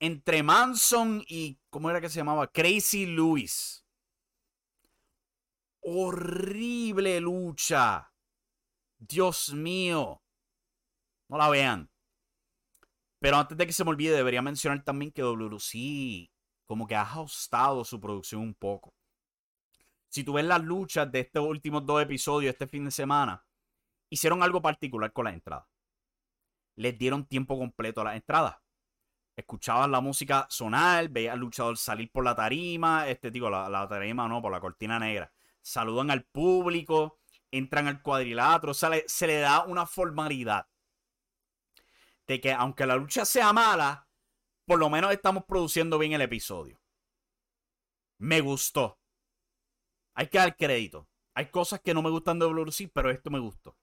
entre 0.00 0.42
Manson 0.42 1.22
y. 1.28 1.58
¿Cómo 1.68 1.90
era 1.90 2.00
que 2.00 2.08
se 2.08 2.20
llamaba? 2.20 2.50
Crazy 2.50 3.04
Louis. 3.04 3.84
Horrible 5.80 7.20
lucha. 7.20 8.10
Dios 8.96 9.52
mío. 9.52 10.22
No 11.28 11.36
la 11.36 11.50
vean. 11.50 11.90
Pero 13.20 13.36
antes 13.36 13.58
de 13.58 13.66
que 13.66 13.72
se 13.72 13.84
me 13.84 13.90
olvide, 13.90 14.14
debería 14.14 14.42
mencionar 14.42 14.84
también 14.84 15.10
que 15.10 15.22
WC 15.22 16.30
como 16.66 16.86
que 16.86 16.94
ha 16.94 17.02
ajustado 17.02 17.84
su 17.84 18.00
producción 18.00 18.42
un 18.42 18.54
poco. 18.54 18.94
Si 20.08 20.22
tú 20.22 20.34
ves 20.34 20.44
las 20.44 20.62
luchas 20.62 21.10
de 21.10 21.20
estos 21.20 21.44
últimos 21.44 21.84
dos 21.84 22.02
episodios 22.02 22.52
este 22.52 22.66
fin 22.66 22.84
de 22.84 22.90
semana, 22.90 23.44
hicieron 24.10 24.42
algo 24.42 24.62
particular 24.62 25.12
con 25.12 25.24
las 25.24 25.34
entradas. 25.34 25.66
Les 26.76 26.96
dieron 26.96 27.26
tiempo 27.26 27.58
completo 27.58 28.02
a 28.02 28.04
las 28.04 28.16
entradas. 28.16 28.56
Escuchabas 29.34 29.88
la 29.88 30.00
música 30.00 30.46
sonar, 30.50 31.08
veías 31.08 31.34
al 31.34 31.40
luchador 31.40 31.76
salir 31.76 32.10
por 32.10 32.24
la 32.24 32.34
tarima, 32.34 33.08
este 33.08 33.30
digo, 33.30 33.48
la, 33.50 33.68
la 33.68 33.88
tarima 33.88 34.28
no, 34.28 34.42
por 34.42 34.52
la 34.52 34.60
cortina 34.60 34.98
negra. 34.98 35.32
Saludan 35.62 36.10
al 36.10 36.24
público, 36.24 37.18
entran 37.50 37.88
al 37.88 38.02
cuadrilátero, 38.02 38.74
se 38.74 39.26
le 39.26 39.38
da 39.38 39.64
una 39.64 39.86
formalidad 39.86 40.66
de 42.28 42.40
que 42.40 42.52
aunque 42.52 42.86
la 42.86 42.94
lucha 42.94 43.24
sea 43.24 43.52
mala, 43.52 44.06
por 44.66 44.78
lo 44.78 44.90
menos 44.90 45.10
estamos 45.12 45.44
produciendo 45.44 45.98
bien 45.98 46.12
el 46.12 46.20
episodio. 46.20 46.80
Me 48.18 48.40
gustó. 48.42 49.00
Hay 50.14 50.28
que 50.28 50.38
dar 50.38 50.54
crédito. 50.54 51.08
Hay 51.34 51.50
cosas 51.50 51.80
que 51.80 51.94
no 51.94 52.02
me 52.02 52.10
gustan 52.10 52.38
de 52.38 52.46
WC, 52.46 52.90
pero 52.92 53.10
esto 53.10 53.30
me 53.30 53.38
gustó. 53.38 53.76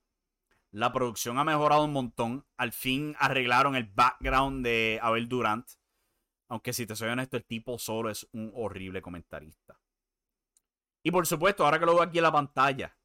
La 0.71 0.93
producción 0.93 1.39
ha 1.39 1.43
mejorado 1.43 1.85
un 1.85 1.93
montón. 1.93 2.45
Al 2.57 2.71
fin 2.71 3.15
arreglaron 3.17 3.75
el 3.75 3.85
background 3.85 4.63
de 4.63 4.99
Abel 5.01 5.27
Durant. 5.27 5.67
Aunque 6.47 6.73
si 6.73 6.85
te 6.85 6.95
soy 6.95 7.09
honesto, 7.09 7.37
el 7.37 7.45
tipo 7.45 7.79
solo 7.79 8.11
es 8.11 8.27
un 8.33 8.51
horrible 8.53 9.01
comentarista. 9.01 9.79
Y 11.01 11.09
por 11.09 11.25
supuesto, 11.25 11.65
ahora 11.65 11.79
que 11.79 11.85
lo 11.85 11.93
veo 11.93 12.03
aquí 12.03 12.19
en 12.19 12.23
la 12.23 12.31
pantalla, 12.31 12.95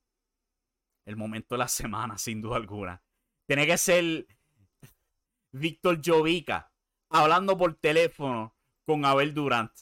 el 1.07 1.17
momento 1.17 1.55
de 1.55 1.61
la 1.61 1.69
semana, 1.69 2.19
sin 2.19 2.43
duda 2.43 2.57
alguna. 2.57 3.03
Tiene 3.47 3.67
que 3.67 3.79
ser 3.79 4.27
Víctor 5.53 6.01
Jovica 6.05 6.73
hablando 7.11 7.57
por 7.59 7.75
teléfono 7.75 8.57
con 8.87 9.05
Abel 9.05 9.35
Durant. 9.35 9.73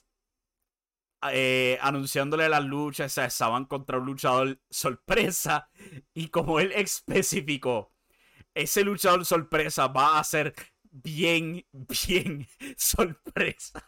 Eh, 1.33 1.79
anunciándole 1.81 2.49
las 2.49 2.65
luchas, 2.65 3.13
se 3.13 3.25
estaban 3.25 3.65
contra 3.65 3.99
un 3.99 4.07
luchador 4.07 4.61
sorpresa. 4.71 5.69
Y 6.15 6.29
como 6.29 6.61
él 6.61 6.73
especificó, 6.75 7.93
ese 8.55 8.83
luchador 8.85 9.25
sorpresa 9.25 9.89
va 9.89 10.19
a 10.19 10.25
ser 10.25 10.55
bien, 10.91 11.67
bien 11.73 12.47
sorpresa. 12.77 13.85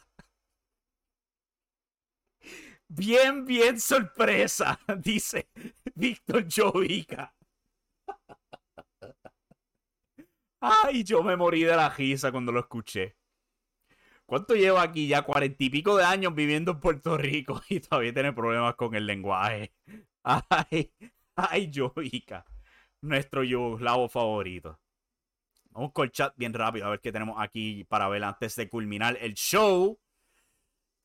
Bien, 2.89 3.45
bien 3.45 3.81
sorpresa, 3.81 4.81
dice 4.99 5.49
Víctor 5.95 6.47
Jovica. 6.51 7.33
Ay, 10.61 11.05
yo 11.05 11.23
me 11.23 11.37
morí 11.37 11.63
de 11.65 11.75
la 11.75 11.89
risa 11.89 12.31
cuando 12.31 12.53
lo 12.53 12.61
escuché. 12.61 13.17
¿Cuánto 14.27 14.55
llevo 14.55 14.79
aquí 14.79 15.09
ya? 15.09 15.23
Cuarenta 15.23 15.65
y 15.65 15.71
pico 15.71 15.97
de 15.97 16.05
años 16.05 16.35
viviendo 16.35 16.73
en 16.73 16.81
Puerto 16.81 17.17
Rico 17.19 17.61
y 17.69 17.81
todavía 17.81 18.15
tiene 18.15 18.33
problemas 18.33 18.75
con 18.77 18.95
el 18.95 19.07
lenguaje. 19.07 19.73
Ay, 20.23 20.93
ay, 21.35 21.71
Jovica. 21.75 22.45
Nuestro 23.01 23.43
yugoslavo 23.43 24.09
favorito. 24.09 24.79
Vamos 25.71 25.93
con 25.93 26.05
el 26.05 26.13
chat 26.13 26.35
bien 26.37 26.53
rápido 26.53 26.87
a 26.87 26.91
ver 26.91 27.01
qué 27.01 27.11
tenemos 27.11 27.37
aquí 27.39 27.85
para 27.85 28.09
ver 28.09 28.23
antes 28.23 28.55
de 28.57 28.69
culminar 28.69 29.17
el 29.21 29.35
show. 29.35 29.99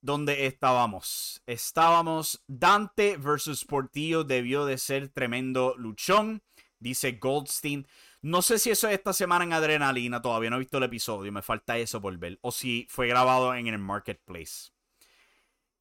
¿Dónde 0.01 0.45
estábamos? 0.45 1.41
Estábamos 1.45 2.43
Dante 2.47 3.17
versus 3.17 3.63
Portillo. 3.63 4.23
Debió 4.23 4.65
de 4.65 4.77
ser 4.77 5.09
tremendo 5.09 5.75
luchón. 5.77 6.43
Dice 6.77 7.13
Goldstein. 7.13 7.87
No 8.25 8.41
sé 8.41 8.57
si 8.57 8.71
eso 8.71 8.87
es 8.87 8.95
esta 8.95 9.13
semana 9.13 9.45
en 9.45 9.53
Adrenalina. 9.53 10.19
Todavía 10.19 10.49
no 10.49 10.55
he 10.55 10.59
visto 10.59 10.79
el 10.79 10.83
episodio. 10.85 11.31
Me 11.31 11.43
falta 11.43 11.77
eso 11.77 12.01
por 12.01 12.17
ver. 12.17 12.39
O 12.41 12.51
si 12.51 12.87
fue 12.89 13.07
grabado 13.07 13.53
en 13.53 13.67
el 13.67 13.77
Marketplace. 13.77 14.71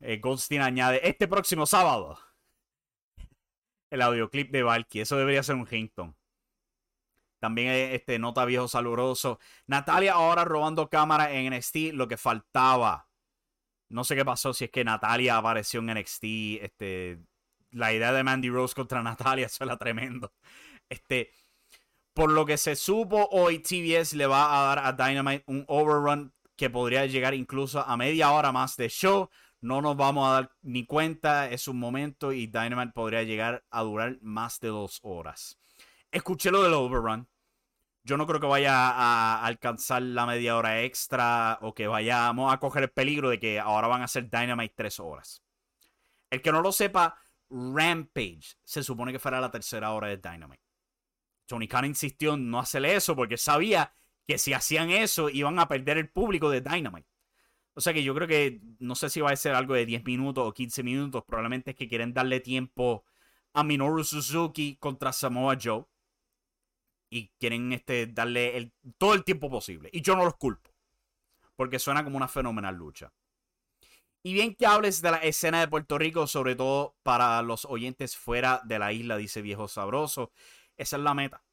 Eh, 0.01 0.19
Goldstein 0.19 0.61
añade. 0.61 1.01
Este 1.09 1.27
próximo 1.27 1.65
sábado. 1.65 2.19
El 3.89 4.03
audioclip 4.03 4.51
de 4.53 4.63
Valky. 4.63 5.01
Eso 5.01 5.17
debería 5.17 5.43
ser 5.43 5.55
un 5.55 5.67
Hinton. 5.71 6.15
También 7.41 7.71
este 7.95 8.19
nota 8.19 8.45
viejo 8.45 8.69
saludoso. 8.69 9.39
Natalia 9.67 10.13
ahora 10.13 10.45
robando 10.45 10.91
cámara 10.91 11.33
en 11.33 11.51
NXT, 11.55 11.95
lo 11.95 12.09
que 12.09 12.19
faltaba. 12.19 13.09
No 13.89 14.05
sé 14.05 14.17
qué 14.17 14.25
pasó, 14.27 14.53
si 14.53 14.65
es 14.65 14.71
que 14.71 14.85
Natalia 14.85 15.39
apareció 15.39 15.81
en 15.81 15.95
NXT. 15.95 16.25
Este, 16.61 17.21
la 17.71 17.95
idea 17.95 18.13
de 18.13 18.23
Mandy 18.23 18.51
Rose 18.51 18.75
contra 18.75 19.03
Natalia, 19.03 19.47
eso 19.47 19.65
era 19.65 19.79
tremendo. 19.79 20.35
Este, 20.91 21.31
por 22.15 22.31
lo 22.31 22.47
que 22.47 22.57
se 22.57 22.77
supo 22.77 23.29
hoy, 23.33 23.59
TBS 23.59 24.15
le 24.15 24.27
va 24.27 24.59
a 24.59 24.75
dar 24.75 24.79
a 24.87 24.93
Dynamite 24.93 25.45
un 25.47 25.65
overrun 25.69 26.33
que 26.57 26.71
podría 26.71 27.05
llegar 27.07 27.35
incluso 27.35 27.81
a 27.81 27.97
media 27.97 28.31
hora 28.33 28.53
más 28.53 28.77
de 28.77 28.89
show. 28.89 29.29
No 29.61 29.83
nos 29.83 29.97
vamos 29.97 30.29
a 30.29 30.33
dar 30.33 30.51
ni 30.63 30.87
cuenta, 30.87 31.51
es 31.51 31.69
un 31.69 31.79
momento 31.79 32.33
y 32.33 32.47
Dynamite 32.47 32.93
podría 32.93 33.23
llegar 33.23 33.65
a 33.71 33.83
durar 33.83 34.19
más 34.23 34.61
de 34.61 34.69
dos 34.69 35.01
horas. 35.03 35.59
Escuché 36.11 36.51
lo 36.51 36.63
del 36.63 36.75
overrun 36.75 37.29
yo 38.05 38.19
no 38.19 38.27
creo 38.27 38.39
que 38.39 38.47
vaya 38.47 38.91
a 38.91 39.45
alcanzar 39.47 40.03
la 40.03 40.27
media 40.27 40.57
hora 40.57 40.83
extra 40.83 41.59
o 41.63 41.75
que 41.75 41.87
vayamos 41.87 42.53
a 42.53 42.59
coger 42.59 42.83
el 42.85 42.91
peligro 42.91 43.31
de 43.31 43.41
que 43.41 43.59
ahora 43.59 43.89
van 43.89 44.03
a 44.03 44.09
ser 44.09 44.29
Dynamite 44.29 44.75
tres 44.77 45.01
horas. 45.01 45.43
El 46.31 46.43
que 46.43 46.53
no 46.53 46.61
lo 46.61 46.71
sepa, 46.71 47.17
Rampage 47.49 48.57
se 48.63 48.83
supone 48.83 49.11
que 49.11 49.19
fuera 49.19 49.41
la 49.41 49.51
tercera 49.51 49.93
hora 49.93 50.09
de 50.09 50.19
Dynamite. 50.19 50.64
Tony 51.47 51.69
Khan 51.69 51.85
insistió 51.85 52.35
en 52.35 52.51
no 52.51 52.59
hacerle 52.59 52.95
eso 52.95 53.15
porque 53.17 53.37
sabía 53.37 53.95
que 54.27 54.39
si 54.39 54.53
hacían 54.53 54.91
eso 54.91 55.29
iban 55.29 55.59
a 55.59 55.69
perder 55.69 55.99
el 55.99 56.09
público 56.09 56.51
de 56.51 56.61
Dynamite. 56.61 57.09
O 57.75 57.81
sea 57.81 57.93
que 57.93 58.03
yo 58.03 58.15
creo 58.15 58.29
que 58.29 58.61
no 58.79 58.95
sé 58.95 59.11
si 59.11 59.21
va 59.21 59.31
a 59.31 59.37
ser 59.37 59.55
algo 59.55 59.75
de 59.75 59.85
10 59.85 60.05
minutos 60.05 60.47
o 60.47 60.55
15 60.55 60.83
minutos. 60.83 61.25
Probablemente 61.27 61.73
es 61.73 61.77
que 61.77 61.89
quieren 61.89 62.15
darle 62.15 62.41
tiempo 62.41 63.05
a 63.53 63.65
Minoru 63.65 64.05
Suzuki 64.05 64.77
contra 64.77 65.13
Samoa 65.13 65.59
Joe 65.61 65.85
y 67.11 67.31
quieren 67.39 67.73
este, 67.73 68.07
darle 68.07 68.57
el, 68.57 68.73
todo 68.99 69.15
el 69.15 69.25
tiempo 69.25 69.51
posible. 69.51 69.91
Y 69.93 70.03
yo 70.03 70.17
no 70.17 70.25
los 70.25 70.37
culpo, 70.37 70.71
porque 71.57 71.79
suena 71.79 72.05
como 72.05 72.17
una 72.17 72.29
fenomenal 72.29 72.77
lucha. 72.77 73.13
Y 74.23 74.33
bien 74.33 74.55
que 74.55 74.67
hables 74.67 75.03
de 75.03 75.11
la 75.11 75.19
escena 75.19 75.61
de 75.61 75.69
Puerto 75.69 75.99
Rico, 75.99 76.27
sobre 76.27 76.57
todo 76.57 76.97
para 77.03 77.43
los 77.43 77.67
oyentes 77.67 78.17
fuera 78.17 78.63
de 78.65 78.79
la 78.79 78.93
isla, 78.93 79.17
dice 79.17 79.43
Viejo 79.43 79.69
Sabroso. 79.69 80.33
Esa 80.77 80.97
es 80.97 81.03
la 81.03 81.15
meta. 81.15 81.45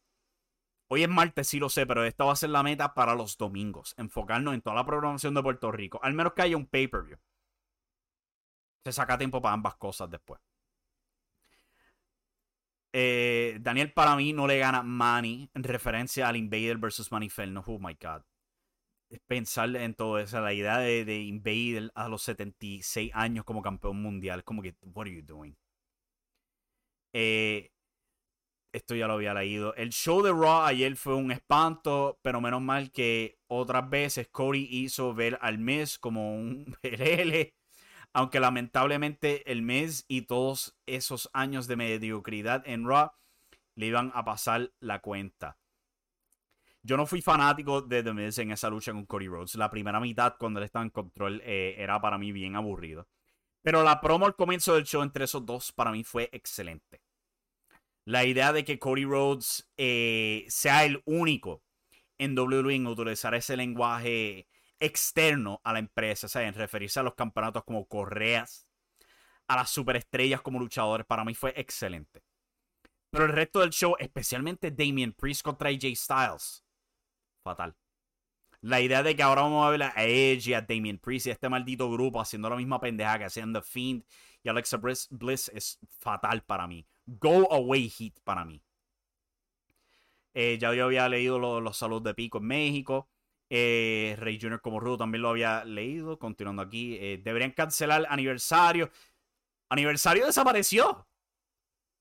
Hoy 0.87 1.03
es 1.03 1.09
martes, 1.09 1.47
sí 1.47 1.57
lo 1.59 1.69
sé, 1.69 1.85
pero 1.85 2.03
esta 2.03 2.25
va 2.25 2.33
a 2.33 2.35
ser 2.35 2.49
la 2.49 2.63
meta 2.63 2.93
para 2.93 3.15
los 3.15 3.37
domingos. 3.37 3.93
Enfocarnos 3.97 4.53
en 4.53 4.61
toda 4.61 4.75
la 4.75 4.85
programación 4.85 5.33
de 5.33 5.41
Puerto 5.41 5.71
Rico. 5.71 5.99
Al 6.03 6.13
menos 6.13 6.33
que 6.33 6.41
haya 6.41 6.57
un 6.57 6.65
pay-per-view. 6.65 7.17
Se 8.83 8.91
saca 8.91 9.17
tiempo 9.17 9.41
para 9.41 9.53
ambas 9.53 9.75
cosas 9.75 10.09
después. 10.09 10.41
Eh, 12.93 13.57
Daniel 13.61 13.93
para 13.93 14.15
mí 14.17 14.33
no 14.33 14.47
le 14.47 14.59
gana 14.59 14.83
Manny 14.83 15.49
en 15.53 15.63
referencia 15.63 16.27
al 16.27 16.35
Invader 16.35 16.77
versus 16.77 17.09
Manny 17.11 17.29
Oh 17.65 17.79
my 17.79 17.97
god. 18.01 18.23
Pensar 19.27 19.75
en 19.75 19.93
todo 19.93 20.19
eso, 20.19 20.41
la 20.41 20.53
idea 20.53 20.77
de, 20.79 21.05
de, 21.05 21.21
Invader 21.21 21.91
a 21.95 22.07
los 22.09 22.21
76 22.23 23.11
años 23.13 23.45
como 23.45 23.61
campeón 23.61 24.01
mundial. 24.01 24.43
Como 24.43 24.61
que, 24.61 24.75
what 24.93 25.03
are 25.07 25.15
you 25.15 25.21
doing? 25.21 25.55
Eh, 27.13 27.71
esto 28.73 28.95
ya 28.95 29.07
lo 29.07 29.13
había 29.13 29.33
leído. 29.33 29.75
El 29.75 29.89
show 29.91 30.21
de 30.21 30.31
Raw 30.31 30.63
ayer 30.63 30.95
fue 30.95 31.15
un 31.15 31.31
espanto, 31.31 32.19
pero 32.21 32.41
menos 32.41 32.61
mal 32.61 32.91
que 32.91 33.39
otras 33.47 33.89
veces 33.89 34.27
Cody 34.29 34.67
hizo 34.69 35.13
ver 35.13 35.37
al 35.41 35.57
mes 35.59 35.99
como 35.99 36.35
un 36.35 36.75
PLL 36.81 37.53
aunque 38.13 38.39
lamentablemente 38.39 39.49
el 39.51 39.61
mes 39.61 40.05
y 40.07 40.23
todos 40.23 40.77
esos 40.85 41.29
años 41.33 41.67
de 41.67 41.75
mediocridad 41.75 42.67
en 42.67 42.85
Raw 42.85 43.11
le 43.75 43.85
iban 43.85 44.11
a 44.13 44.25
pasar 44.25 44.71
la 44.79 44.99
cuenta. 44.99 45.57
Yo 46.83 46.97
no 46.97 47.05
fui 47.05 47.21
fanático 47.21 47.81
de 47.81 48.03
The 48.03 48.13
Miz 48.13 48.37
en 48.39 48.51
esa 48.51 48.69
lucha 48.69 48.91
con 48.91 49.05
Cody 49.05 49.27
Rhodes. 49.27 49.55
La 49.55 49.69
primera 49.69 49.99
mitad, 49.99 50.35
cuando 50.37 50.59
él 50.59 50.65
estaba 50.65 50.83
en 50.83 50.89
control, 50.89 51.41
eh, 51.45 51.75
era 51.77 52.01
para 52.01 52.17
mí 52.17 52.31
bien 52.31 52.55
aburrido. 52.55 53.07
Pero 53.61 53.83
la 53.83 54.01
promo 54.01 54.25
al 54.25 54.35
comienzo 54.35 54.73
del 54.73 54.85
show 54.85 55.03
entre 55.03 55.25
esos 55.25 55.45
dos 55.45 55.71
para 55.71 55.91
mí 55.91 56.03
fue 56.03 56.29
excelente. 56.31 57.00
La 58.05 58.25
idea 58.25 58.51
de 58.51 58.63
que 58.63 58.79
Cody 58.79 59.05
Rhodes 59.05 59.69
eh, 59.77 60.45
sea 60.49 60.85
el 60.85 61.01
único 61.05 61.63
en 62.17 62.37
WWE 62.37 62.75
en 62.75 62.87
utilizar 62.87 63.33
ese 63.35 63.55
lenguaje 63.55 64.47
externo 64.79 65.61
a 65.63 65.73
la 65.73 65.79
empresa, 65.79 66.27
o 66.27 66.29
sea, 66.29 66.43
en 66.43 66.53
referirse 66.53 66.99
a 66.99 67.03
los 67.03 67.15
campeonatos 67.15 67.63
como 67.63 67.85
correas, 67.87 68.67
a 69.47 69.55
las 69.55 69.69
superestrellas 69.69 70.41
como 70.41 70.59
luchadores, 70.59 71.05
para 71.05 71.23
mí 71.23 71.35
fue 71.35 71.53
excelente. 71.55 72.23
Pero 73.11 73.25
el 73.25 73.33
resto 73.33 73.59
del 73.59 73.71
show, 73.71 73.95
especialmente 73.99 74.71
Damien 74.71 75.13
Priest 75.13 75.43
contra 75.43 75.69
AJ 75.69 75.95
Styles, 75.95 76.63
fatal. 77.43 77.75
La 78.61 78.79
idea 78.79 79.03
de 79.03 79.15
que 79.15 79.23
ahora 79.23 79.41
vamos 79.41 79.65
a 79.65 79.69
ver 79.71 79.83
a 79.83 79.93
Edge 79.97 80.49
y 80.49 80.53
a 80.53 80.61
Damien 80.61 80.99
Priest 80.99 81.25
y 81.25 81.29
a 81.31 81.33
este 81.33 81.49
maldito 81.49 81.89
grupo 81.91 82.21
haciendo 82.21 82.49
la 82.49 82.55
misma 82.55 82.79
pendeja 82.79 83.17
que 83.17 83.25
hacían 83.25 83.51
The 83.53 83.61
Fiend 83.61 84.03
y 84.43 84.49
Alexa 84.49 84.77
Bliss, 84.77 85.51
es 85.53 85.79
fatal 85.99 86.43
para 86.43 86.67
mí. 86.67 86.85
Go 87.19 87.51
away 87.51 87.89
hit 87.89 88.19
para 88.23 88.45
mí. 88.45 88.63
Eh, 90.33 90.57
ya 90.59 90.73
yo 90.73 90.85
había 90.85 91.09
leído 91.09 91.39
los 91.39 91.77
saludos 91.77 92.03
de 92.03 92.13
Pico 92.13 92.37
en 92.37 92.45
México. 92.45 93.09
Eh, 93.49 94.15
Rey 94.17 94.39
Jr. 94.41 94.61
como 94.61 94.79
Rudo 94.79 94.99
también 94.99 95.21
lo 95.23 95.29
había 95.29 95.65
leído. 95.65 96.17
Continuando 96.19 96.61
aquí. 96.61 96.95
Eh, 96.99 97.21
deberían 97.23 97.51
cancelar 97.51 98.05
aniversario. 98.09 98.89
Aniversario 99.69 100.25
desapareció. 100.25 101.05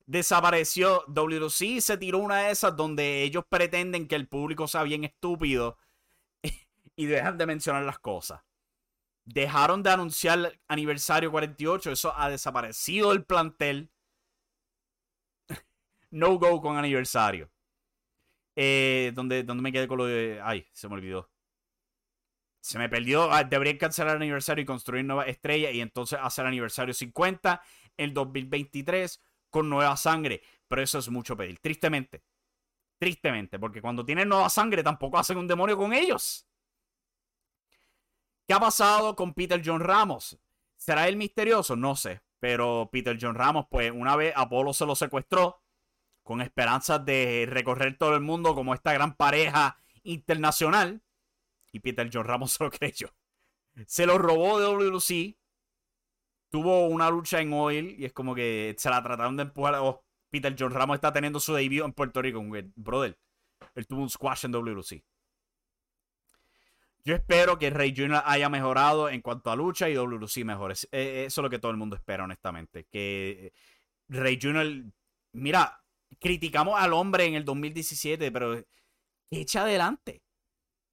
Desapareció. 0.06 1.04
WC 1.08 1.80
se 1.80 1.96
tiró 1.98 2.18
una 2.18 2.38
de 2.42 2.50
esas 2.52 2.76
donde 2.76 3.22
ellos 3.22 3.44
pretenden 3.48 4.06
que 4.06 4.14
el 4.14 4.28
público 4.28 4.68
sea 4.68 4.84
bien 4.84 5.02
estúpido 5.04 5.76
y 6.96 7.06
dejan 7.06 7.36
de 7.36 7.46
mencionar 7.46 7.82
las 7.82 7.98
cosas. 7.98 8.42
Dejaron 9.24 9.82
de 9.82 9.90
anunciar 9.90 10.60
aniversario 10.68 11.32
48. 11.32 11.90
Eso 11.90 12.12
ha 12.16 12.30
desaparecido 12.30 13.10
el 13.10 13.24
plantel. 13.24 13.90
No 16.10 16.38
go 16.38 16.60
con 16.60 16.76
aniversario. 16.76 17.50
Eh, 18.56 19.12
donde, 19.14 19.42
donde 19.44 19.62
me 19.62 19.72
quedé 19.72 19.88
con 19.88 19.98
lo 19.98 20.06
de. 20.06 20.40
Ay, 20.42 20.66
se 20.72 20.88
me 20.88 20.94
olvidó 20.94 21.30
se 22.60 22.78
me 22.78 22.88
perdió. 22.88 23.32
Ah, 23.32 23.44
deberían 23.44 23.78
cancelar 23.78 24.16
el 24.16 24.22
aniversario 24.22 24.62
y 24.62 24.66
construir 24.66 25.04
nueva 25.04 25.24
estrella 25.24 25.70
y 25.70 25.80
entonces 25.80 26.18
hacer 26.22 26.46
aniversario 26.46 26.94
50 26.94 27.62
el 27.96 28.14
2023 28.14 29.20
con 29.48 29.68
nueva 29.68 29.96
sangre. 29.96 30.42
Pero 30.68 30.82
eso 30.82 30.98
es 30.98 31.08
mucho 31.08 31.36
pedir. 31.36 31.58
Tristemente. 31.58 32.22
Tristemente. 32.98 33.58
Porque 33.58 33.80
cuando 33.80 34.04
tienen 34.04 34.28
nueva 34.28 34.48
sangre 34.50 34.82
tampoco 34.82 35.18
hacen 35.18 35.38
un 35.38 35.48
demonio 35.48 35.76
con 35.76 35.92
ellos. 35.92 36.46
¿Qué 38.46 38.54
ha 38.54 38.60
pasado 38.60 39.16
con 39.16 39.32
Peter 39.32 39.60
John 39.64 39.80
Ramos? 39.80 40.38
¿Será 40.76 41.08
él 41.08 41.16
misterioso? 41.16 41.76
No 41.76 41.96
sé. 41.96 42.20
Pero 42.38 42.88
Peter 42.90 43.16
John 43.20 43.34
Ramos, 43.34 43.66
pues 43.70 43.92
una 43.94 44.16
vez 44.16 44.32
Apolo 44.34 44.72
se 44.72 44.86
lo 44.86 44.94
secuestró 44.94 45.59
con 46.30 46.42
esperanzas 46.42 47.04
de 47.04 47.44
recorrer 47.50 47.98
todo 47.98 48.14
el 48.14 48.20
mundo 48.20 48.54
como 48.54 48.72
esta 48.72 48.92
gran 48.92 49.16
pareja 49.16 49.80
internacional 50.04 51.02
y 51.72 51.80
Peter 51.80 52.08
John 52.12 52.24
Ramos 52.24 52.52
se 52.56 52.62
lo 52.62 52.70
creyó. 52.70 53.12
Se 53.84 54.06
lo 54.06 54.16
robó 54.16 54.60
de 54.60 54.66
WC. 54.66 55.36
Tuvo 56.48 56.86
una 56.86 57.10
lucha 57.10 57.40
en 57.40 57.52
Oil 57.52 57.96
y 57.98 58.04
es 58.04 58.12
como 58.12 58.36
que 58.36 58.76
se 58.78 58.88
la 58.88 59.02
trataron 59.02 59.36
de 59.36 59.42
empujar. 59.42 59.74
Oh, 59.80 60.04
Peter 60.30 60.54
John 60.56 60.70
Ramos 60.70 60.94
está 60.94 61.12
teniendo 61.12 61.40
su 61.40 61.52
debut 61.52 61.84
en 61.84 61.92
Puerto 61.92 62.22
Rico. 62.22 62.40
Brother, 62.76 63.18
él 63.74 63.88
tuvo 63.88 64.02
un 64.02 64.08
squash 64.08 64.44
en 64.44 64.52
WC. 64.52 65.02
Yo 67.04 67.16
espero 67.16 67.58
que 67.58 67.70
Rey 67.70 67.92
Jr. 67.92 68.22
haya 68.24 68.48
mejorado 68.48 69.08
en 69.08 69.20
cuanto 69.20 69.50
a 69.50 69.56
lucha 69.56 69.88
y 69.88 69.94
WC 69.94 70.44
mejore. 70.44 70.74
Eh, 70.92 71.24
eso 71.26 71.40
es 71.40 71.42
lo 71.42 71.50
que 71.50 71.58
todo 71.58 71.72
el 71.72 71.76
mundo 71.76 71.96
espera, 71.96 72.22
honestamente. 72.22 72.84
Que 72.84 73.52
Rey 74.06 74.38
Jr. 74.40 74.84
Mira, 75.32 75.79
criticamos 76.18 76.80
al 76.80 76.92
hombre 76.92 77.26
en 77.26 77.34
el 77.34 77.44
2017, 77.44 78.32
pero 78.32 78.62
echa 79.30 79.62
adelante. 79.62 80.22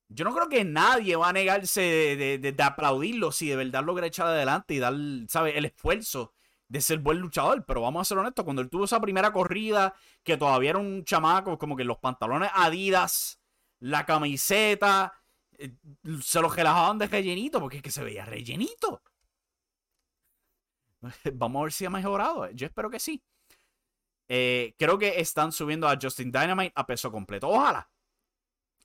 Yo 0.10 0.24
no 0.24 0.34
creo 0.34 0.48
que 0.48 0.64
nadie 0.64 1.16
va 1.16 1.30
a 1.30 1.34
negarse 1.34 1.82
de, 1.82 2.56
aplaudirlo 2.64 3.32
si 3.32 3.50
de 3.50 3.58
verdad 3.58 3.84
logra 3.84 4.08
echar 4.08 4.28
adelante 4.28 4.74
y 4.74 4.80
dar, 4.80 4.94
¿sabes? 5.28 5.56
El 5.56 5.66
esfuerzo 5.66 6.34
de 6.70 6.82
ser 6.82 7.00
buen 7.00 7.20
luchador. 7.20 7.66
Pero 7.66 7.82
vamos 7.82 8.02
a 8.02 8.06
ser 8.06 8.18
honestos, 8.18 8.46
cuando 8.46 8.62
él 8.62 8.70
tuvo 8.70 8.86
esa 8.86 9.02
primera 9.02 9.34
corrida, 9.34 9.94
que 10.24 10.38
todavía 10.38 10.72
era 10.72 10.80
un 10.80 11.04
chamaco, 11.04 11.58
como 11.58 11.76
que 11.76 11.84
los 11.84 11.98
pantalones 11.98 12.50
Adidas, 12.54 13.42
la 13.80 14.06
camiseta, 14.06 15.14
eh, 15.58 15.74
se 16.22 16.42
los 16.42 16.56
relajaban 16.56 16.98
de 16.98 17.08
rellenito, 17.08 17.60
porque 17.60 17.78
es 17.78 17.84
que 17.84 17.92
se 17.92 18.04
veía 18.04 18.26
rellenito. 18.26 19.02
Vamos 21.34 21.60
a 21.60 21.64
ver 21.64 21.72
si 21.74 21.86
ha 21.86 21.90
mejorado. 21.90 22.50
Yo 22.52 22.68
espero 22.68 22.90
que 22.90 23.00
sí. 23.00 23.22
Eh, 24.28 24.76
creo 24.78 24.98
que 24.98 25.20
están 25.20 25.52
subiendo 25.52 25.88
a 25.88 25.98
Justin 26.02 26.32
Dynamite 26.32 26.74
a 26.76 26.86
peso 26.86 27.12
completo. 27.12 27.50
Ojalá. 27.50 27.90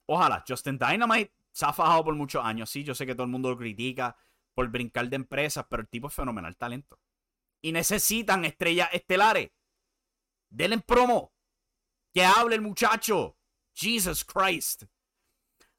Ojalá. 0.06 0.44
Justin 0.46 0.78
Dynamite 0.78 1.32
se 1.50 1.66
ha 1.66 1.72
fajado 1.72 2.04
por 2.04 2.14
muchos 2.14 2.44
años. 2.44 2.70
Sí, 2.70 2.84
yo 2.84 2.94
sé 2.94 3.06
que 3.06 3.14
todo 3.14 3.24
el 3.24 3.30
mundo 3.30 3.50
lo 3.50 3.58
critica 3.58 4.16
por 4.54 4.68
brincar 4.68 5.08
de 5.08 5.16
empresas, 5.16 5.64
pero 5.68 5.82
el 5.82 5.88
tipo 5.88 6.08
es 6.08 6.14
fenomenal 6.14 6.56
talento. 6.56 6.98
Y 7.60 7.72
necesitan 7.72 8.44
estrellas 8.44 8.88
estelares. 8.92 9.50
Denle 10.50 10.78
promo. 10.78 11.32
Que 12.12 12.24
hable 12.24 12.56
el 12.56 12.60
muchacho. 12.60 13.36
Jesus 13.74 14.24
Christ. 14.24 14.84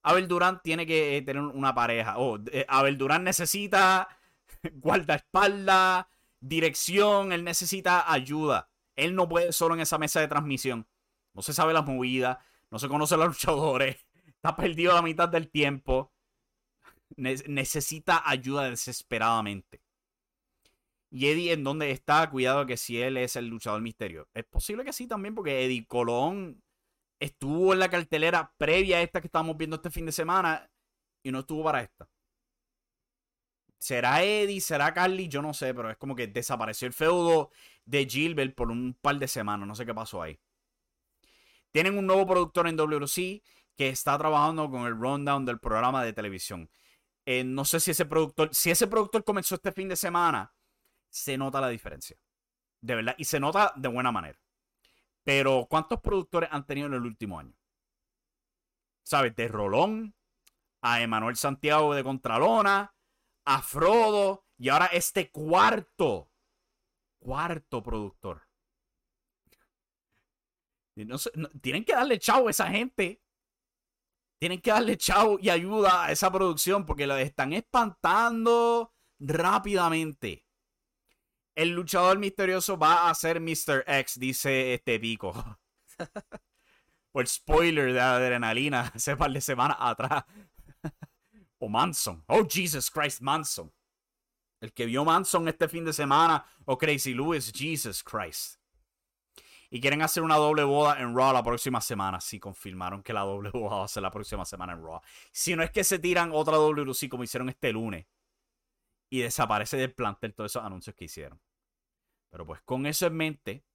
Abel 0.04 0.28
Durán 0.28 0.62
tiene 0.62 0.86
que 0.86 1.24
tener 1.26 1.42
una 1.42 1.74
pareja. 1.74 2.18
Oh, 2.18 2.38
eh, 2.52 2.66
Abel 2.68 2.98
Durán 2.98 3.24
necesita 3.24 4.08
guardaespaldas, 4.74 6.06
dirección, 6.40 7.32
él 7.32 7.44
necesita 7.44 8.12
ayuda. 8.12 8.70
Él 8.96 9.16
no 9.16 9.28
puede 9.28 9.52
solo 9.52 9.76
en 9.76 9.82
esa 9.82 9.98
mesa 9.98 10.20
de 10.20 10.28
transmisión. 10.28 10.88
No 11.34 11.42
se 11.42 11.54
sabe 11.54 11.74
las 11.74 11.86
movidas, 11.86 12.38
no 12.70 12.80
se 12.80 12.88
conoce 12.88 13.16
a 13.16 13.18
los 13.18 13.28
luchadores, 13.30 13.98
está 14.28 14.56
perdido 14.56 14.94
la 14.94 15.02
mitad 15.02 15.30
del 15.30 15.50
tiempo. 15.50 16.12
necesita 17.16 18.24
ayuda 18.26 18.70
desesperadamente. 18.70 19.82
Y 21.10 21.28
Eddie, 21.28 21.54
¿en 21.54 21.64
dónde 21.64 21.92
está? 21.92 22.28
Cuidado 22.30 22.66
que 22.66 22.76
si 22.76 23.00
él 23.00 23.18
es 23.18 23.36
el 23.36 23.48
luchador 23.48 23.82
misterio. 23.82 24.28
Es 24.34 24.46
posible 24.46 24.84
que 24.84 24.94
sí 24.94 25.08
también, 25.08 25.36
porque 25.36 25.64
Eddie 25.64 25.86
Colón 25.86 26.64
estuvo 27.20 27.74
en 27.74 27.80
la 27.80 27.90
cartelera 27.90 28.52
previa 28.58 28.98
a 28.98 29.02
esta 29.02 29.22
que 29.22 29.28
estamos 29.28 29.56
viendo 29.56 29.76
este 29.76 29.92
fin 29.92 30.08
de 30.08 30.12
semana 30.12 30.68
y 31.22 31.32
no 31.32 31.40
estuvo 31.40 31.64
para 31.64 31.82
esta. 31.82 32.10
¿Será 33.84 34.24
Eddie? 34.24 34.62
¿Será 34.62 34.94
Carly? 34.94 35.28
Yo 35.28 35.42
no 35.42 35.54
sé, 35.54 35.74
pero 35.74 35.92
es 35.92 35.98
como 35.98 36.16
que 36.16 36.28
desapareció 36.28 36.88
el 36.88 36.94
feudo 36.94 37.52
de 37.84 38.06
Gilbert 38.06 38.56
por 38.56 38.72
un 38.72 38.98
par 39.02 39.20
de 39.20 39.28
semanas. 39.28 39.68
No 39.68 39.76
sé 39.76 39.86
qué 39.86 39.94
pasó 39.94 40.22
ahí. 40.22 40.40
Tienen 41.70 41.98
un 41.98 42.08
nuevo 42.08 42.26
productor 42.26 42.70
en 42.70 42.78
WC 42.78 43.44
que 43.76 43.90
está 43.90 44.18
trabajando 44.18 44.72
con 44.72 44.84
el 44.84 44.98
rundown 44.98 45.44
del 45.44 45.60
programa 45.60 46.02
de 46.02 46.14
televisión. 46.14 46.70
Eh, 47.26 47.44
no 47.44 47.66
sé 47.66 47.82
si 47.82 47.92
ese 47.92 48.06
productor, 48.06 48.56
si 48.56 48.72
ese 48.72 48.88
productor 48.88 49.26
comenzó 49.26 49.56
este 49.56 49.74
fin 49.74 49.90
de 49.90 49.98
semana, 49.98 50.56
se 51.10 51.38
nota 51.38 51.60
la 51.60 51.68
diferencia. 51.68 52.16
De 52.80 52.96
verdad, 52.96 53.16
y 53.18 53.26
se 53.26 53.42
nota 53.42 53.74
de 53.76 53.90
buena 53.90 54.14
manera. 54.14 54.40
Pero, 55.26 55.68
¿cuántos 55.70 56.00
productores 56.00 56.48
han 56.54 56.66
tenido 56.66 56.88
en 56.88 56.94
el 56.94 57.02
último 57.02 57.38
año? 57.38 57.54
¿Sabes? 59.04 59.36
De 59.36 59.50
Rolón, 59.50 60.16
a 60.82 61.02
Emanuel 61.02 61.36
Santiago 61.36 61.94
de 61.94 62.04
Contralona, 62.06 62.93
a 63.46 63.62
Frodo, 63.62 64.46
y 64.58 64.70
ahora 64.70 64.88
este 64.88 65.32
cuarto, 65.32 66.32
cuarto 67.20 67.84
productor. 67.84 68.48
tienen 71.62 71.84
que 71.84 71.94
darle 71.94 72.20
chavo 72.20 72.48
a 72.48 72.52
esa 72.52 72.68
gente. 72.68 73.22
Tienen 74.40 74.62
que 74.62 74.72
darle 74.72 74.98
chavo 74.98 75.40
y 75.40 75.50
ayuda 75.50 76.06
a 76.06 76.12
esa 76.12 76.32
producción 76.32 76.86
porque 76.86 77.08
lo 77.08 77.16
están 77.18 77.54
espantando 77.54 78.94
rápidamente. 79.20 80.46
El 81.56 81.70
luchador 81.70 82.18
misterioso 82.18 82.78
va 82.78 83.10
a 83.10 83.16
ser 83.16 83.40
Mr. 83.40 83.84
X, 83.88 84.20
dice 84.20 84.74
este 84.74 85.00
pico. 85.00 85.34
Por 87.12 87.28
spoiler 87.28 87.94
de 87.94 88.02
adrenalina 88.02 88.82
hace 88.96 89.16
par 89.16 89.32
de 89.32 89.42
semanas 89.42 89.78
atrás. 89.80 90.26
O 91.64 91.70
Manson. 91.70 92.24
Oh, 92.28 92.46
Jesus 92.46 92.92
Christ, 92.92 93.22
Manson. 93.22 93.72
El 94.60 94.74
que 94.74 94.86
vio 94.86 95.06
Manson 95.06 95.48
este 95.48 95.68
fin 95.70 95.86
de 95.86 95.94
semana. 95.94 96.46
O 96.66 96.78
Crazy 96.78 97.14
Lewis, 97.14 97.52
Jesus 97.54 98.04
Christ. 98.04 98.60
Y 99.70 99.80
quieren 99.80 100.02
hacer 100.02 100.24
una 100.24 100.36
doble 100.36 100.64
boda 100.64 101.00
en 101.00 101.16
Raw 101.16 101.34
la 101.34 101.42
próxima 101.42 101.80
semana. 101.80 102.20
Sí, 102.20 102.40
confirmaron 102.40 103.02
que 103.02 103.14
la 103.14 103.22
doble 103.22 103.50
boda 103.54 103.78
va 103.78 103.86
a 103.86 103.88
ser 103.88 104.04
la 104.04 104.12
próxima 104.12 104.46
semana 104.46 104.74
en 104.74 104.84
Raw. 104.84 105.00
Si 105.32 105.56
no 105.56 105.64
es 105.64 105.72
que 105.72 105.84
se 105.84 106.00
tiran 106.00 106.32
otra 106.34 106.58
WC 106.58 107.10
como 107.10 107.24
hicieron 107.24 107.50
este 107.50 107.72
lunes 107.72 108.06
y 109.10 109.22
desaparece 109.22 109.78
del 109.78 109.94
plantel 109.94 110.34
todos 110.34 110.52
esos 110.52 110.64
anuncios 110.64 110.96
que 110.96 111.06
hicieron. 111.06 111.42
Pero 112.30 112.46
pues 112.46 112.62
con 112.64 112.86
eso 112.86 113.08
en 113.08 113.16
mente, 113.16 113.66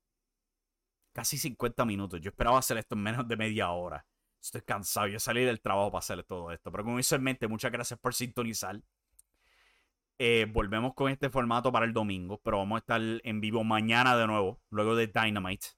casi 1.13 1.39
50 1.39 1.85
minutos. 1.87 2.21
Yo 2.21 2.31
esperaba 2.31 2.59
hacer 2.59 2.77
esto 2.77 2.95
en 2.95 3.03
menos 3.03 3.27
de 3.27 3.37
media 3.37 3.71
hora. 3.71 4.07
Estoy 4.41 4.63
cansado. 4.63 5.09
Yo 5.09 5.19
salí 5.21 5.45
del 5.45 5.61
trabajo 5.61 5.91
para 5.91 6.01
hacer 6.01 6.23
todo 6.25 6.53
esto. 6.53 6.71
Pero 6.71 6.85
con 6.85 6.99
eso 6.99 7.17
en 7.17 7.23
mente, 7.23 7.49
muchas 7.49 7.73
gracias 7.73 7.99
por 7.99 8.15
sintonizar. 8.15 8.81
Eh, 10.19 10.47
volvemos 10.51 10.95
con 10.95 11.11
este 11.11 11.31
formato 11.31 11.71
para 11.73 11.87
el 11.87 11.93
domingo. 11.93 12.41
Pero 12.43 12.59
vamos 12.59 12.77
a 12.77 12.81
estar 12.81 13.01
en 13.01 13.41
vivo 13.41 13.65
mañana 13.65 14.17
de 14.17 14.27
nuevo. 14.27 14.61
Luego 14.71 14.97
de 14.97 15.09
Dynamite. 15.09 15.69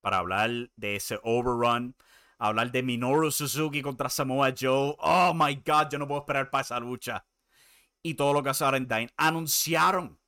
Para 0.00 0.18
hablar 0.18 0.50
de 0.76 0.96
ese 0.96 1.18
overrun. 1.22 1.96
Hablar 2.38 2.72
de 2.72 2.82
Minoru 2.82 3.30
Suzuki 3.30 3.82
contra 3.82 4.08
Samoa 4.08 4.54
Joe. 4.58 4.96
Oh 4.98 5.32
my 5.34 5.56
god, 5.56 5.90
yo 5.90 5.98
no 5.98 6.08
puedo 6.08 6.20
esperar 6.20 6.50
para 6.50 6.62
esa 6.62 6.80
lucha 6.80 7.26
y 8.02 8.14
todo 8.14 8.32
lo 8.32 8.42
que 8.42 8.50
hace 8.50 8.64
ahora 8.64 8.76
en 8.76 8.88
Dine, 8.88 9.12
anunciaron 9.16 10.18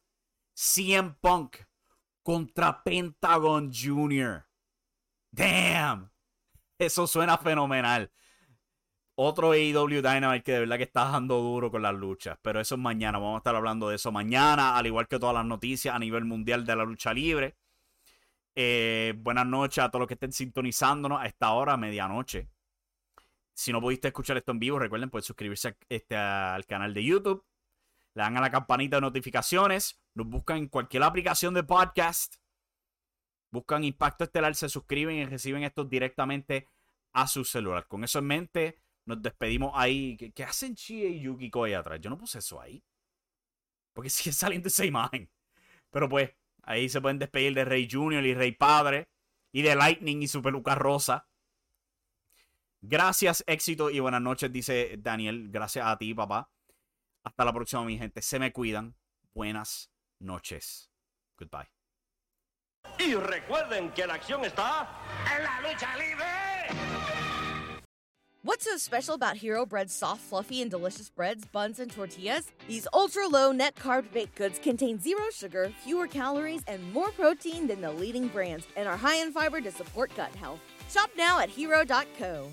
CM 0.55 1.16
Punk 1.20 1.57
contra 2.22 2.82
Pentagon 2.82 3.72
Jr. 3.72 4.47
Damn. 5.30 6.11
Eso 6.86 7.06
suena 7.06 7.38
fenomenal. 7.38 8.10
Otro 9.14 9.52
AEW 9.52 10.02
Dynamite 10.02 10.42
que 10.42 10.52
de 10.52 10.60
verdad 10.60 10.78
que 10.78 10.82
está 10.84 11.04
dando 11.04 11.38
duro 11.38 11.70
con 11.70 11.82
las 11.82 11.94
luchas. 11.94 12.38
Pero 12.42 12.60
eso 12.60 12.74
es 12.74 12.80
mañana. 12.80 13.18
Vamos 13.18 13.36
a 13.36 13.38
estar 13.38 13.54
hablando 13.54 13.88
de 13.88 13.96
eso 13.96 14.10
mañana. 14.10 14.76
Al 14.76 14.86
igual 14.86 15.06
que 15.06 15.18
todas 15.18 15.34
las 15.34 15.44
noticias 15.44 15.94
a 15.94 15.98
nivel 15.98 16.24
mundial 16.24 16.66
de 16.66 16.74
la 16.74 16.84
lucha 16.84 17.14
libre. 17.14 17.56
Eh, 18.54 19.14
buenas 19.16 19.46
noches 19.46 19.82
a 19.84 19.90
todos 19.90 20.00
los 20.00 20.08
que 20.08 20.14
estén 20.14 20.32
sintonizándonos 20.32 21.20
a 21.20 21.26
esta 21.26 21.52
hora, 21.52 21.76
medianoche. 21.76 22.48
Si 23.54 23.72
no 23.72 23.80
pudiste 23.80 24.08
escuchar 24.08 24.36
esto 24.36 24.52
en 24.52 24.58
vivo, 24.58 24.78
recuerden, 24.78 25.10
pueden 25.10 25.24
suscribirse 25.24 25.76
este, 25.88 26.16
al 26.16 26.66
canal 26.66 26.92
de 26.92 27.04
YouTube 27.04 27.44
le 28.14 28.22
dan 28.22 28.36
a 28.36 28.40
la 28.40 28.50
campanita 28.50 28.96
de 28.96 29.02
notificaciones, 29.02 30.00
nos 30.14 30.26
buscan 30.26 30.58
en 30.58 30.68
cualquier 30.68 31.02
aplicación 31.02 31.54
de 31.54 31.64
podcast, 31.64 32.36
buscan 33.53 33.84
Impacto 33.84 34.24
Estelar, 34.24 34.55
se 34.57 34.68
suscriben 34.68 35.16
y 35.16 35.24
reciben 35.26 35.62
esto 35.62 35.84
directamente 35.84 36.68
a 37.12 37.28
su 37.28 37.44
celular. 37.44 37.86
Con 37.86 38.03
eso 38.03 38.18
en 38.18 38.26
mente, 38.26 38.78
nos 39.05 39.22
despedimos 39.22 39.72
ahí. 39.74 40.16
¿Qué, 40.34 40.42
hacen 40.42 40.74
Chie 40.74 41.09
y 41.09 41.20
Yukiko 41.20 41.64
ahí 41.64 41.74
atrás? 41.74 42.00
Yo 42.00 42.11
no 42.11 42.18
puse 42.18 42.38
eso 42.38 42.61
ahí. 42.61 42.82
Porque 43.92 44.11
sigue 44.11 44.32
saliendo 44.32 44.68
esa 44.68 44.84
imagen. 44.84 45.30
Pero 45.90 46.09
pues, 46.09 46.30
ahí 46.62 46.88
se 46.88 47.00
pueden 47.00 47.18
despedir 47.18 47.55
de 47.55 47.64
Rey 47.64 47.88
Junior 47.90 48.24
y 48.24 48.34
Rey 48.34 48.53
Padre. 48.53 49.09
Y 49.53 49.62
de 49.62 49.76
Lightning 49.76 50.22
y 50.22 50.28
su 50.28 50.40
peluca 50.40 50.74
rosa. 50.74 51.28
Gracias, 52.80 53.44
éxito 53.46 53.90
y 53.90 54.00
buenas 54.00 54.22
noches, 54.22 54.50
dice 54.50 54.96
Daniel. 54.98 55.50
Gracias 55.50 55.86
a 55.86 55.96
ti, 55.98 56.14
papá. 56.14 56.50
Hasta 57.22 57.44
la 57.44 57.53
próxima, 57.53 57.84
mi 57.84 57.98
gente. 57.98 58.22
Se 58.22 58.38
me 58.38 58.53
cuidan. 58.53 58.96
Buenas 59.34 59.92
noches. 60.18 60.90
Goodbye. 61.36 61.81
Y 63.04 63.14
recuerden 63.14 63.90
que 63.90 64.06
la 64.06 64.14
acción 64.14 64.44
está 64.44 64.88
en 65.36 65.42
la 65.42 65.60
lucha 65.68 65.96
libre. 65.96 66.24
What's 68.44 68.64
so 68.64 68.76
special 68.76 69.14
about 69.14 69.36
Hero 69.36 69.64
Bread's 69.66 69.92
soft, 69.92 70.20
fluffy, 70.20 70.62
and 70.62 70.70
delicious 70.70 71.08
breads, 71.08 71.44
buns, 71.44 71.78
and 71.80 71.90
tortillas? 71.90 72.50
These 72.68 72.86
ultra 72.92 73.26
low 73.26 73.52
net 73.52 73.74
carb 73.74 74.12
baked 74.12 74.36
goods 74.36 74.58
contain 74.58 75.00
zero 75.00 75.22
sugar, 75.32 75.72
fewer 75.84 76.06
calories, 76.06 76.62
and 76.66 76.92
more 76.92 77.10
protein 77.10 77.66
than 77.66 77.80
the 77.80 77.92
leading 77.92 78.28
brands, 78.28 78.66
and 78.76 78.88
are 78.88 78.96
high 78.96 79.16
in 79.16 79.32
fiber 79.32 79.60
to 79.60 79.70
support 79.70 80.14
gut 80.16 80.34
health. 80.36 80.60
Shop 80.88 81.10
now 81.16 81.40
at 81.40 81.48
hero.co. 81.48 82.48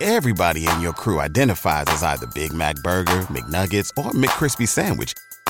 Everybody 0.00 0.66
in 0.66 0.80
your 0.80 0.92
crew 0.92 1.20
identifies 1.20 1.84
as 1.88 2.02
either 2.02 2.26
Big 2.34 2.52
Mac 2.52 2.74
Burger, 2.82 3.22
McNuggets, 3.30 3.90
or 3.96 4.10
McCrispy 4.12 4.66
Sandwich. 4.66 5.12